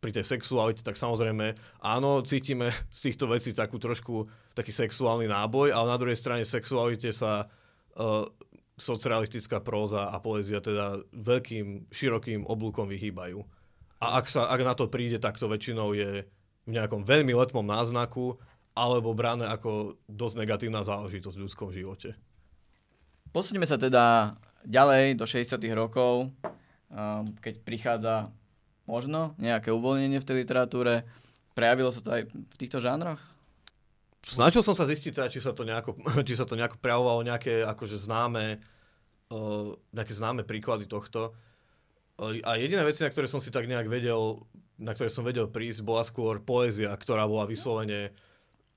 pri 0.00 0.16
tej 0.16 0.24
sexualite, 0.24 0.80
tak 0.80 0.96
samozrejme 0.96 1.56
áno, 1.84 2.24
cítime 2.24 2.72
z 2.88 3.12
týchto 3.12 3.28
vecí 3.28 3.52
takú 3.52 3.76
trošku 3.76 4.28
taký 4.56 4.72
sexuálny 4.72 5.28
náboj, 5.28 5.72
ale 5.72 5.86
na 5.92 6.00
druhej 6.00 6.16
strane 6.16 6.44
sexualite 6.44 7.12
sa 7.12 7.48
uh, 7.96 8.24
socrealistická 8.80 9.60
próza 9.60 10.08
a 10.08 10.16
poézia 10.18 10.58
teda 10.58 11.04
veľkým, 11.12 11.92
širokým 11.92 12.48
oblúkom 12.48 12.88
vyhýbajú. 12.88 13.44
A 14.00 14.16
ak, 14.18 14.26
sa, 14.32 14.48
ak 14.48 14.60
na 14.64 14.72
to 14.72 14.88
príde, 14.88 15.20
tak 15.20 15.36
to 15.36 15.46
väčšinou 15.46 15.92
je 15.92 16.24
v 16.64 16.70
nejakom 16.72 17.04
veľmi 17.04 17.36
letmom 17.36 17.64
náznaku 17.64 18.40
alebo 18.72 19.12
brané 19.12 19.44
ako 19.44 20.00
dosť 20.08 20.34
negatívna 20.40 20.80
záležitosť 20.80 21.36
v 21.36 21.44
ľudskom 21.44 21.68
živote. 21.68 22.16
Posunieme 23.30 23.68
sa 23.68 23.76
teda 23.76 24.34
ďalej 24.64 25.20
do 25.20 25.28
60. 25.28 25.60
rokov, 25.76 26.32
um, 26.32 27.24
keď 27.38 27.54
prichádza 27.62 28.14
možno 28.90 29.38
nejaké 29.38 29.70
uvoľnenie 29.70 30.18
v 30.18 30.26
tej 30.26 30.36
literatúre. 30.42 31.06
Prejavilo 31.54 31.94
sa 31.94 32.00
to 32.02 32.10
aj 32.10 32.22
v 32.26 32.56
týchto 32.58 32.82
žánroch? 32.82 33.20
Snažil 34.20 34.60
som 34.60 34.76
sa 34.76 34.84
zistiť, 34.84 35.16
teda, 35.16 35.32
či 35.32 35.40
sa 35.40 35.56
to 35.56 35.64
nejako, 35.64 35.96
či 36.28 36.36
sa 36.36 36.44
to 36.44 36.58
nejako 36.58 36.76
prejavovalo 36.80 37.24
nejaké 37.24 37.64
akože 37.64 37.96
známe, 37.96 38.60
uh, 39.32 39.72
nejaké 39.96 40.12
známe 40.12 40.44
príklady 40.44 40.84
tohto. 40.84 41.32
Uh, 42.20 42.40
a 42.44 42.60
jediné 42.60 42.84
veci, 42.84 43.00
na 43.00 43.10
ktoré 43.12 43.26
som 43.26 43.40
si 43.40 43.48
tak 43.48 43.64
nejak 43.64 43.88
vedel, 43.88 44.44
na 44.76 44.92
ktoré 44.92 45.08
som 45.08 45.24
vedel 45.24 45.48
prísť, 45.48 45.80
bola 45.84 46.04
skôr 46.04 46.40
poézia, 46.44 46.92
ktorá 46.92 47.24
bola 47.24 47.48
vyslovene, 47.48 48.12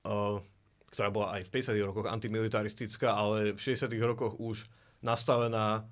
uh, 0.08 0.40
ktorá 0.88 1.08
bola 1.12 1.28
aj 1.36 1.50
v 1.50 1.52
50 1.60 1.88
rokoch 1.90 2.06
antimilitaristická, 2.08 3.12
ale 3.12 3.52
v 3.52 3.60
60 3.60 3.90
rokoch 4.00 4.38
už 4.40 4.70
nastavená 5.04 5.84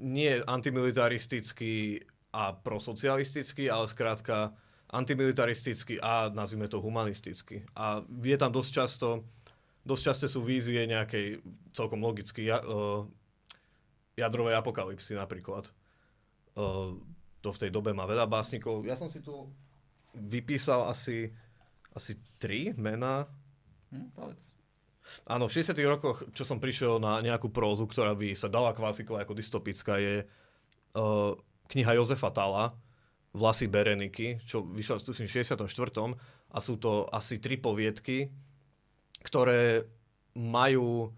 nie 0.00 0.40
antimilitaristicky 0.44 2.04
a 2.32 2.56
prosocialistický, 2.56 3.68
ale 3.68 3.86
skrátka 3.88 4.56
antimilitaristický 4.90 6.02
a 6.02 6.28
nazvime 6.34 6.66
to 6.66 6.82
humanisticky. 6.82 7.62
A 7.78 8.02
je 8.02 8.36
tam 8.36 8.50
dosť 8.50 8.70
často, 8.74 9.08
dosť 9.86 10.02
často 10.02 10.26
sú 10.26 10.42
vízie 10.42 10.82
nejakej 10.90 11.38
celkom 11.70 12.02
logicky 12.02 12.50
uh, 12.50 13.06
jadrovej 14.18 14.58
apokalypsy 14.58 15.14
napríklad. 15.14 15.70
Uh, 16.58 16.98
to 17.40 17.54
v 17.54 17.60
tej 17.66 17.70
dobe 17.70 17.94
má 17.94 18.04
veľa 18.04 18.26
básnikov. 18.26 18.82
Ja 18.82 18.98
som 18.98 19.08
si 19.08 19.22
tu 19.22 19.48
vypísal 20.12 20.90
asi, 20.90 21.30
asi 21.94 22.18
tri 22.42 22.74
mená. 22.74 23.30
Hm, 23.94 24.10
povedz. 24.12 24.52
Áno, 25.26 25.50
v 25.50 25.54
60 25.58 25.74
rokoch, 25.90 26.22
čo 26.36 26.46
som 26.46 26.62
prišiel 26.62 27.02
na 27.02 27.18
nejakú 27.18 27.50
prózu, 27.50 27.86
ktorá 27.86 28.14
by 28.14 28.34
sa 28.38 28.46
dala 28.46 28.70
kvalifikovať 28.70 29.26
ako 29.26 29.34
dystopická, 29.34 29.94
je 29.98 30.22
uh, 30.22 31.32
kniha 31.70 31.98
Jozefa 31.98 32.30
Tala, 32.30 32.74
Vlasy 33.30 33.70
Bereniky, 33.70 34.42
čo 34.42 34.66
vyšla 34.66 34.98
v 34.98 35.22
64. 35.22 35.62
a 36.50 36.58
sú 36.58 36.74
to 36.82 37.06
asi 37.14 37.38
tri 37.38 37.54
poviedky, 37.54 38.26
ktoré 39.22 39.86
majú 40.34 41.14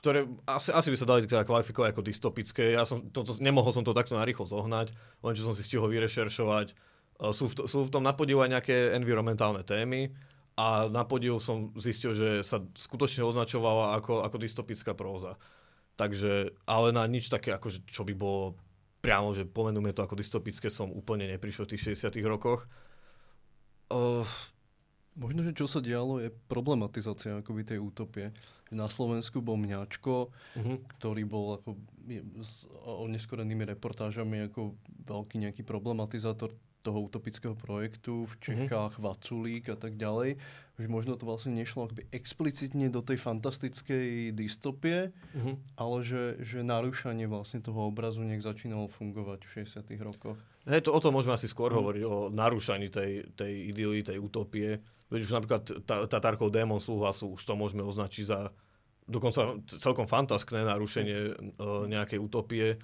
ktoré 0.00 0.24
asi, 0.48 0.72
asi 0.72 0.88
by 0.88 0.96
sa 0.96 1.04
dali 1.04 1.28
teda 1.28 1.44
kvalifikovať 1.44 1.92
ako 1.92 2.02
dystopické. 2.08 2.72
Ja 2.72 2.88
som 2.88 3.12
to, 3.12 3.20
to, 3.20 3.36
nemohol 3.36 3.68
som 3.68 3.84
to 3.84 3.92
takto 3.92 4.16
narýchlo 4.16 4.48
zohnať, 4.48 4.96
len 4.96 5.36
čo 5.36 5.44
som 5.44 5.52
si 5.52 5.60
stihol 5.60 5.92
vyrešeršovať. 5.92 6.72
Sú 7.36 7.52
v, 7.52 7.68
sú 7.68 7.84
v 7.84 7.92
tom 7.92 8.00
na 8.00 8.16
podivu 8.16 8.40
aj 8.40 8.48
nejaké 8.48 8.96
environmentálne 8.96 9.60
témy 9.60 10.08
a 10.56 10.88
na 10.88 11.04
podivu 11.04 11.36
som 11.36 11.68
zistil, 11.76 12.16
že 12.16 12.40
sa 12.40 12.64
skutočne 12.64 13.28
označovala 13.28 14.00
ako, 14.00 14.24
ako 14.24 14.36
dystopická 14.40 14.96
próza. 14.96 15.36
Takže, 16.00 16.56
ale 16.64 16.96
na 16.96 17.04
nič 17.04 17.28
také, 17.28 17.52
ako, 17.52 17.68
čo 17.84 18.02
by 18.08 18.16
bolo 18.16 18.56
priamo, 19.00 19.32
že 19.32 19.48
pomenujeme 19.48 19.96
to 19.96 20.04
ako 20.04 20.16
dystopické, 20.16 20.68
som 20.68 20.92
úplne 20.92 21.28
neprišiel 21.32 21.64
v 21.66 21.72
tých 21.76 21.96
60 21.96 22.20
rokoch. 22.28 22.68
Uh, 23.90 24.24
Možno, 25.18 25.42
že 25.42 25.52
čo 25.52 25.66
sa 25.66 25.82
dialo, 25.82 26.22
je 26.22 26.30
problematizácia 26.30 27.42
akoby 27.42 27.66
tej 27.66 27.82
útopie. 27.82 28.30
Na 28.70 28.86
Slovensku 28.86 29.42
bol 29.42 29.58
Mňačko, 29.58 30.30
uh-huh. 30.30 30.76
ktorý 30.96 31.26
bol 31.26 31.58
ako, 31.58 31.74
je, 32.06 32.22
s 32.38 32.62
oneskorenými 32.86 33.66
reportážami 33.74 34.46
ako 34.46 34.78
veľký 35.04 35.42
nejaký 35.42 35.66
problematizátor 35.66 36.54
toho 36.80 37.04
utopického 37.06 37.52
projektu 37.54 38.24
v 38.24 38.34
mhm. 38.34 38.40
Čechách, 38.40 38.94
uh-huh. 38.96 39.06
Vaculík 39.12 39.68
a 39.72 39.76
tak 39.76 40.00
ďalej. 40.00 40.40
Že 40.80 40.88
možno 40.88 41.12
to 41.20 41.28
vlastne 41.28 41.52
nešlo 41.52 41.84
akoby 41.84 42.08
explicitne 42.08 42.88
do 42.88 43.04
tej 43.04 43.20
fantastickej 43.20 44.32
dystopie, 44.32 45.12
uh-huh. 45.12 45.60
ale 45.76 45.96
že, 46.00 46.40
že 46.40 46.64
narúšanie 46.64 47.28
vlastne 47.28 47.60
toho 47.60 47.92
obrazu 47.92 48.24
nech 48.24 48.40
začínalo 48.40 48.88
fungovať 48.88 49.44
v 49.44 49.50
60 49.60 49.84
rokoch. 50.00 50.40
Hej, 50.64 50.88
to, 50.88 50.96
o 50.96 51.00
tom 51.04 51.12
môžeme 51.12 51.36
asi 51.36 51.52
skôr 51.52 51.68
uh-huh. 51.68 51.84
hovoriť, 51.84 52.02
o 52.08 52.16
narúšaní 52.32 52.88
tej, 52.88 53.28
tej 53.36 53.52
idyly, 53.76 54.00
tej 54.00 54.16
utopie. 54.16 54.80
Veď 55.12 55.20
už 55.28 55.32
napríklad 55.36 55.62
Tatarkov 55.84 56.48
démon 56.48 56.80
súhlasu, 56.80 57.36
už 57.36 57.42
to 57.44 57.52
môžeme 57.60 57.84
označiť 57.84 58.24
za 58.24 58.48
dokonca 59.10 59.58
celkom 59.66 60.06
fantaskné 60.06 60.62
narušenie 60.62 61.18
uh, 61.58 61.84
nejakej 61.90 62.18
utopie 62.22 62.78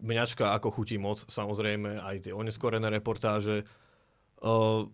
mňačka 0.00 0.56
ako 0.56 0.72
chutí 0.72 0.96
moc, 0.96 1.28
samozrejme, 1.28 2.00
aj 2.00 2.28
tie 2.28 2.32
oneskorené 2.32 2.88
reportáže. 2.88 3.68
Uh, 4.40 4.88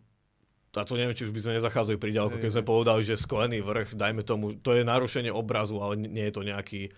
a 0.77 0.85
to 0.85 0.99
neviem, 0.99 1.17
či 1.17 1.27
už 1.27 1.35
by 1.35 1.43
sme 1.43 1.57
nezachádzali 1.59 1.97
pri 1.97 2.13
ďalko, 2.15 2.37
keď 2.39 2.51
sme 2.55 2.65
povedali, 2.67 3.03
že 3.03 3.19
sklený 3.19 3.65
vrch, 3.65 3.97
dajme 3.99 4.23
tomu, 4.23 4.55
to 4.61 4.77
je 4.77 4.87
narušenie 4.87 5.33
obrazu, 5.33 5.81
ale 5.81 5.99
nie 5.99 6.27
je 6.29 6.35
to 6.35 6.43
nejaký, 6.45 6.93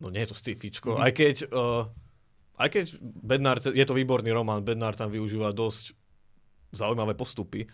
no 0.00 0.08
nie 0.08 0.22
je 0.24 0.30
to 0.32 0.36
stifičko. 0.38 0.96
Mm-hmm. 0.96 1.04
Aj 1.04 1.12
keď, 1.12 1.36
uh, 1.50 1.82
aj 2.56 2.68
keď 2.72 2.84
Bednár, 3.02 3.58
je 3.60 3.84
to 3.84 3.96
výborný 3.96 4.30
román, 4.30 4.64
Bednár 4.64 4.94
tam 4.94 5.10
využíva 5.10 5.50
dosť 5.52 5.96
zaujímavé 6.72 7.12
postupy. 7.18 7.68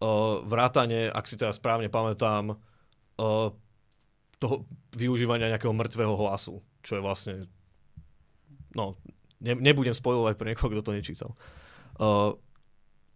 Uh, 0.00 0.42
vrátane, 0.42 1.06
ak 1.12 1.28
si 1.28 1.38
teraz 1.38 1.60
správne 1.60 1.86
pamätám, 1.86 2.54
uh, 2.54 3.48
toho 4.42 4.66
využívania 4.96 5.54
nejakého 5.54 5.76
mŕtvého 5.76 6.14
hlasu, 6.18 6.58
čo 6.82 6.98
je 6.98 7.02
vlastne 7.04 7.34
no, 8.74 8.98
ne, 9.40 9.54
nebudem 9.54 9.94
spojovať 9.94 10.34
pre 10.38 10.52
niekoho, 10.52 10.70
kto 10.70 10.82
to 10.82 10.92
nečítal. 10.96 11.30
Uh, 11.98 12.34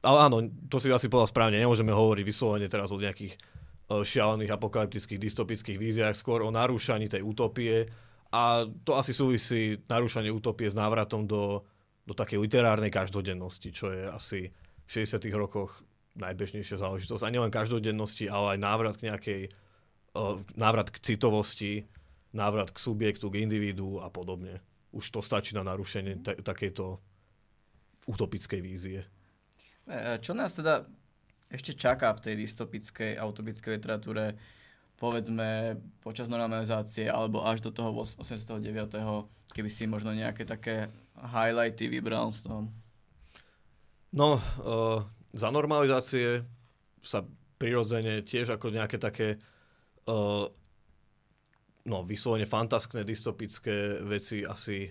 ale 0.05 0.19
áno, 0.31 0.47
to 0.71 0.79
si 0.79 0.93
asi 0.93 1.11
povedal 1.11 1.31
správne, 1.31 1.59
nemôžeme 1.59 1.91
hovoriť 1.91 2.25
vyslovene 2.25 2.71
teraz 2.71 2.95
o 2.95 2.99
nejakých 3.01 3.35
uh, 3.35 4.05
šialených 4.05 4.55
apokalyptických 4.55 5.19
dystopických 5.19 5.79
víziách, 5.81 6.15
skôr 6.15 6.47
o 6.47 6.55
narúšaní 6.55 7.11
tej 7.11 7.27
utopie 7.27 7.91
a 8.31 8.69
to 8.85 8.95
asi 8.95 9.17
súvisí 9.17 9.81
narúšanie 9.89 10.29
utopie 10.29 10.69
s 10.69 10.77
návratom 10.77 11.25
do, 11.25 11.65
do 12.05 12.13
takej 12.13 12.39
literárnej 12.39 12.93
každodennosti, 12.93 13.73
čo 13.73 13.91
je 13.91 14.05
asi 14.05 14.41
v 14.85 14.89
60 14.89 15.25
rokoch 15.35 15.83
najbežnejšia 16.19 16.83
záležitosť. 16.83 17.25
A 17.25 17.33
nielen 17.33 17.53
každodennosti, 17.53 18.29
ale 18.29 18.57
aj 18.57 18.59
návrat 18.61 18.95
k 19.01 19.07
nejakej 19.09 19.41
uh, 20.15 20.39
návrat 20.55 20.93
k 20.93 21.01
citovosti, 21.01 21.89
návrat 22.37 22.69
k 22.71 22.79
subjektu, 22.79 23.33
k 23.33 23.43
individu 23.49 23.99
a 24.05 24.13
podobne 24.13 24.61
už 24.93 25.05
to 25.11 25.21
stačí 25.21 25.53
na 25.53 25.63
narušenie 25.65 26.25
t- 26.25 26.41
takejto 26.41 27.01
utopickej 28.09 28.61
vízie. 28.65 29.01
E, 29.89 30.17
čo 30.21 30.33
nás 30.33 30.57
teda 30.57 30.89
ešte 31.49 31.77
čaká 31.77 32.13
v 32.13 32.23
tej 32.25 32.35
dystopickej 32.45 33.17
a 33.17 33.25
utopickej 33.25 33.81
literatúre, 33.81 34.37
povedzme 34.99 35.79
počas 36.03 36.27
normalizácie 36.29 37.09
alebo 37.09 37.47
až 37.47 37.63
do 37.65 37.71
toho 37.71 37.95
89. 37.95 38.61
keby 39.55 39.71
si 39.71 39.87
možno 39.87 40.11
nejaké 40.13 40.45
také 40.45 40.91
highlighty 41.15 41.89
vybral 41.89 42.35
z 42.35 42.51
toho? 42.51 42.61
No, 44.13 44.41
uh, 44.41 45.05
za 45.37 45.49
normalizácie 45.53 46.43
sa 47.05 47.23
prirodzene 47.61 48.25
tiež 48.25 48.59
ako 48.59 48.75
nejaké 48.75 48.97
také 48.99 49.39
uh, 50.09 50.51
no, 51.87 52.03
vyslovene 52.03 52.49
fantaskné, 52.49 53.07
dystopické 53.07 54.03
veci 54.03 54.43
asi 54.43 54.91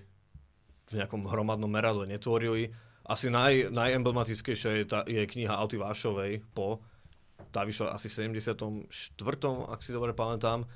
v 0.88 0.94
nejakom 0.96 1.28
hromadnom 1.28 1.68
meradle 1.68 2.08
netvorili. 2.08 2.72
Asi 3.08 3.32
naj, 3.32 3.72
najemblematickejšia 3.72 4.72
je, 4.80 4.84
tá, 4.88 5.00
je 5.08 5.20
kniha 5.24 5.52
Alty 5.52 5.80
Vášovej 5.80 6.44
po. 6.52 6.84
Tá 7.52 7.64
vyšla 7.64 7.96
asi 7.96 8.12
v 8.12 8.36
74., 8.36 8.88
ak 9.72 9.80
si 9.80 9.92
dobre 9.96 10.12
pamätám. 10.12 10.68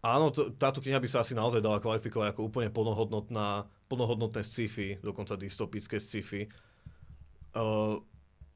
Áno, 0.00 0.32
t- 0.32 0.48
táto 0.56 0.80
kniha 0.80 1.00
by 1.00 1.08
sa 1.08 1.20
asi 1.20 1.36
naozaj 1.36 1.60
dala 1.60 1.80
kvalifikovať 1.80 2.32
ako 2.32 2.40
úplne 2.48 2.72
plnohodnotná, 2.72 3.68
plnohodnotné 3.88 4.40
sci-fi, 4.44 4.96
dokonca 5.00 5.36
dystopické 5.36 6.00
sci-fi. 6.00 6.48
Uh, 7.52 8.00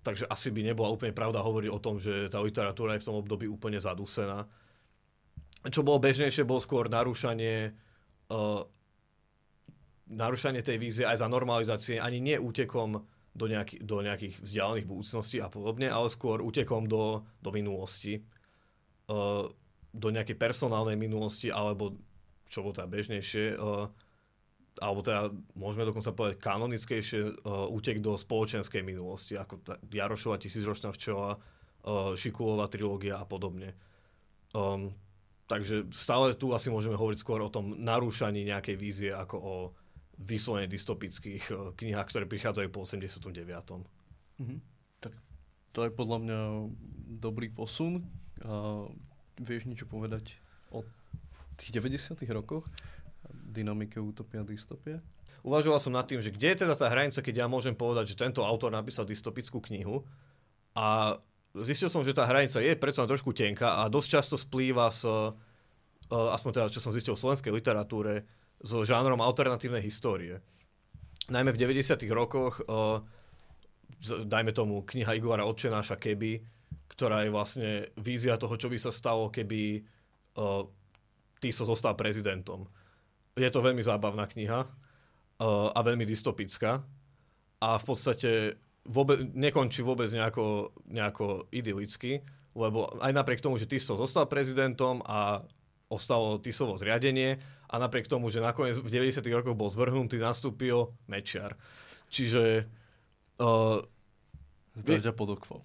takže 0.00 0.24
asi 0.28 0.48
by 0.52 0.60
nebola 0.72 0.92
úplne 0.92 1.12
pravda 1.12 1.44
hovoriť 1.44 1.70
o 1.72 1.82
tom, 1.82 2.00
že 2.00 2.32
tá 2.32 2.40
literatúra 2.40 2.96
je 2.96 3.04
v 3.04 3.08
tom 3.08 3.16
období 3.20 3.44
úplne 3.48 3.76
zadusená. 3.76 4.48
Čo 5.64 5.80
bolo 5.80 5.96
bežnejšie, 6.00 6.44
bolo 6.44 6.60
skôr 6.60 6.92
narúšanie 6.92 7.72
uh, 8.28 8.62
narúšanie 10.10 10.60
tej 10.60 10.76
vízie 10.76 11.04
aj 11.08 11.24
za 11.24 11.28
normalizácie, 11.28 11.96
ani 11.96 12.20
nie 12.20 12.36
útekom 12.36 13.00
do, 13.34 13.46
nejaký, 13.48 13.80
do 13.82 14.04
nejakých 14.04 14.44
vzdialených 14.44 14.86
budúcností 14.86 15.40
a 15.40 15.48
podobne, 15.48 15.88
ale 15.88 16.12
skôr 16.12 16.44
útekom 16.44 16.86
do, 16.86 17.24
do 17.40 17.50
minulosti, 17.50 18.20
uh, 19.08 19.48
do 19.94 20.08
nejakej 20.12 20.36
personálnej 20.36 21.00
minulosti, 21.00 21.48
alebo 21.48 21.96
čo 22.46 22.62
bolo 22.62 22.76
teda 22.76 22.88
bežnejšie, 22.90 23.56
uh, 23.56 23.88
alebo 24.78 25.00
teda 25.00 25.30
môžeme 25.54 25.86
dokonca 25.86 26.10
povedať 26.12 26.36
kanonickejšie, 26.42 27.20
uh, 27.24 27.66
útek 27.72 28.04
do 28.04 28.14
spoločenskej 28.14 28.84
minulosti, 28.84 29.34
ako 29.34 29.54
tá 29.64 29.74
Jarošova 29.88 30.36
tisícročná 30.38 30.92
včela, 30.92 31.40
uh, 31.40 32.12
Šikulová 32.14 32.68
trilógia 32.68 33.18
a 33.18 33.24
podobne. 33.26 33.74
Um, 34.54 34.94
takže 35.54 35.86
stále 35.94 36.34
tu 36.34 36.50
asi 36.50 36.68
môžeme 36.68 36.98
hovoriť 36.98 37.18
skôr 37.22 37.38
o 37.38 37.52
tom 37.52 37.78
narúšaní 37.78 38.42
nejakej 38.42 38.76
vízie 38.76 39.10
ako 39.14 39.36
o 39.38 39.54
vyslovene 40.18 40.66
dystopických 40.66 41.44
uh, 41.54 41.70
knihách, 41.78 42.08
ktoré 42.10 42.24
prichádzajú 42.26 42.68
po 42.74 42.82
89. 42.82 43.30
Mhm. 44.42 44.56
Tak 44.98 45.14
to 45.70 45.80
je 45.86 45.90
podľa 45.94 46.18
mňa 46.26 46.40
dobrý 47.22 47.50
posun. 47.50 48.02
A 48.42 48.82
vieš 49.38 49.70
niečo 49.70 49.86
povedať 49.86 50.38
o 50.74 50.82
tých 51.54 51.70
90. 51.70 52.18
rokoch? 52.34 52.66
dynamike 53.32 54.00
utopia 54.00 54.42
a 54.42 54.46
dystopie? 54.46 55.00
Uvažoval 55.44 55.80
som 55.80 55.92
nad 55.92 56.08
tým, 56.08 56.24
že 56.24 56.32
kde 56.32 56.56
je 56.56 56.60
teda 56.64 56.74
tá 56.74 56.88
hranica, 56.88 57.20
keď 57.20 57.44
ja 57.44 57.46
môžem 57.46 57.76
povedať, 57.76 58.16
že 58.16 58.20
tento 58.20 58.40
autor 58.40 58.72
napísal 58.72 59.04
dystopickú 59.04 59.60
knihu 59.70 60.02
a 60.72 61.20
zistil 61.62 61.86
som, 61.86 62.02
že 62.02 62.16
tá 62.16 62.26
hranica 62.26 62.58
je 62.58 62.74
predsa 62.74 63.06
trošku 63.06 63.30
tenká 63.30 63.84
a 63.84 63.92
dosť 63.92 64.08
často 64.10 64.34
splýva 64.34 64.90
s, 64.90 65.06
uh, 65.06 65.30
aspoň 66.10 66.50
teda, 66.50 66.66
čo 66.74 66.82
som 66.82 66.90
zistil 66.90 67.14
v 67.14 67.22
slovenskej 67.22 67.52
literatúre, 67.54 68.26
so 68.64 68.82
žánrom 68.82 69.20
alternatívnej 69.20 69.84
histórie. 69.84 70.40
Najmä 71.30 71.52
v 71.54 71.60
90. 71.60 72.04
rokoch, 72.10 72.64
uh, 72.66 72.98
dajme 74.04 74.50
tomu 74.50 74.82
kniha 74.82 75.14
Igora 75.14 75.46
Odčenáša 75.46 75.96
Keby, 75.96 76.42
ktorá 76.90 77.24
je 77.24 77.30
vlastne 77.30 77.70
vízia 78.00 78.36
toho, 78.36 78.54
čo 78.58 78.68
by 78.68 78.78
sa 78.78 78.90
stalo, 78.92 79.30
keby 79.30 79.82
uh, 80.36 80.64
Tiso 81.38 81.68
zostal 81.68 81.92
prezidentom 81.92 82.64
je 83.34 83.50
to 83.50 83.64
veľmi 83.64 83.82
zábavná 83.82 84.30
kniha 84.30 84.60
a 85.74 85.78
veľmi 85.82 86.06
dystopická 86.06 86.78
a 87.58 87.70
v 87.74 87.84
podstate 87.84 88.54
vôbec, 88.84 89.20
nekončí 89.32 89.80
vôbec 89.80 90.08
nejako, 90.12 90.76
nejako 90.88 91.48
idylicky, 91.50 92.20
lebo 92.54 92.86
aj 93.02 93.12
napriek 93.12 93.42
tomu, 93.42 93.58
že 93.58 93.66
Tiso 93.66 93.98
zostal 93.98 94.30
prezidentom 94.30 95.02
a 95.04 95.42
ostalo 95.90 96.38
Tisovo 96.38 96.78
zriadenie 96.78 97.40
a 97.68 97.74
napriek 97.80 98.06
tomu, 98.06 98.30
že 98.30 98.44
nakoniec 98.44 98.78
v 98.78 98.88
90. 98.88 99.24
rokoch 99.34 99.56
bol 99.58 99.72
zvrhnutý, 99.72 100.20
nastúpil 100.20 100.94
Mečiar. 101.10 101.58
Čiže 102.12 102.70
uh, 103.42 103.82
z 104.74 104.82
dažďa 104.82 105.12
pod 105.14 105.38
okvop. 105.38 105.64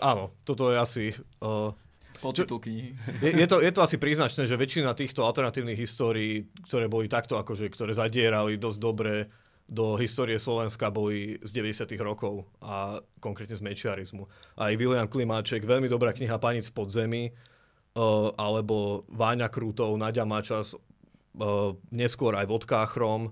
Áno, 0.00 0.32
toto 0.44 0.72
je 0.72 0.76
asi 0.76 1.04
uh, 1.44 1.72
Podtitulky. 2.20 2.92
Je, 3.24 3.30
je, 3.32 3.46
to, 3.48 3.64
je 3.64 3.72
to 3.72 3.80
asi 3.80 3.96
príznačné, 3.96 4.44
že 4.44 4.60
väčšina 4.60 4.92
týchto 4.92 5.24
alternatívnych 5.24 5.80
histórií, 5.80 6.52
ktoré 6.68 6.84
boli 6.84 7.08
takto, 7.08 7.40
akože, 7.40 7.72
ktoré 7.72 7.96
zadierali 7.96 8.60
dosť 8.60 8.78
dobre 8.78 9.32
do 9.70 9.94
histórie 9.94 10.34
Slovenska, 10.34 10.90
boli 10.90 11.38
z 11.46 11.50
90. 11.62 11.94
rokov 12.02 12.42
a 12.58 12.98
konkrétne 13.22 13.54
z 13.54 13.62
mečiarizmu. 13.62 14.26
Aj 14.58 14.74
William 14.74 15.06
Klimáček, 15.06 15.62
veľmi 15.62 15.86
dobrá 15.86 16.10
kniha 16.10 16.42
Panic 16.42 16.66
pod 16.74 16.90
zemi, 16.90 17.30
uh, 17.30 18.34
alebo 18.34 19.06
Váňa 19.06 19.46
Krútov, 19.46 19.94
Nadia 19.94 20.26
Mačas, 20.26 20.74
uh, 20.74 21.78
neskôr 21.94 22.34
aj 22.34 22.50
Vodkáchrom. 22.50 23.30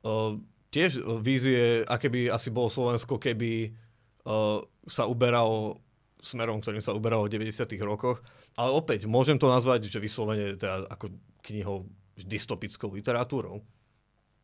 Uh, 0.00 0.40
tiež 0.72 1.04
vízie, 1.20 1.84
aké 1.84 2.08
by 2.08 2.32
asi 2.32 2.48
bolo 2.48 2.72
Slovensko, 2.72 3.20
keby 3.20 3.76
sa 4.86 5.10
uberalo 5.10 5.82
smerom, 6.22 6.62
ktorým 6.62 6.80
sa 6.80 6.94
uberalo 6.94 7.26
v 7.26 7.34
90. 7.42 7.66
rokoch. 7.82 8.22
Ale 8.54 8.70
opäť, 8.70 9.10
môžem 9.10 9.36
to 9.36 9.50
nazvať, 9.50 9.90
že 9.90 9.98
vyslovene 9.98 10.54
teda 10.54 10.86
ako 10.86 11.10
knihou 11.42 11.90
dystopickou 12.14 12.94
literatúrou. 12.94 13.66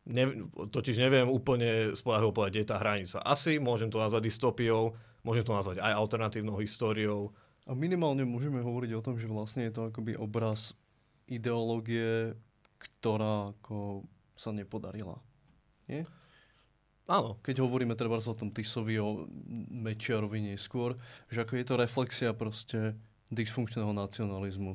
Ne, 0.09 0.49
totiž 0.73 0.97
neviem 0.97 1.29
úplne 1.29 1.93
spolahlivo 1.93 2.33
povedať, 2.33 2.51
kde 2.51 2.61
je 2.65 2.71
tá 2.73 2.77
hranica. 2.81 3.17
Asi 3.21 3.61
môžem 3.61 3.93
to 3.93 4.01
nazvať 4.01 4.25
dystopiou, 4.25 4.97
môžem 5.21 5.45
to 5.45 5.53
nazvať 5.53 5.85
aj 5.85 5.93
alternatívnou 5.93 6.57
históriou. 6.57 7.29
A 7.69 7.77
minimálne 7.77 8.25
môžeme 8.25 8.57
hovoriť 8.57 8.91
o 8.97 9.05
tom, 9.05 9.21
že 9.21 9.29
vlastne 9.29 9.69
je 9.69 9.73
to 9.77 9.93
akoby 9.93 10.17
obraz 10.17 10.73
ideológie, 11.29 12.33
ktorá 12.81 13.53
ako 13.53 14.09
sa 14.33 14.49
nepodarila. 14.49 15.21
Nie? 15.85 16.09
Áno. 17.05 17.37
Keď 17.45 17.61
hovoríme 17.61 17.93
treba 17.93 18.17
o 18.17 18.37
tom 18.37 18.49
Tisovi, 18.49 18.97
o 18.97 19.29
Mečiarovi 19.69 20.41
neskôr, 20.41 20.97
že 21.29 21.45
ako 21.45 21.53
je 21.53 21.65
to 21.69 21.75
reflexia 21.77 22.33
proste 22.33 22.97
dysfunkčného 23.29 23.93
nacionalizmu. 23.93 24.73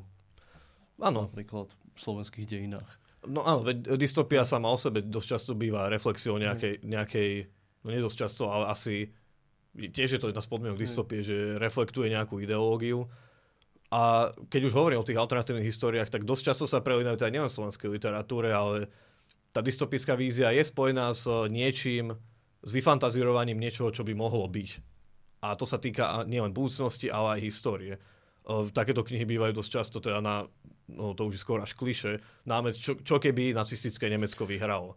Áno. 1.03 1.27
Napríklad 1.27 1.75
v 1.75 1.99
slovenských 1.99 2.47
dejinách. 2.47 3.03
No 3.25 3.41
áno, 3.45 3.65
veď 3.65 3.97
dystopia 3.97 4.45
sama 4.45 4.69
o 4.69 4.79
sebe 4.79 5.01
dosť 5.01 5.29
často 5.37 5.53
býva 5.57 5.89
reflexiou 5.89 6.37
nejakej, 6.37 6.85
nejakej 6.85 7.31
no 7.85 7.89
nie 7.89 8.05
dosť 8.05 8.19
často, 8.27 8.53
ale 8.53 8.69
asi 8.69 9.11
tiež 9.75 10.17
je 10.17 10.21
to 10.21 10.31
jedna 10.31 10.43
z 10.45 10.51
podmienok 10.51 10.79
dystopie, 10.79 11.21
že 11.25 11.59
reflektuje 11.59 12.13
nejakú 12.13 12.39
ideológiu. 12.39 13.11
A 13.91 14.33
keď 14.51 14.71
už 14.71 14.75
hovorím 14.75 15.03
o 15.03 15.07
tých 15.07 15.19
alternatívnych 15.19 15.71
históriách, 15.71 16.11
tak 16.11 16.27
dosť 16.27 16.43
často 16.51 16.65
sa 16.67 16.83
prelínajú 16.83 17.19
teda 17.19 17.31
nielen 17.31 17.51
v 17.51 17.57
slovenskej 17.59 17.89
literatúre, 17.91 18.51
ale 18.51 18.91
tá 19.55 19.63
dystopická 19.63 20.19
vízia 20.19 20.51
je 20.51 20.67
spojená 20.67 21.15
s 21.15 21.31
niečím, 21.47 22.19
s 22.65 22.71
vyfantazírovaním 22.73 23.61
niečoho, 23.61 23.95
čo 23.95 24.03
by 24.03 24.17
mohlo 24.17 24.47
byť. 24.51 24.71
A 25.45 25.55
to 25.55 25.69
sa 25.69 25.77
týka 25.77 26.25
nielen 26.25 26.57
budúcnosti, 26.57 27.13
ale 27.13 27.39
aj 27.39 27.41
histórie. 27.45 27.95
Takéto 28.73 29.05
knihy 29.05 29.29
bývajú 29.29 29.61
dosť 29.61 29.71
často 29.71 29.97
teda 30.01 30.25
na, 30.25 30.49
no 30.89 31.17
to 31.17 31.29
už 31.29 31.41
je 31.41 31.45
skôr 31.45 31.61
až 31.61 31.73
kliše, 31.73 32.21
námec, 32.45 32.77
čo, 32.77 32.99
čo 33.01 33.17
keby 33.17 33.57
nacistické 33.57 34.09
Nemecko 34.13 34.45
vyhralo. 34.45 34.97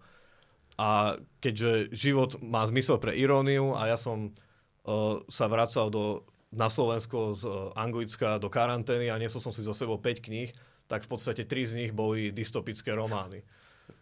A 0.77 1.17
keďže 1.41 1.89
život 1.89 2.37
má 2.43 2.61
zmysel 2.69 3.01
pre 3.01 3.17
iróniu 3.17 3.73
a 3.73 3.89
ja 3.89 3.97
som 3.97 4.29
uh, 4.29 5.25
sa 5.25 5.49
vracal 5.49 5.89
do, 5.89 6.21
na 6.53 6.69
Slovensko 6.69 7.33
z 7.33 7.43
uh, 7.49 7.73
Anglicka 7.73 8.37
do 8.37 8.51
karantény 8.51 9.09
a 9.09 9.17
nesol 9.17 9.41
som 9.41 9.49
si 9.49 9.65
zo 9.65 9.73
sebou 9.73 9.97
5 9.97 10.21
kníh, 10.21 10.53
tak 10.85 11.03
v 11.03 11.09
podstate 11.09 11.49
3 11.49 11.71
z 11.71 11.73
nich 11.73 11.91
boli 11.97 12.29
dystopické 12.29 12.93
romány. 12.93 13.41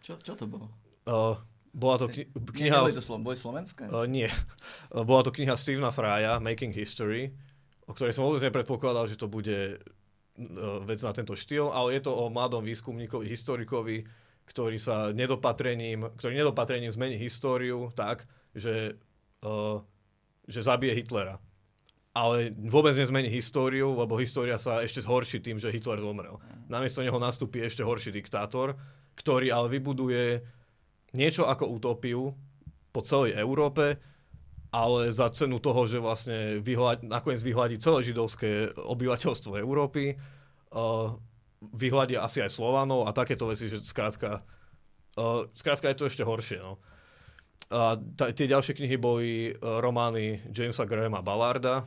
Čo, 0.04 0.20
čo 0.20 0.36
to 0.36 0.44
bolo? 0.44 0.68
Uh, 1.08 1.40
bola 1.72 1.96
to 1.96 2.06
kni- 2.12 2.28
kniha... 2.34 2.92
Nie, 2.92 2.98
to 2.98 3.04
slo- 3.04 3.24
boli 3.24 3.40
slovenské? 3.40 3.88
Uh, 3.88 4.04
nie. 4.04 4.28
Bola 4.92 5.24
to 5.24 5.32
kniha 5.32 5.56
Stevena 5.56 5.88
Frya, 5.88 6.44
Making 6.44 6.76
History, 6.76 7.32
o 7.88 7.96
ktorej 7.96 8.12
som 8.12 8.28
vôbec 8.28 8.44
nepredpokladal, 8.44 9.08
že 9.08 9.16
to 9.16 9.32
bude 9.32 9.80
vec 10.84 11.00
na 11.00 11.12
tento 11.16 11.32
štýl, 11.32 11.72
ale 11.72 11.96
je 11.96 12.04
to 12.04 12.12
o 12.12 12.28
mladom 12.28 12.60
výskumníkovi, 12.64 13.24
historikovi, 13.24 14.04
ktorý 14.46 14.76
sa 14.78 15.10
nedopatrením, 15.10 16.12
ktorý 16.16 16.32
nedopatrením 16.38 16.92
zmení 16.92 17.16
históriu 17.18 17.90
tak, 17.96 18.28
že, 18.54 18.94
uh, 19.42 19.82
že 20.46 20.60
zabije 20.62 21.02
Hitlera. 21.02 21.42
Ale 22.16 22.48
vôbec 22.56 22.96
nezmení 22.96 23.28
históriu, 23.28 23.92
lebo 23.92 24.16
história 24.16 24.56
sa 24.56 24.80
ešte 24.80 25.04
zhorší 25.04 25.44
tým, 25.44 25.60
že 25.60 25.68
Hitler 25.68 26.00
zomrel. 26.00 26.40
Namiesto 26.64 27.04
neho 27.04 27.20
nastúpi 27.20 27.60
ešte 27.60 27.84
horší 27.84 28.08
diktátor, 28.08 28.72
ktorý 29.20 29.52
ale 29.52 29.68
vybuduje 29.68 30.40
niečo 31.12 31.44
ako 31.44 31.76
utopiu 31.76 32.32
po 32.88 33.00
celej 33.04 33.36
Európe, 33.36 34.00
ale 34.70 35.14
za 35.14 35.30
cenu 35.30 35.58
toho, 35.62 35.86
že 35.86 36.02
vlastne 36.02 36.58
vyhľad, 36.60 37.06
nakoniec 37.06 37.40
vyhľadí 37.40 37.78
celé 37.78 38.02
židovské 38.02 38.74
obyvateľstvo 38.74 39.56
Európy, 39.58 40.16
uh, 40.74 41.14
vyhľadí 41.60 42.18
asi 42.18 42.42
aj 42.42 42.54
Slovanov 42.54 43.06
a 43.08 43.16
takéto 43.16 43.48
veci, 43.48 43.70
že 43.70 43.82
skrátka, 43.82 44.42
uh, 45.16 45.48
skrátka 45.54 45.88
je 45.90 45.98
to 45.98 46.08
ešte 46.10 46.26
horšie. 46.26 46.58
No. 46.60 46.78
A 47.72 47.98
t- 47.98 48.32
tie 48.36 48.46
ďalšie 48.46 48.78
knihy 48.78 48.96
boli 48.98 49.50
uh, 49.50 49.82
romány 49.82 50.44
Jamesa 50.50 50.86
Grahama 50.86 51.24
Ballarda, 51.24 51.86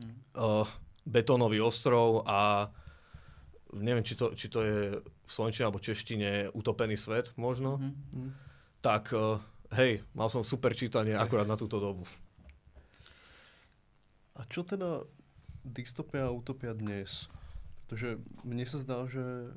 mm. 0.00 0.14
uh, 0.38 0.64
Betónový 1.08 1.64
ostrov 1.64 2.28
a 2.28 2.68
neviem, 3.72 4.04
či 4.04 4.16
to, 4.16 4.32
či 4.36 4.48
to 4.48 4.60
je 4.64 4.80
v 5.00 5.30
slovenčine 5.30 5.68
alebo 5.68 5.80
češtine 5.80 6.52
Utopený 6.52 6.96
svet 6.96 7.32
možno, 7.36 7.76
mm-hmm. 7.80 8.28
tak 8.80 9.12
uh, 9.12 9.40
hej, 9.74 10.00
mal 10.16 10.28
som 10.32 10.46
super 10.46 10.72
čítanie 10.72 11.12
akurát 11.16 11.48
na 11.48 11.58
túto 11.58 11.80
dobu. 11.82 12.04
A 14.38 14.46
čo 14.46 14.62
teda 14.62 15.02
dystopia 15.66 16.30
a 16.30 16.34
utopia 16.34 16.72
dnes? 16.72 17.26
Pretože 17.84 18.22
mne 18.46 18.64
sa 18.64 18.78
zdá, 18.78 18.98
že 19.10 19.50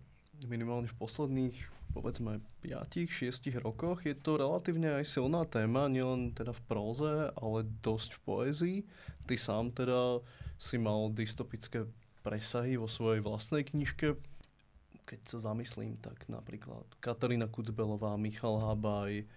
minimálne 0.50 0.90
v 0.90 0.98
posledných 0.98 1.82
povedzme 1.92 2.40
5-6 2.64 3.52
rokoch 3.60 4.08
je 4.08 4.16
to 4.16 4.40
relatívne 4.40 4.96
aj 4.96 5.06
silná 5.06 5.44
téma, 5.44 5.92
nielen 5.92 6.32
teda 6.32 6.56
v 6.56 6.62
próze, 6.66 7.12
ale 7.36 7.68
dosť 7.84 8.16
v 8.16 8.22
poézii. 8.24 8.78
Ty 9.28 9.36
sám 9.36 9.76
teda 9.76 10.24
si 10.56 10.80
mal 10.80 11.12
dystopické 11.12 11.86
presahy 12.24 12.80
vo 12.80 12.88
svojej 12.88 13.20
vlastnej 13.20 13.68
knižke. 13.68 14.16
Keď 15.04 15.20
sa 15.28 15.52
zamyslím, 15.52 16.00
tak 16.00 16.32
napríklad 16.32 16.88
Katarína 17.04 17.52
Kucbelová, 17.52 18.16
Michal 18.16 18.64
Habaj, 18.64 19.28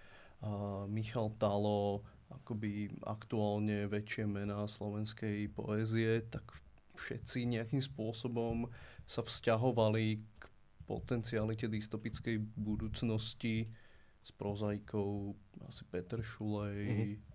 Michal 0.89 1.33
Talo, 1.41 2.05
akoby 2.31 2.93
aktuálne 3.05 3.89
väčšie 3.89 4.25
mená 4.29 4.67
slovenskej 4.69 5.49
poézie, 5.53 6.25
tak 6.29 6.45
všetci 6.95 7.51
nejakým 7.51 7.83
spôsobom 7.83 8.69
sa 9.05 9.21
vzťahovali 9.25 10.07
k 10.39 10.43
potencialite 10.85 11.67
dystopickej 11.67 12.39
budúcnosti 12.55 13.69
s 14.25 14.31
prozaikou 14.33 15.37
asi 15.69 15.85
Peter 15.89 16.21
Šulej. 16.21 17.21
Mm-hmm. 17.21 17.35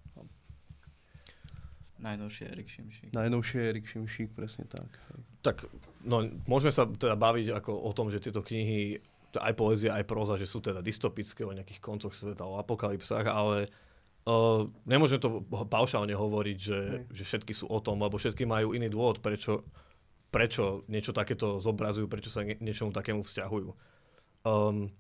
Najnovšie 2.00 2.46
Erik 2.48 2.70
Šimšík. 2.72 3.12
Najnovšie 3.12 3.60
Erik 3.60 3.86
Šimšík, 3.86 4.32
presne 4.32 4.64
tak. 4.72 4.88
Tak, 5.44 5.68
no, 6.08 6.24
môžeme 6.48 6.72
sa 6.72 6.88
teda 6.88 7.20
baviť 7.20 7.52
ako 7.52 7.76
o 7.76 7.92
tom, 7.92 8.08
že 8.08 8.24
tieto 8.24 8.40
knihy, 8.40 9.04
aj 9.38 9.54
poézia, 9.54 9.94
aj 9.94 10.10
próza, 10.10 10.40
že 10.40 10.50
sú 10.50 10.64
teda 10.64 10.82
dystopické 10.82 11.46
o 11.46 11.54
nejakých 11.54 11.84
koncoch 11.84 12.16
sveta, 12.16 12.48
o 12.48 12.58
apokalypsách, 12.58 13.30
ale 13.30 13.70
uh, 14.26 14.66
nemôžeme 14.90 15.22
to 15.22 15.46
paušálne 15.70 16.16
hovoriť, 16.18 16.58
že, 16.58 16.80
že 17.14 17.24
všetky 17.28 17.54
sú 17.54 17.70
o 17.70 17.78
tom, 17.78 18.02
lebo 18.02 18.18
všetky 18.18 18.50
majú 18.50 18.74
iný 18.74 18.90
dôvod, 18.90 19.22
prečo 19.22 19.68
prečo 20.30 20.86
niečo 20.86 21.12
takéto 21.12 21.58
zobrazujú, 21.58 22.06
prečo 22.06 22.30
sa 22.30 22.46
niečomu 22.46 22.94
takému 22.94 23.26
vzťahujú. 23.26 23.70
Um, 24.46 24.94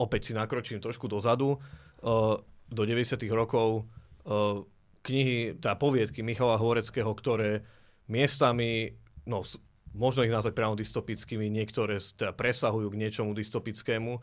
opäť 0.00 0.20
si 0.28 0.32
nakročím 0.32 0.80
trošku 0.80 1.06
dozadu. 1.06 1.60
Uh, 2.00 2.40
do 2.68 2.82
90. 2.88 3.20
rokov 3.28 3.84
uh, 4.24 4.64
knihy, 5.04 5.60
teda 5.60 5.76
poviedky 5.76 6.24
Michala 6.24 6.56
Horeckého, 6.56 7.12
ktoré 7.12 7.68
miestami, 8.08 8.96
no 9.28 9.44
možno 9.94 10.26
ich 10.26 10.34
nazvať 10.34 10.58
priamo 10.58 10.74
dystopickými, 10.74 11.46
niektoré 11.48 12.02
teda 12.02 12.34
presahujú 12.34 12.90
k 12.90 13.00
niečomu 13.00 13.32
dystopickému, 13.32 14.18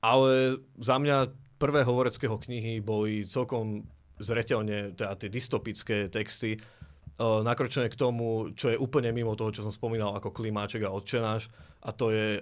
ale 0.00 0.62
za 0.78 0.96
mňa 0.96 1.34
prvé 1.58 1.82
Horeckého 1.82 2.38
knihy 2.38 2.78
boli 2.78 3.26
celkom 3.26 3.84
zretelne 4.22 4.94
teda 4.96 5.18
tie 5.18 5.28
dystopické 5.28 6.08
texty, 6.08 6.56
uh, 6.56 7.42
nakročené 7.44 7.92
k 7.92 7.98
tomu, 7.98 8.54
čo 8.56 8.72
je 8.72 8.80
úplne 8.80 9.12
mimo 9.12 9.36
toho, 9.36 9.52
čo 9.52 9.66
som 9.66 9.74
spomínal 9.74 10.16
ako 10.16 10.32
klimáček 10.32 10.86
a 10.86 10.94
odčenáš 10.94 11.52
a 11.84 11.92
to 11.92 12.14
je 12.14 12.40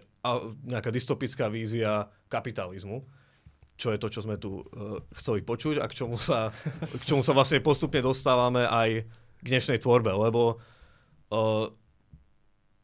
nejaká 0.64 0.88
dystopická 0.94 1.50
vízia 1.50 2.08
kapitalizmu 2.30 3.04
čo 3.74 3.90
je 3.90 3.98
to, 3.98 4.06
čo 4.06 4.20
sme 4.22 4.38
tu 4.38 4.62
uh, 4.62 5.02
chceli 5.18 5.42
počuť 5.42 5.82
a 5.82 5.86
k 5.90 5.98
čomu, 5.98 6.14
sa, 6.14 6.54
k 7.02 7.02
čomu 7.02 7.26
sa 7.26 7.34
vlastne 7.34 7.58
postupne 7.58 7.98
dostávame 7.98 8.62
aj 8.62 9.02
k 9.42 9.46
dnešnej 9.46 9.82
tvorbe, 9.82 10.14
lebo 10.14 10.62
uh, 11.34 11.66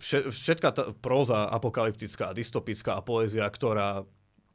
všetká 0.00 0.68
tá 0.72 0.84
próza 0.96 1.46
apokalyptická, 1.52 2.32
dystopická 2.32 2.96
a 2.96 3.04
poézia, 3.04 3.44
ktorá, 3.46 4.08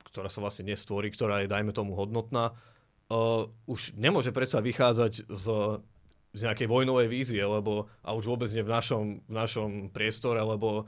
ktorá 0.10 0.28
sa 0.28 0.42
vlastne 0.42 0.74
nestvorí, 0.74 1.14
ktorá 1.14 1.46
je, 1.46 1.52
dajme 1.54 1.72
tomu, 1.72 1.94
hodnotná, 1.94 2.58
uh, 3.14 3.46
už 3.70 3.94
nemôže 3.94 4.34
predsa 4.34 4.60
vychádzať 4.60 5.30
z 5.30 5.46
z 6.36 6.42
nejakej 6.44 6.68
vojnovej 6.68 7.08
vízie, 7.08 7.40
lebo, 7.40 7.88
a 8.04 8.12
už 8.12 8.28
vôbec 8.28 8.52
nie 8.52 8.60
v 8.60 8.68
našom, 8.76 9.24
v 9.24 9.34
našom 9.34 9.70
priestore, 9.96 10.44
lebo 10.44 10.84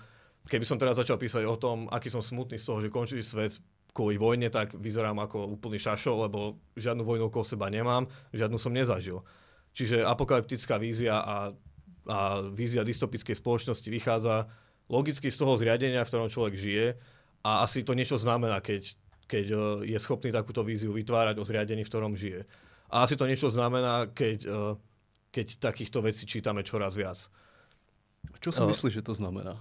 keby 0.51 0.67
som 0.67 0.75
teraz 0.75 0.99
začal 0.99 1.15
písať 1.15 1.47
o 1.47 1.55
tom, 1.55 1.87
aký 1.87 2.11
som 2.11 2.19
smutný 2.19 2.59
z 2.59 2.67
toho, 2.67 2.83
že 2.83 2.91
končí 2.91 3.23
svet 3.23 3.55
kvôli 3.95 4.19
vojne, 4.19 4.51
tak 4.51 4.75
vyzerám 4.75 5.23
ako 5.23 5.47
úplný 5.55 5.79
šašo, 5.79 6.27
lebo 6.27 6.59
žiadnu 6.75 7.01
vojnu 7.01 7.31
okolo 7.31 7.47
seba 7.47 7.71
nemám, 7.71 8.11
žiadnu 8.35 8.59
som 8.59 8.75
nezažil. 8.75 9.23
Čiže 9.71 10.03
apokalyptická 10.03 10.75
vízia 10.75 11.23
a, 11.23 11.55
a 12.07 12.41
vízia 12.49 12.87
dystopickej 12.87 13.35
spoločnosti 13.35 13.87
vychádza 13.87 14.47
logicky 14.87 15.27
z 15.27 15.37
toho 15.37 15.59
zriadenia, 15.59 16.07
v 16.07 16.09
ktorom 16.09 16.31
človek 16.31 16.55
žije 16.55 16.87
a 17.43 17.67
asi 17.67 17.83
to 17.83 17.91
niečo 17.91 18.15
znamená, 18.15 18.63
keď, 18.63 18.95
keď 19.27 19.45
e, 19.51 19.57
je 19.91 19.97
schopný 19.99 20.31
takúto 20.31 20.63
víziu 20.63 20.95
vytvárať 20.95 21.35
o 21.39 21.47
zriadení, 21.47 21.83
v 21.83 21.91
ktorom 21.91 22.15
žije. 22.15 22.47
A 22.87 23.03
asi 23.03 23.19
to 23.19 23.27
niečo 23.27 23.51
znamená, 23.51 24.07
keď 24.15 24.47
e, 24.47 24.59
keď 25.31 25.61
takýchto 25.61 26.01
vecí 26.01 26.25
čítame 26.25 26.65
čoraz 26.65 26.97
viac. 26.97 27.29
Čo 28.41 28.49
si 28.49 28.61
uh, 28.63 28.69
myslíš, 28.73 29.03
že 29.03 29.05
to 29.05 29.13
znamená? 29.13 29.53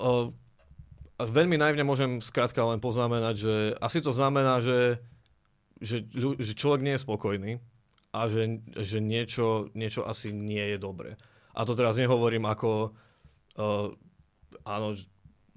Uh, 0.00 0.32
veľmi 1.20 1.60
naivne 1.60 1.84
môžem 1.84 2.18
skrátka 2.24 2.64
len 2.64 2.80
poznamenať, 2.80 3.34
že 3.36 3.54
asi 3.78 4.00
to 4.00 4.10
znamená, 4.14 4.64
že, 4.64 5.02
že, 5.84 6.08
že 6.40 6.52
človek 6.56 6.80
nie 6.80 6.94
je 6.96 7.04
spokojný 7.04 7.52
a 8.12 8.28
že, 8.28 8.60
že 8.76 9.00
niečo, 9.00 9.72
niečo 9.72 10.04
asi 10.04 10.30
nie 10.30 10.76
je 10.76 10.78
dobre. 10.78 11.16
A 11.56 11.64
to 11.64 11.72
teraz 11.72 11.96
nehovorím 11.96 12.44
ako 12.48 12.92
uh, 13.56 13.88
áno, 14.64 14.88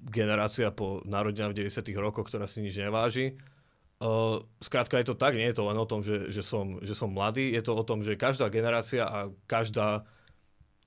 generácia 0.00 0.72
po 0.72 1.04
narodenia 1.04 1.52
v 1.52 1.68
90. 1.68 1.84
rokoch, 2.00 2.28
ktorá 2.28 2.48
si 2.48 2.64
nič 2.64 2.76
neváži, 2.80 3.36
Uh, 3.96 4.44
skrátka 4.60 5.00
je 5.00 5.08
to 5.08 5.16
tak, 5.16 5.40
nie 5.40 5.48
je 5.48 5.56
to 5.56 5.64
len 5.64 5.78
o 5.80 5.88
tom, 5.88 6.04
že, 6.04 6.28
že, 6.28 6.44
som, 6.44 6.76
že 6.84 6.92
som 6.92 7.08
mladý, 7.08 7.48
je 7.56 7.64
to 7.64 7.72
o 7.72 7.80
tom, 7.80 8.04
že 8.04 8.12
každá 8.12 8.52
generácia 8.52 9.08
a 9.08 9.32
každá, 9.48 10.04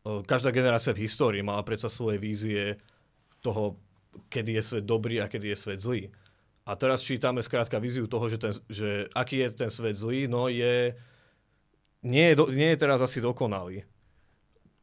uh, 0.05 0.21
každá 0.21 0.53
generácia 0.53 0.93
v 0.93 1.09
histórii 1.09 1.41
mala 1.41 1.65
predsa 1.65 1.89
svoje 1.89 2.21
vízie 2.21 2.77
toho, 3.41 3.81
kedy 4.29 4.61
je 4.61 4.63
svet 4.63 4.85
dobrý 4.85 5.17
a 5.17 5.25
kedy 5.25 5.49
je 5.49 5.57
svet 5.57 5.81
zlý. 5.81 6.13
A 6.69 6.77
teraz 6.77 7.01
čítame 7.01 7.41
skrátka 7.41 7.81
víziu 7.81 8.05
toho, 8.05 8.29
že, 8.29 8.37
ten, 8.37 8.53
že 8.69 9.09
aký 9.17 9.41
je 9.41 9.49
ten 9.57 9.73
svet 9.73 9.97
zlý, 9.97 10.29
no 10.29 10.45
je, 10.45 10.93
nie 12.05 12.31
je, 12.31 12.35
do, 12.35 12.45
nie 12.51 12.71
je 12.75 12.81
teraz 12.81 13.03
asi 13.03 13.19
dokonalý. 13.19 13.83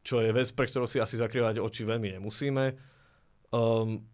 Čo 0.07 0.23
je 0.23 0.31
vec, 0.31 0.49
pre 0.55 0.69
ktorú 0.69 0.87
si 0.87 1.03
asi 1.03 1.19
zakrývať 1.19 1.59
oči 1.59 1.83
veľmi 1.83 2.21
nemusíme. 2.21 2.65
Um, 3.51 4.07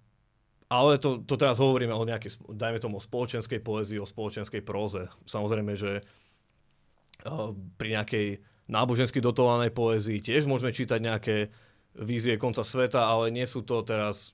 ale 0.72 0.96
to, 0.96 1.20
to 1.20 1.36
teraz 1.36 1.60
hovoríme 1.60 1.92
o 1.92 2.08
nejakej, 2.08 2.40
dajme 2.48 2.80
tomu, 2.80 2.96
o 2.96 3.04
spoločenskej 3.04 3.60
poézii, 3.60 4.00
o 4.00 4.08
spoločenskej 4.08 4.64
próze. 4.64 5.04
Samozrejme, 5.28 5.76
že 5.76 6.00
uh, 7.28 7.52
pri 7.76 7.88
nejakej 8.00 8.26
nábožensky 8.72 9.20
dotovanej 9.20 9.68
poézii 9.74 10.24
tiež 10.24 10.48
môžeme 10.48 10.72
čítať 10.72 10.96
nejaké 10.96 11.36
vízie 11.92 12.40
konca 12.40 12.64
sveta, 12.64 13.04
ale 13.04 13.28
nie 13.28 13.44
sú 13.44 13.60
to 13.60 13.84
teraz... 13.84 14.32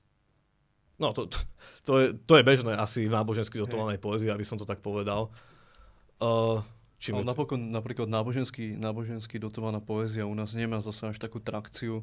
No, 0.99 1.11
to, 1.11 1.27
to, 1.83 1.93
je, 1.99 2.07
to 2.23 2.39
je 2.39 2.47
bežné 2.47 2.75
asi 2.75 3.11
v 3.11 3.14
nábožensky 3.19 3.59
dotovanej 3.59 3.99
poézii, 3.99 4.31
aby 4.31 4.47
som 4.47 4.59
to 4.59 4.66
tak 4.69 4.79
povedal. 4.79 5.35
Uh, 6.23 6.62
ale 6.99 7.23
napokon, 7.23 7.71
napríklad 7.71 8.11
nábožensky, 8.11 8.75
nábožensky 8.75 9.39
dotovaná 9.39 9.79
poézia 9.79 10.27
u 10.27 10.35
nás 10.35 10.51
nemá 10.53 10.83
zase 10.83 11.15
až 11.15 11.19
takú 11.23 11.39
trakciu, 11.39 12.03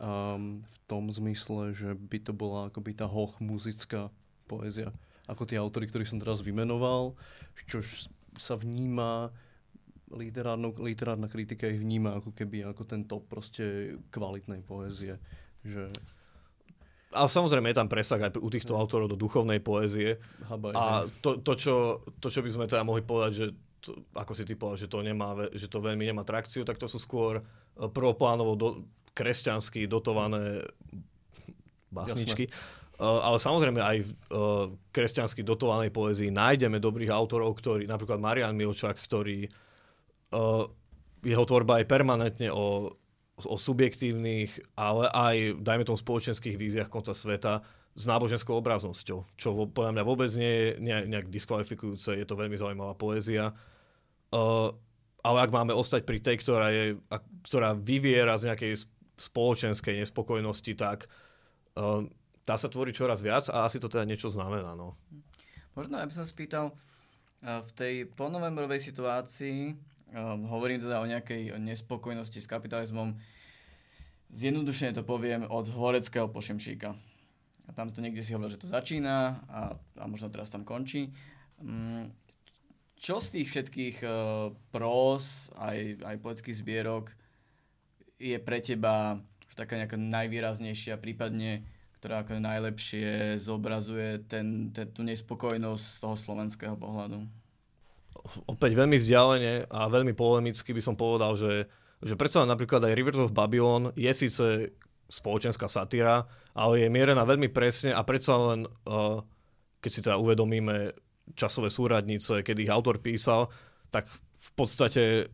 um, 0.00 0.62
v 0.62 0.76
tom 0.86 1.08
zmysle, 1.08 1.72
že 1.72 1.96
by 1.96 2.18
to 2.20 2.32
bola 2.36 2.68
akoby 2.68 2.92
tá 2.96 3.08
hoch 3.08 3.36
muzická 3.40 4.12
poézia. 4.46 4.92
Ako 5.26 5.42
tie 5.42 5.58
autory, 5.58 5.90
ktorých 5.90 6.10
som 6.14 6.22
teraz 6.22 6.44
vymenoval, 6.44 7.18
čo 7.66 7.82
sa 8.38 8.54
vníma 8.54 9.34
literárna 10.14 11.26
kritika 11.26 11.66
ich 11.66 11.82
vníma 11.82 12.22
ako 12.22 12.30
keby 12.30 12.62
ako 12.62 12.82
ten 12.86 13.02
top 13.10 13.26
proste 13.26 13.98
kvalitnej 14.14 14.62
poézie. 14.62 15.18
Že... 15.66 15.90
Ale 17.10 17.26
samozrejme 17.26 17.74
je 17.74 17.78
tam 17.82 17.90
presah 17.90 18.22
aj 18.22 18.38
u 18.38 18.46
týchto 18.46 18.78
autorov 18.78 19.10
do 19.10 19.18
duchovnej 19.18 19.58
poézie. 19.58 20.22
Habaj, 20.46 20.74
a 20.78 21.10
to, 21.18 21.42
to, 21.42 21.52
čo, 21.58 21.74
to, 22.22 22.30
čo 22.30 22.38
by 22.38 22.50
sme 22.54 22.70
teda 22.70 22.86
mohli 22.86 23.02
povedať, 23.02 23.32
že 23.34 23.46
to, 23.86 24.02
ako 24.18 24.32
si 24.34 24.42
ty 24.42 24.58
povedal, 24.58 24.82
že 24.82 24.90
to, 24.90 24.98
nemá, 25.06 25.46
že 25.54 25.70
to 25.70 25.78
veľmi 25.78 26.02
nemá 26.02 26.26
trakciu, 26.26 26.66
tak 26.66 26.82
to 26.82 26.90
sú 26.90 26.98
skôr 26.98 27.38
eh, 27.38 27.86
prvoplánovo 27.86 28.52
do, 28.58 28.68
kresťansky 29.16 29.88
dotované 29.88 30.68
básničky. 31.88 32.52
Uh, 32.96 33.20
ale 33.20 33.36
samozrejme 33.36 33.80
aj 33.80 33.98
v 34.04 34.10
uh, 34.32 34.72
kresťansky 34.88 35.44
dotovanej 35.44 35.92
poézii 35.92 36.32
nájdeme 36.32 36.80
dobrých 36.80 37.12
autorov, 37.12 37.60
ktorí, 37.60 37.84
napríklad 37.84 38.16
Marian 38.16 38.56
Milčak, 38.56 38.96
ktorý 38.96 39.48
uh, 40.32 40.64
jeho 41.20 41.44
tvorba 41.44 41.80
je 41.80 41.88
permanentne 41.88 42.48
o, 42.48 42.96
o 43.36 43.56
subjektívnych, 43.60 44.80
ale 44.80 45.12
aj, 45.12 45.36
dajme 45.60 45.84
tomu, 45.84 46.00
spoločenských 46.00 46.56
víziách 46.56 46.88
konca 46.88 47.12
sveta 47.12 47.60
s 47.96 48.04
náboženskou 48.08 48.56
obraznosťou, 48.64 49.28
čo 49.36 49.48
podľa 49.68 49.92
mňa 49.96 50.04
vôbec 50.04 50.32
nie 50.36 50.52
je 50.52 50.66
nejak 50.88 51.28
diskvalifikujúce, 51.28 52.16
je 52.16 52.24
to 52.24 52.36
veľmi 52.36 52.56
zaujímavá 52.56 52.96
poézia. 52.96 53.52
Ale 54.30 55.38
ak 55.42 55.50
máme 55.50 55.74
ostať 55.74 56.06
pri 56.06 56.22
tej, 56.22 56.36
ktorá, 56.38 56.70
je, 56.70 56.98
ktorá 57.46 57.74
vyviera 57.74 58.38
z 58.38 58.54
nejakej 58.54 58.72
spoločenskej 59.18 60.02
nespokojnosti, 60.06 60.72
tak 60.78 61.10
tá 62.46 62.54
sa 62.54 62.70
tvorí 62.70 62.94
čoraz 62.94 63.18
viac 63.18 63.50
a 63.50 63.66
asi 63.66 63.82
to 63.82 63.90
teda 63.90 64.06
niečo 64.06 64.30
znamená. 64.30 64.78
No. 64.78 64.94
Možno, 65.74 65.98
aby 65.98 66.14
som 66.14 66.22
spýtal, 66.22 66.70
uh, 66.72 67.60
v 67.66 67.70
tej 67.74 67.94
ponovembrovej 68.14 68.80
situácii, 68.80 69.74
uh, 69.74 70.38
hovorím 70.46 70.80
teda 70.80 71.02
o 71.02 71.10
nejakej 71.10 71.58
nespokojnosti 71.58 72.38
s 72.38 72.46
kapitalizmom, 72.46 73.18
zjednodušene 74.30 74.94
to 74.94 75.02
poviem 75.02 75.44
od 75.50 75.66
Horeckého 75.74 76.30
po 76.30 76.38
Šimšíka. 76.38 76.94
tam 77.74 77.90
to 77.90 77.98
niekde 77.98 78.22
si 78.22 78.30
hovoril, 78.30 78.54
že 78.54 78.62
to 78.62 78.70
začína 78.70 79.42
a, 79.50 79.60
a 79.74 80.04
možno 80.06 80.30
teraz 80.30 80.48
tam 80.48 80.62
končí. 80.62 81.10
Čo 82.96 83.20
z 83.20 83.28
tých 83.40 83.48
všetkých 83.52 83.96
uh, 84.02 84.50
prós, 84.72 85.52
aj, 85.60 86.00
aj 86.00 86.16
poetických 86.24 86.60
zbierok 86.64 87.06
je 88.16 88.40
pre 88.40 88.64
teba 88.64 89.20
taká 89.56 89.80
nejaká 89.80 89.96
najvýraznejšia, 89.96 91.00
prípadne 91.00 91.64
ktorá 91.96 92.22
ako 92.22 92.38
najlepšie 92.38 93.40
zobrazuje 93.40 94.20
ten, 94.28 94.68
ten, 94.70 94.86
tú 94.92 95.00
nespokojnosť 95.00 95.84
z 95.84 95.96
toho 95.98 96.14
slovenského 96.14 96.76
pohľadu? 96.76 97.24
Opäť 98.46 98.72
veľmi 98.76 99.00
vzdialene 99.00 99.66
a 99.72 99.88
veľmi 99.88 100.12
polemicky 100.12 100.76
by 100.76 100.82
som 100.84 100.94
povedal, 100.94 101.32
že, 101.34 101.66
že 102.04 102.14
predsa 102.14 102.44
napríklad 102.44 102.84
aj 102.84 102.96
Rivers 102.96 103.20
of 103.20 103.32
Babylon 103.32 103.96
je 103.96 104.12
síce 104.12 104.76
spoločenská 105.08 105.66
satíra, 105.72 106.28
ale 106.52 106.84
je 106.84 106.88
mierená 106.92 107.24
veľmi 107.24 107.48
presne 107.48 107.96
a 107.96 108.04
predsa 108.04 108.36
len, 108.54 108.68
uh, 108.86 109.24
keď 109.80 109.90
si 109.90 110.00
teda 110.04 110.20
uvedomíme 110.20 110.92
časové 111.34 111.72
súradnice, 111.72 112.44
keď 112.46 112.56
ich 112.62 112.70
autor 112.70 113.02
písal, 113.02 113.50
tak 113.90 114.06
v 114.36 114.50
podstate 114.54 115.32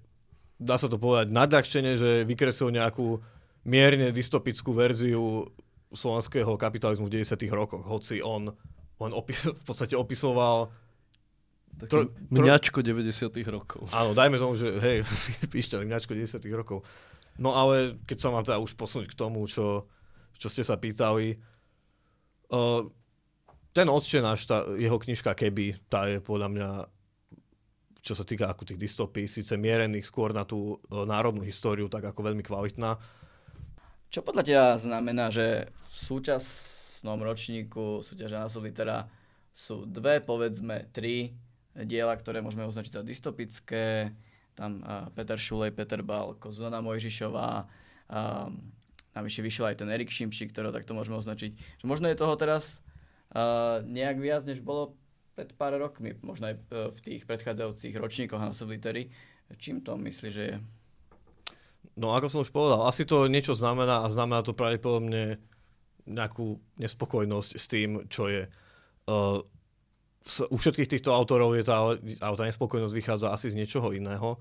dá 0.57 0.79
sa 0.79 0.87
to 0.87 0.97
povedať 0.97 1.35
nadľahčenie, 1.35 1.99
že 1.99 2.11
vykresil 2.25 2.71
nejakú 2.71 3.19
mierne 3.67 4.15
dystopickú 4.15 4.73
verziu 4.73 5.51
slovenského 5.93 6.57
kapitalizmu 6.57 7.07
v 7.07 7.21
90. 7.21 7.37
rokoch, 7.53 7.85
hoci 7.85 8.25
on, 8.25 8.55
on 8.97 9.11
opis, 9.13 9.45
v 9.61 9.65
podstate 9.67 9.99
opisoval 9.99 10.73
tro, 11.87 12.09
tro, 12.09 12.43
mňačko 12.43 12.81
90. 12.81 13.33
rokov. 13.51 13.91
Áno, 13.93 14.17
dajme 14.17 14.41
tomu, 14.41 14.57
že 14.57 14.73
hej, 14.81 15.05
píšte 15.53 15.77
mňačko 15.83 16.17
90. 16.17 16.41
rokov. 16.57 16.87
No 17.41 17.57
ale 17.57 17.97
keď 18.05 18.19
sa 18.21 18.29
mám 18.29 18.45
teda 18.45 18.61
už 18.61 18.77
posunúť 18.77 19.13
k 19.13 19.19
tomu, 19.19 19.45
čo, 19.49 19.89
čo 20.37 20.49
ste 20.53 20.63
sa 20.65 20.77
pýtali, 20.77 21.41
uh, 22.53 22.85
ten 23.73 23.89
odčenáš, 23.89 24.45
tá 24.45 24.69
jeho 24.77 25.01
knižka 25.01 25.33
Keby, 25.33 25.89
tá 25.89 26.05
je 26.05 26.21
podľa 26.21 26.49
mňa, 26.53 26.69
čo 28.05 28.13
sa 28.13 28.25
týka 28.25 28.53
ako 28.53 28.69
tých 28.69 28.81
dystopí, 28.81 29.25
síce 29.25 29.57
mierených 29.57 30.05
skôr 30.05 30.37
na 30.37 30.45
tú 30.45 30.77
uh, 30.77 31.09
národnú 31.09 31.41
históriu, 31.41 31.89
tak 31.89 32.05
ako 32.05 32.33
veľmi 32.33 32.45
kvalitná. 32.45 33.01
Čo 34.13 34.21
podľa 34.21 34.45
teba 34.45 34.69
znamená, 34.77 35.33
že 35.33 35.73
v 35.73 35.97
súčasnom 35.97 37.17
ročníku 37.25 38.05
súťaže 38.05 38.37
na 38.37 38.49
litera 38.61 39.09
sú 39.57 39.89
dve, 39.89 40.21
povedzme 40.21 40.93
tri 40.93 41.33
diela, 41.73 42.13
ktoré 42.13 42.45
môžeme 42.45 42.69
označiť 42.69 43.01
za 43.01 43.03
dystopické, 43.05 44.13
tam 44.53 44.85
uh, 44.85 45.09
Peter 45.17 45.41
Šulej, 45.41 45.73
Peter 45.73 46.05
Balko, 46.05 46.53
Zuzana 46.53 46.85
Mojžišová, 46.85 47.65
uh, 47.65 48.53
navyše 49.17 49.41
vyšiel 49.41 49.73
aj 49.73 49.81
ten 49.81 49.89
Erik 49.89 50.13
Šimčík, 50.13 50.53
ktorého 50.53 50.77
takto 50.77 50.93
môžeme 50.93 51.17
označiť. 51.17 51.81
Že 51.81 51.87
možno 51.89 52.13
je 52.13 52.21
toho 52.21 52.37
teraz 52.37 52.85
nejak 53.89 54.17
viac, 54.21 54.45
než 54.45 54.61
bolo 54.61 54.97
pred 55.33 55.49
pár 55.57 55.73
rokmi, 55.81 56.13
možno 56.21 56.53
aj 56.53 56.57
v 56.69 57.01
tých 57.01 57.25
predchádzajúcich 57.25 57.97
ročníkoch 57.97 58.37
na 58.37 58.53
Litery. 58.53 59.09
Čím 59.57 59.81
to 59.81 59.97
myslíš, 59.97 60.33
že 60.33 60.45
je? 60.45 60.57
No 61.97 62.17
ako 62.17 62.27
som 62.29 62.41
už 62.41 62.53
povedal, 62.53 62.89
asi 62.89 63.05
to 63.05 63.29
niečo 63.29 63.53
znamená 63.53 64.05
a 64.05 64.13
znamená 64.13 64.41
to 64.41 64.57
pravdepodobne 64.57 65.37
nejakú 66.09 66.57
nespokojnosť 66.81 67.51
s 67.57 67.67
tým, 67.69 67.91
čo 68.09 68.33
je. 68.33 68.49
Uh, 69.05 69.45
u 70.49 70.57
všetkých 70.57 70.89
týchto 70.89 71.13
autorov 71.13 71.53
je 71.57 71.65
tá, 71.67 71.97
ale 71.99 72.37
tá 72.37 72.45
nespokojnosť 72.49 72.95
vychádza 72.95 73.29
asi 73.35 73.53
z 73.53 73.59
niečoho 73.59 73.93
iného. 73.93 74.41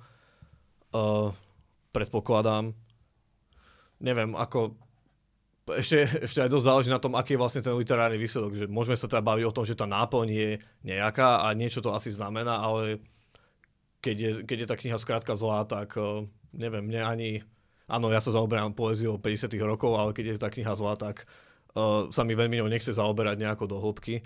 Uh, 0.92 1.32
predpokladám. 1.92 2.76
Neviem, 4.00 4.36
ako... 4.36 4.76
Ešte, 5.78 6.28
ešte 6.28 6.40
aj 6.44 6.50
dosť 6.52 6.66
záleží 6.68 6.90
na 6.92 7.02
tom, 7.02 7.16
aký 7.16 7.36
je 7.36 7.42
vlastne 7.42 7.62
ten 7.64 7.76
literárny 7.76 8.18
výsledok. 8.20 8.56
Že 8.56 8.66
môžeme 8.68 8.98
sa 8.98 9.08
teda 9.08 9.24
baviť 9.24 9.46
o 9.48 9.56
tom, 9.56 9.66
že 9.68 9.78
tá 9.78 9.88
náplň 9.88 10.28
je 10.32 10.50
nejaká 10.84 11.46
a 11.46 11.54
niečo 11.56 11.80
to 11.80 11.96
asi 11.96 12.12
znamená, 12.12 12.60
ale 12.60 13.00
keď 14.02 14.16
je, 14.18 14.32
keď 14.44 14.58
je 14.66 14.68
tá 14.68 14.76
kniha 14.76 14.98
skrátka 14.98 15.34
zlá, 15.38 15.64
tak 15.64 15.94
uh, 15.96 16.26
neviem, 16.52 16.84
mne 16.84 17.02
ani... 17.06 17.30
Áno, 17.92 18.08
ja 18.08 18.24
sa 18.24 18.32
zaoberám 18.32 18.72
poéziou 18.72 19.20
50 19.20 19.52
rokov, 19.62 19.94
ale 20.00 20.16
keď 20.16 20.36
je 20.36 20.42
tá 20.42 20.50
kniha 20.50 20.74
zlá, 20.74 20.96
tak 20.96 21.28
uh, 21.78 22.08
sa 22.10 22.24
mi 22.24 22.34
veľmi 22.34 22.60
ňou 22.60 22.72
nechce 22.72 22.92
zaoberať 22.92 23.38
nejako 23.40 23.66
do 23.68 23.78
hĺbky. 23.78 24.26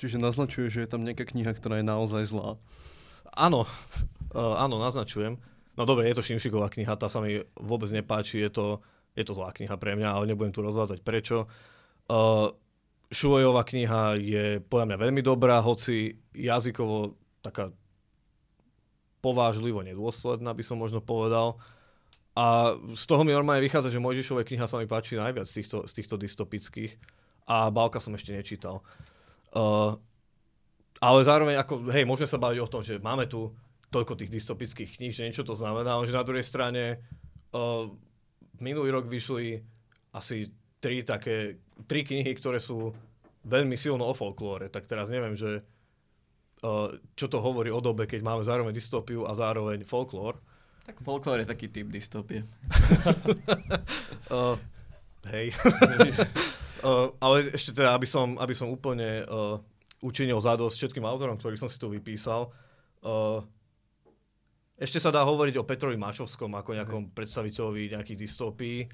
Čiže 0.00 0.16
naznačuje, 0.16 0.72
že 0.72 0.82
je 0.84 0.90
tam 0.90 1.04
nejaká 1.04 1.28
kniha, 1.28 1.52
ktorá 1.52 1.78
je 1.78 1.86
naozaj 1.86 2.32
zlá. 2.32 2.56
Áno, 3.36 3.68
uh, 4.34 4.54
áno, 4.58 4.80
naznačujem. 4.80 5.38
No 5.78 5.86
dobre, 5.86 6.10
je 6.10 6.18
to 6.18 6.26
Šimšiková 6.26 6.72
kniha, 6.72 6.98
tá 6.98 7.06
sa 7.06 7.22
mi 7.22 7.40
vôbec 7.54 7.88
nepáči, 7.94 8.42
je 8.42 8.50
to, 8.50 8.66
je 9.14 9.24
to 9.26 9.32
zlá 9.34 9.50
kniha 9.50 9.74
pre 9.76 9.98
mňa, 9.98 10.08
ale 10.10 10.28
nebudem 10.30 10.54
tu 10.54 10.62
rozvádzať 10.62 11.00
prečo. 11.02 11.50
Uh, 12.10 12.54
Šulejová 13.10 13.66
kniha 13.66 14.14
je 14.22 14.44
podľa 14.62 14.94
mňa 14.94 14.96
veľmi 15.02 15.22
dobrá, 15.26 15.58
hoci 15.58 16.14
jazykovo 16.30 17.18
taká 17.42 17.74
povážlivo 19.18 19.82
nedôsledná, 19.82 20.54
by 20.54 20.64
som 20.64 20.78
možno 20.78 21.02
povedal. 21.02 21.58
A 22.38 22.78
z 22.94 23.04
toho 23.10 23.26
mi 23.26 23.34
normálne 23.34 23.60
vychádza, 23.66 23.90
že 23.90 24.00
Mojžišová 24.00 24.46
kniha 24.46 24.70
sa 24.70 24.78
mi 24.78 24.86
páči 24.86 25.18
najviac 25.18 25.44
z 25.44 25.60
týchto, 25.60 25.84
z 25.84 25.92
týchto 25.92 26.14
dystopických. 26.16 26.96
A 27.50 27.68
Balka 27.74 27.98
som 27.98 28.14
ešte 28.14 28.30
nečítal. 28.30 28.86
Uh, 29.50 29.98
ale 31.02 31.26
zároveň, 31.26 31.58
ako, 31.58 31.90
hej, 31.90 32.06
môžeme 32.06 32.30
sa 32.30 32.38
baviť 32.38 32.58
o 32.62 32.70
tom, 32.70 32.80
že 32.86 33.02
máme 33.02 33.26
tu 33.26 33.50
toľko 33.90 34.14
tých 34.14 34.30
dystopických 34.30 34.90
kníh, 34.96 35.10
že 35.10 35.26
niečo 35.26 35.42
to 35.42 35.58
znamená, 35.58 35.98
že 36.06 36.14
na 36.14 36.22
druhej 36.22 36.46
strane 36.46 37.02
uh, 37.50 37.90
minulý 38.60 38.92
rok 38.92 39.08
vyšli 39.08 39.60
asi 40.14 40.48
tri 40.80 41.04
také, 41.04 41.60
tri 41.84 42.04
knihy, 42.04 42.32
ktoré 42.36 42.60
sú 42.60 42.92
veľmi 43.44 43.76
silno 43.76 44.08
o 44.08 44.14
folklóre, 44.16 44.68
tak 44.68 44.84
teraz 44.88 45.08
neviem, 45.08 45.36
že 45.36 45.64
uh, 46.64 46.92
čo 47.16 47.26
to 47.28 47.40
hovorí 47.40 47.72
o 47.72 47.80
dobe, 47.80 48.04
keď 48.04 48.20
máme 48.20 48.44
zároveň 48.44 48.72
dystopiu 48.76 49.24
a 49.24 49.32
zároveň 49.36 49.84
folklór. 49.84 50.36
Tak 50.84 51.00
folklór 51.04 51.44
je 51.44 51.48
taký 51.48 51.68
typ 51.68 51.88
dystopie. 51.88 52.44
uh, 54.32 54.56
hej. 55.32 55.52
Uh, 56.80 57.12
ale 57.24 57.52
ešte 57.52 57.76
teda, 57.76 57.96
aby 57.96 58.08
som, 58.08 58.36
aby 58.40 58.52
som 58.56 58.72
úplne 58.72 59.24
uh, 59.24 59.60
učinil 60.00 60.40
zadosť 60.40 60.76
všetkým 60.76 61.04
autorom, 61.04 61.36
ktorých 61.36 61.60
som 61.60 61.70
si 61.70 61.76
tu 61.76 61.92
vypísal. 61.92 62.52
Uh, 63.00 63.44
ešte 64.80 64.96
sa 64.96 65.12
dá 65.12 65.20
hovoriť 65.28 65.60
o 65.60 65.68
Petrovi 65.68 66.00
Mačovskom 66.00 66.56
ako 66.56 66.72
nejakom 66.72 67.02
okay. 67.06 67.14
predstaviteľovi 67.20 67.92
nejakých 67.92 68.18
dystopí. 68.24 68.88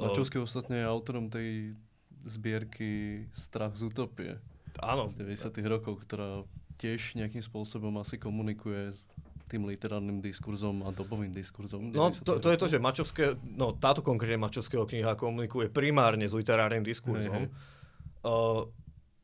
Mačovský 0.00 0.40
ostatne 0.40 0.80
je 0.80 0.86
autorom 0.88 1.28
tej 1.28 1.76
zbierky 2.24 3.24
Strach 3.36 3.76
z 3.76 3.92
utopie. 3.92 4.40
Áno. 4.80 5.12
V 5.12 5.20
90. 5.20 5.52
rokoch, 5.68 6.00
ktorá 6.08 6.48
tiež 6.80 7.18
nejakým 7.18 7.42
spôsobom 7.44 7.92
asi 8.00 8.16
komunikuje 8.16 8.94
s 8.94 9.04
tým 9.50 9.68
literárnym 9.68 10.20
diskurzom 10.20 10.84
a 10.84 10.92
dobovým 10.92 11.32
diskurzom. 11.32 11.88
No 11.92 12.12
to, 12.12 12.40
to 12.40 12.48
je 12.52 12.58
to, 12.60 12.66
že 12.68 12.78
Mačovské, 12.78 13.36
no 13.42 13.74
táto 13.74 14.04
konkrétne 14.04 14.38
Mačovského 14.38 14.84
kniha 14.84 15.16
komunikuje 15.16 15.72
primárne 15.72 16.28
s 16.28 16.36
literárnym 16.36 16.84
diskurzom. 16.84 17.48
Hej, 17.48 17.48
hej. 17.48 18.28
Uh, 18.28 18.68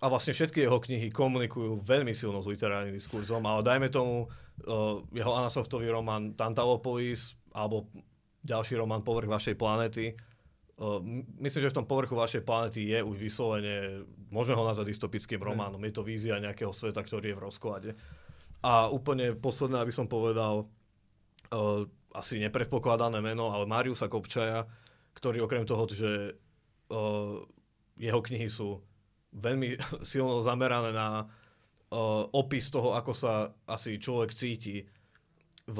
a 0.00 0.08
vlastne 0.12 0.36
všetky 0.36 0.64
jeho 0.64 0.80
knihy 0.80 1.08
komunikujú 1.12 1.80
veľmi 1.80 2.12
silno 2.12 2.40
s 2.44 2.48
literárnym 2.48 2.92
diskurzom, 2.92 3.40
ale 3.44 3.64
dajme 3.64 3.88
tomu 3.88 4.28
jeho 5.10 5.32
Anasoftový 5.34 5.90
román 5.90 6.38
Tantalopolis 6.38 7.34
alebo 7.52 7.90
ďalší 8.44 8.78
román 8.78 9.02
Povrch 9.02 9.26
vašej 9.26 9.56
planety. 9.58 10.14
Myslím, 11.38 11.62
že 11.62 11.70
v 11.70 11.78
tom 11.78 11.86
povrchu 11.86 12.18
vašej 12.18 12.42
planety 12.42 12.90
je 12.90 12.98
už 12.98 13.14
vyslovene, 13.14 14.02
môžeme 14.34 14.58
ho 14.58 14.66
nazvať 14.66 14.90
dystopickým 14.90 15.38
románom. 15.38 15.78
Je 15.86 15.94
to 15.94 16.02
vízia 16.02 16.42
nejakého 16.42 16.74
sveta, 16.74 16.98
ktorý 16.98 17.30
je 17.30 17.38
v 17.38 17.44
rozklade. 17.46 17.90
A 18.58 18.90
úplne 18.90 19.38
posledné, 19.38 19.78
aby 19.78 19.94
som 19.94 20.10
povedal, 20.10 20.66
asi 22.10 22.42
nepredpokladané 22.42 23.22
meno, 23.22 23.54
ale 23.54 23.70
Mariusa 23.70 24.10
Kopčaja, 24.10 24.66
ktorý 25.14 25.46
okrem 25.46 25.62
toho, 25.62 25.86
že 25.86 26.34
jeho 27.94 28.20
knihy 28.20 28.50
sú 28.50 28.82
veľmi 29.30 29.78
silno 30.10 30.42
zamerané 30.42 30.90
na 30.90 31.30
uh, 31.94 32.26
opis 32.34 32.74
toho, 32.74 32.98
ako 32.98 33.14
sa 33.14 33.54
asi 33.70 34.02
človek 34.02 34.34
cíti 34.34 34.82
v 35.70 35.78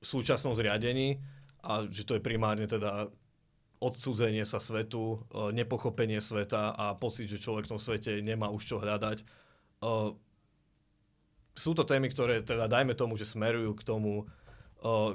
súčasnom 0.00 0.56
zriadení 0.56 1.20
a 1.60 1.84
že 1.84 2.08
to 2.08 2.16
je 2.16 2.24
primárne 2.24 2.64
teda 2.64 3.12
odsudzenie 3.76 4.48
sa 4.48 4.56
svetu, 4.56 5.20
uh, 5.36 5.52
nepochopenie 5.52 6.24
sveta 6.24 6.72
a 6.72 6.96
pocit, 6.96 7.28
že 7.28 7.36
človek 7.36 7.68
v 7.68 7.72
tom 7.76 7.80
svete 7.80 8.24
nemá 8.24 8.48
už 8.48 8.64
čo 8.64 8.80
hľadať. 8.80 9.20
Uh, 9.84 10.16
sú 11.56 11.72
to 11.72 11.84
témy, 11.84 12.08
ktoré 12.12 12.40
teda 12.40 12.68
dajme 12.68 12.96
tomu, 12.96 13.16
že 13.16 13.24
smerujú 13.24 13.72
k 13.80 13.82
tomu, 13.88 14.28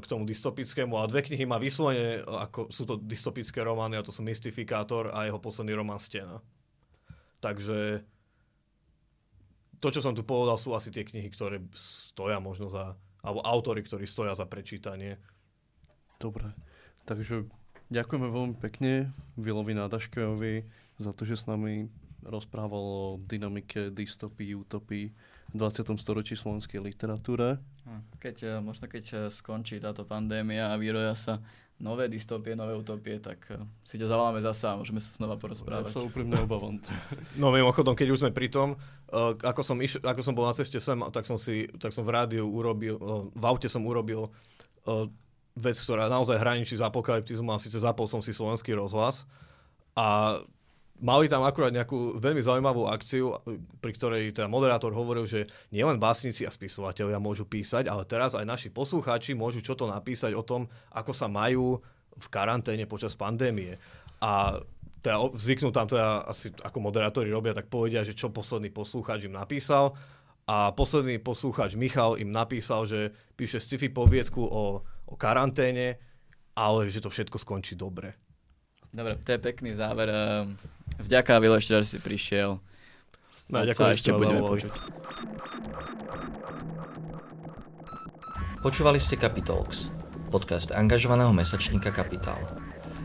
k 0.02 0.06
tomu 0.10 0.26
dystopickému, 0.26 0.98
a 0.98 1.06
dve 1.06 1.22
knihy 1.22 1.46
má 1.46 1.62
vyslovene, 1.62 2.26
ako 2.26 2.74
sú 2.74 2.84
to 2.90 2.98
dystopické 2.98 3.62
romány, 3.62 3.94
a 3.94 4.02
to 4.02 4.10
sú 4.10 4.26
Mystifikátor 4.26 5.14
a 5.14 5.30
jeho 5.30 5.38
posledný 5.38 5.78
román 5.78 6.02
Stena. 6.02 6.42
Takže 7.46 8.02
to, 9.82 9.90
čo 9.90 10.06
som 10.06 10.14
tu 10.14 10.22
povedal, 10.22 10.62
sú 10.62 10.78
asi 10.78 10.94
tie 10.94 11.02
knihy, 11.02 11.34
ktoré 11.34 11.58
stoja 11.74 12.38
možno 12.38 12.70
za, 12.70 12.94
alebo 13.26 13.42
autory, 13.42 13.82
ktorí 13.82 14.06
stoja 14.06 14.38
za 14.38 14.46
prečítanie. 14.46 15.18
Dobre, 16.22 16.54
takže 17.10 17.50
ďakujeme 17.90 18.30
veľmi 18.30 18.56
pekne 18.62 19.10
Vilovi 19.42 19.74
Nádaškovi 19.74 20.70
za 21.02 21.12
to, 21.18 21.26
že 21.26 21.42
s 21.42 21.50
nami 21.50 21.90
rozprával 22.22 22.78
o 22.78 23.02
dynamike, 23.18 23.90
dystopii, 23.90 24.54
utopii 24.54 25.10
v 25.52 25.56
20. 25.58 25.98
storočí 25.98 26.38
slovenskej 26.38 26.78
literatúre. 26.78 27.58
Keď, 28.22 28.36
e, 28.46 28.50
možno 28.62 28.86
keď 28.86 29.06
e, 29.10 29.16
skončí 29.34 29.82
táto 29.82 30.06
pandémia 30.06 30.70
a 30.70 30.78
vyroja 30.78 31.18
sa 31.18 31.34
nové 31.82 32.06
dystopie, 32.08 32.54
nové 32.54 32.78
utopie, 32.78 33.18
tak 33.18 33.42
e, 33.50 33.58
si 33.82 33.98
ťa 33.98 34.08
zavoláme 34.08 34.40
zasa 34.40 34.74
a 34.74 34.80
môžeme 34.80 35.02
sa 35.02 35.10
znova 35.18 35.36
porozprávať. 35.42 35.90
Ja 35.90 35.98
sa 35.98 36.06
úprimne 36.06 36.38
obávam. 36.38 36.78
No 37.42 37.50
mimochodom, 37.50 37.98
keď 37.98 38.08
už 38.14 38.22
sme 38.22 38.32
pri 38.32 38.54
tom, 38.54 38.78
uh, 39.10 39.34
ako, 39.42 39.62
som 39.66 39.78
iš, 39.82 39.98
ako 40.00 40.22
som 40.22 40.38
bol 40.38 40.46
na 40.46 40.54
ceste 40.54 40.78
sem, 40.78 40.98
tak 41.10 41.26
som, 41.26 41.42
si, 41.42 41.66
tak 41.82 41.92
som 41.92 42.06
v 42.06 42.14
rádiu 42.14 42.46
urobil, 42.46 42.96
uh, 43.02 43.26
v 43.34 43.44
aute 43.50 43.66
som 43.66 43.82
urobil 43.82 44.30
uh, 44.30 45.10
vec, 45.58 45.76
ktorá 45.76 46.08
naozaj 46.08 46.38
hraničí 46.38 46.78
s 46.78 46.86
apokalyptizmom 46.86 47.58
a 47.58 47.60
síce 47.60 47.82
zapol 47.82 48.06
som 48.06 48.22
si 48.24 48.32
slovenský 48.32 48.72
rozhlas 48.78 49.28
a 49.98 50.40
mali 51.02 51.26
tam 51.26 51.42
akurát 51.42 51.74
nejakú 51.74 52.22
veľmi 52.22 52.40
zaujímavú 52.46 52.86
akciu, 52.88 53.36
pri 53.82 53.92
ktorej 53.98 54.32
teda 54.38 54.46
moderátor 54.46 54.94
hovoril, 54.94 55.26
že 55.26 55.50
nielen 55.74 55.98
básnici 55.98 56.46
a 56.46 56.54
spisovateľia 56.54 57.18
môžu 57.18 57.50
písať, 57.50 57.90
ale 57.90 58.06
teraz 58.06 58.38
aj 58.38 58.46
naši 58.46 58.70
poslucháči 58.70 59.34
môžu 59.34 59.66
čo 59.66 59.74
to 59.74 59.90
napísať 59.90 60.38
o 60.38 60.46
tom, 60.46 60.70
ako 60.94 61.12
sa 61.12 61.26
majú 61.26 61.82
v 62.16 62.28
karanténe 62.30 62.86
počas 62.86 63.18
pandémie. 63.18 63.82
A 64.22 64.62
teda 65.02 65.34
zvyknú 65.34 65.74
tam 65.74 65.90
teda 65.90 66.30
asi 66.30 66.54
ako 66.62 66.78
moderátori 66.78 67.34
robia, 67.34 67.58
tak 67.58 67.74
povedia, 67.74 68.06
že 68.06 68.14
čo 68.14 68.30
posledný 68.30 68.70
poslucháč 68.70 69.26
im 69.26 69.34
napísal. 69.34 69.98
A 70.46 70.70
posledný 70.74 71.18
poslucháč 71.18 71.74
Michal 71.74 72.22
im 72.22 72.30
napísal, 72.30 72.86
že 72.86 73.14
píše 73.34 73.58
sci-fi 73.58 73.90
poviedku 73.90 74.42
o, 74.42 74.86
o 74.86 75.16
karanténe, 75.18 75.98
ale 76.54 76.94
že 76.94 77.02
to 77.02 77.10
všetko 77.10 77.42
skončí 77.42 77.74
dobre. 77.74 78.14
Dobre, 78.92 79.16
to 79.24 79.32
je 79.32 79.40
pekný 79.40 79.72
záver. 79.74 80.12
Vďaka, 81.06 81.42
Vilo, 81.42 81.58
ešte 81.58 81.82
že 81.82 81.98
si 81.98 82.00
prišiel. 82.00 82.62
No, 83.52 83.68
ďakujem, 83.68 83.92
ešte 83.92 84.16
budeme 84.16 84.40
počuť. 84.40 84.72
Počúvali 88.62 89.02
ste 89.02 89.18
Capitalx, 89.18 89.90
podcast 90.30 90.70
angažovaného 90.70 91.34
mesačníka 91.34 91.90
Kapitál. 91.90 92.38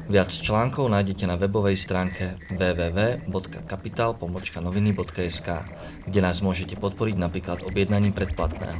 Viac 0.06 0.30
článkov 0.30 0.86
nájdete 0.86 1.26
na 1.26 1.34
webovej 1.34 1.74
stránke 1.74 2.38
www.kapital.noviny.sk, 2.54 5.48
kde 6.06 6.20
nás 6.22 6.38
môžete 6.38 6.78
podporiť 6.78 7.18
napríklad 7.18 7.66
objednaním 7.66 8.14
predplatného. 8.14 8.78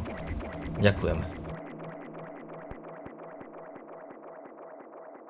Ďakujeme. 0.78 1.36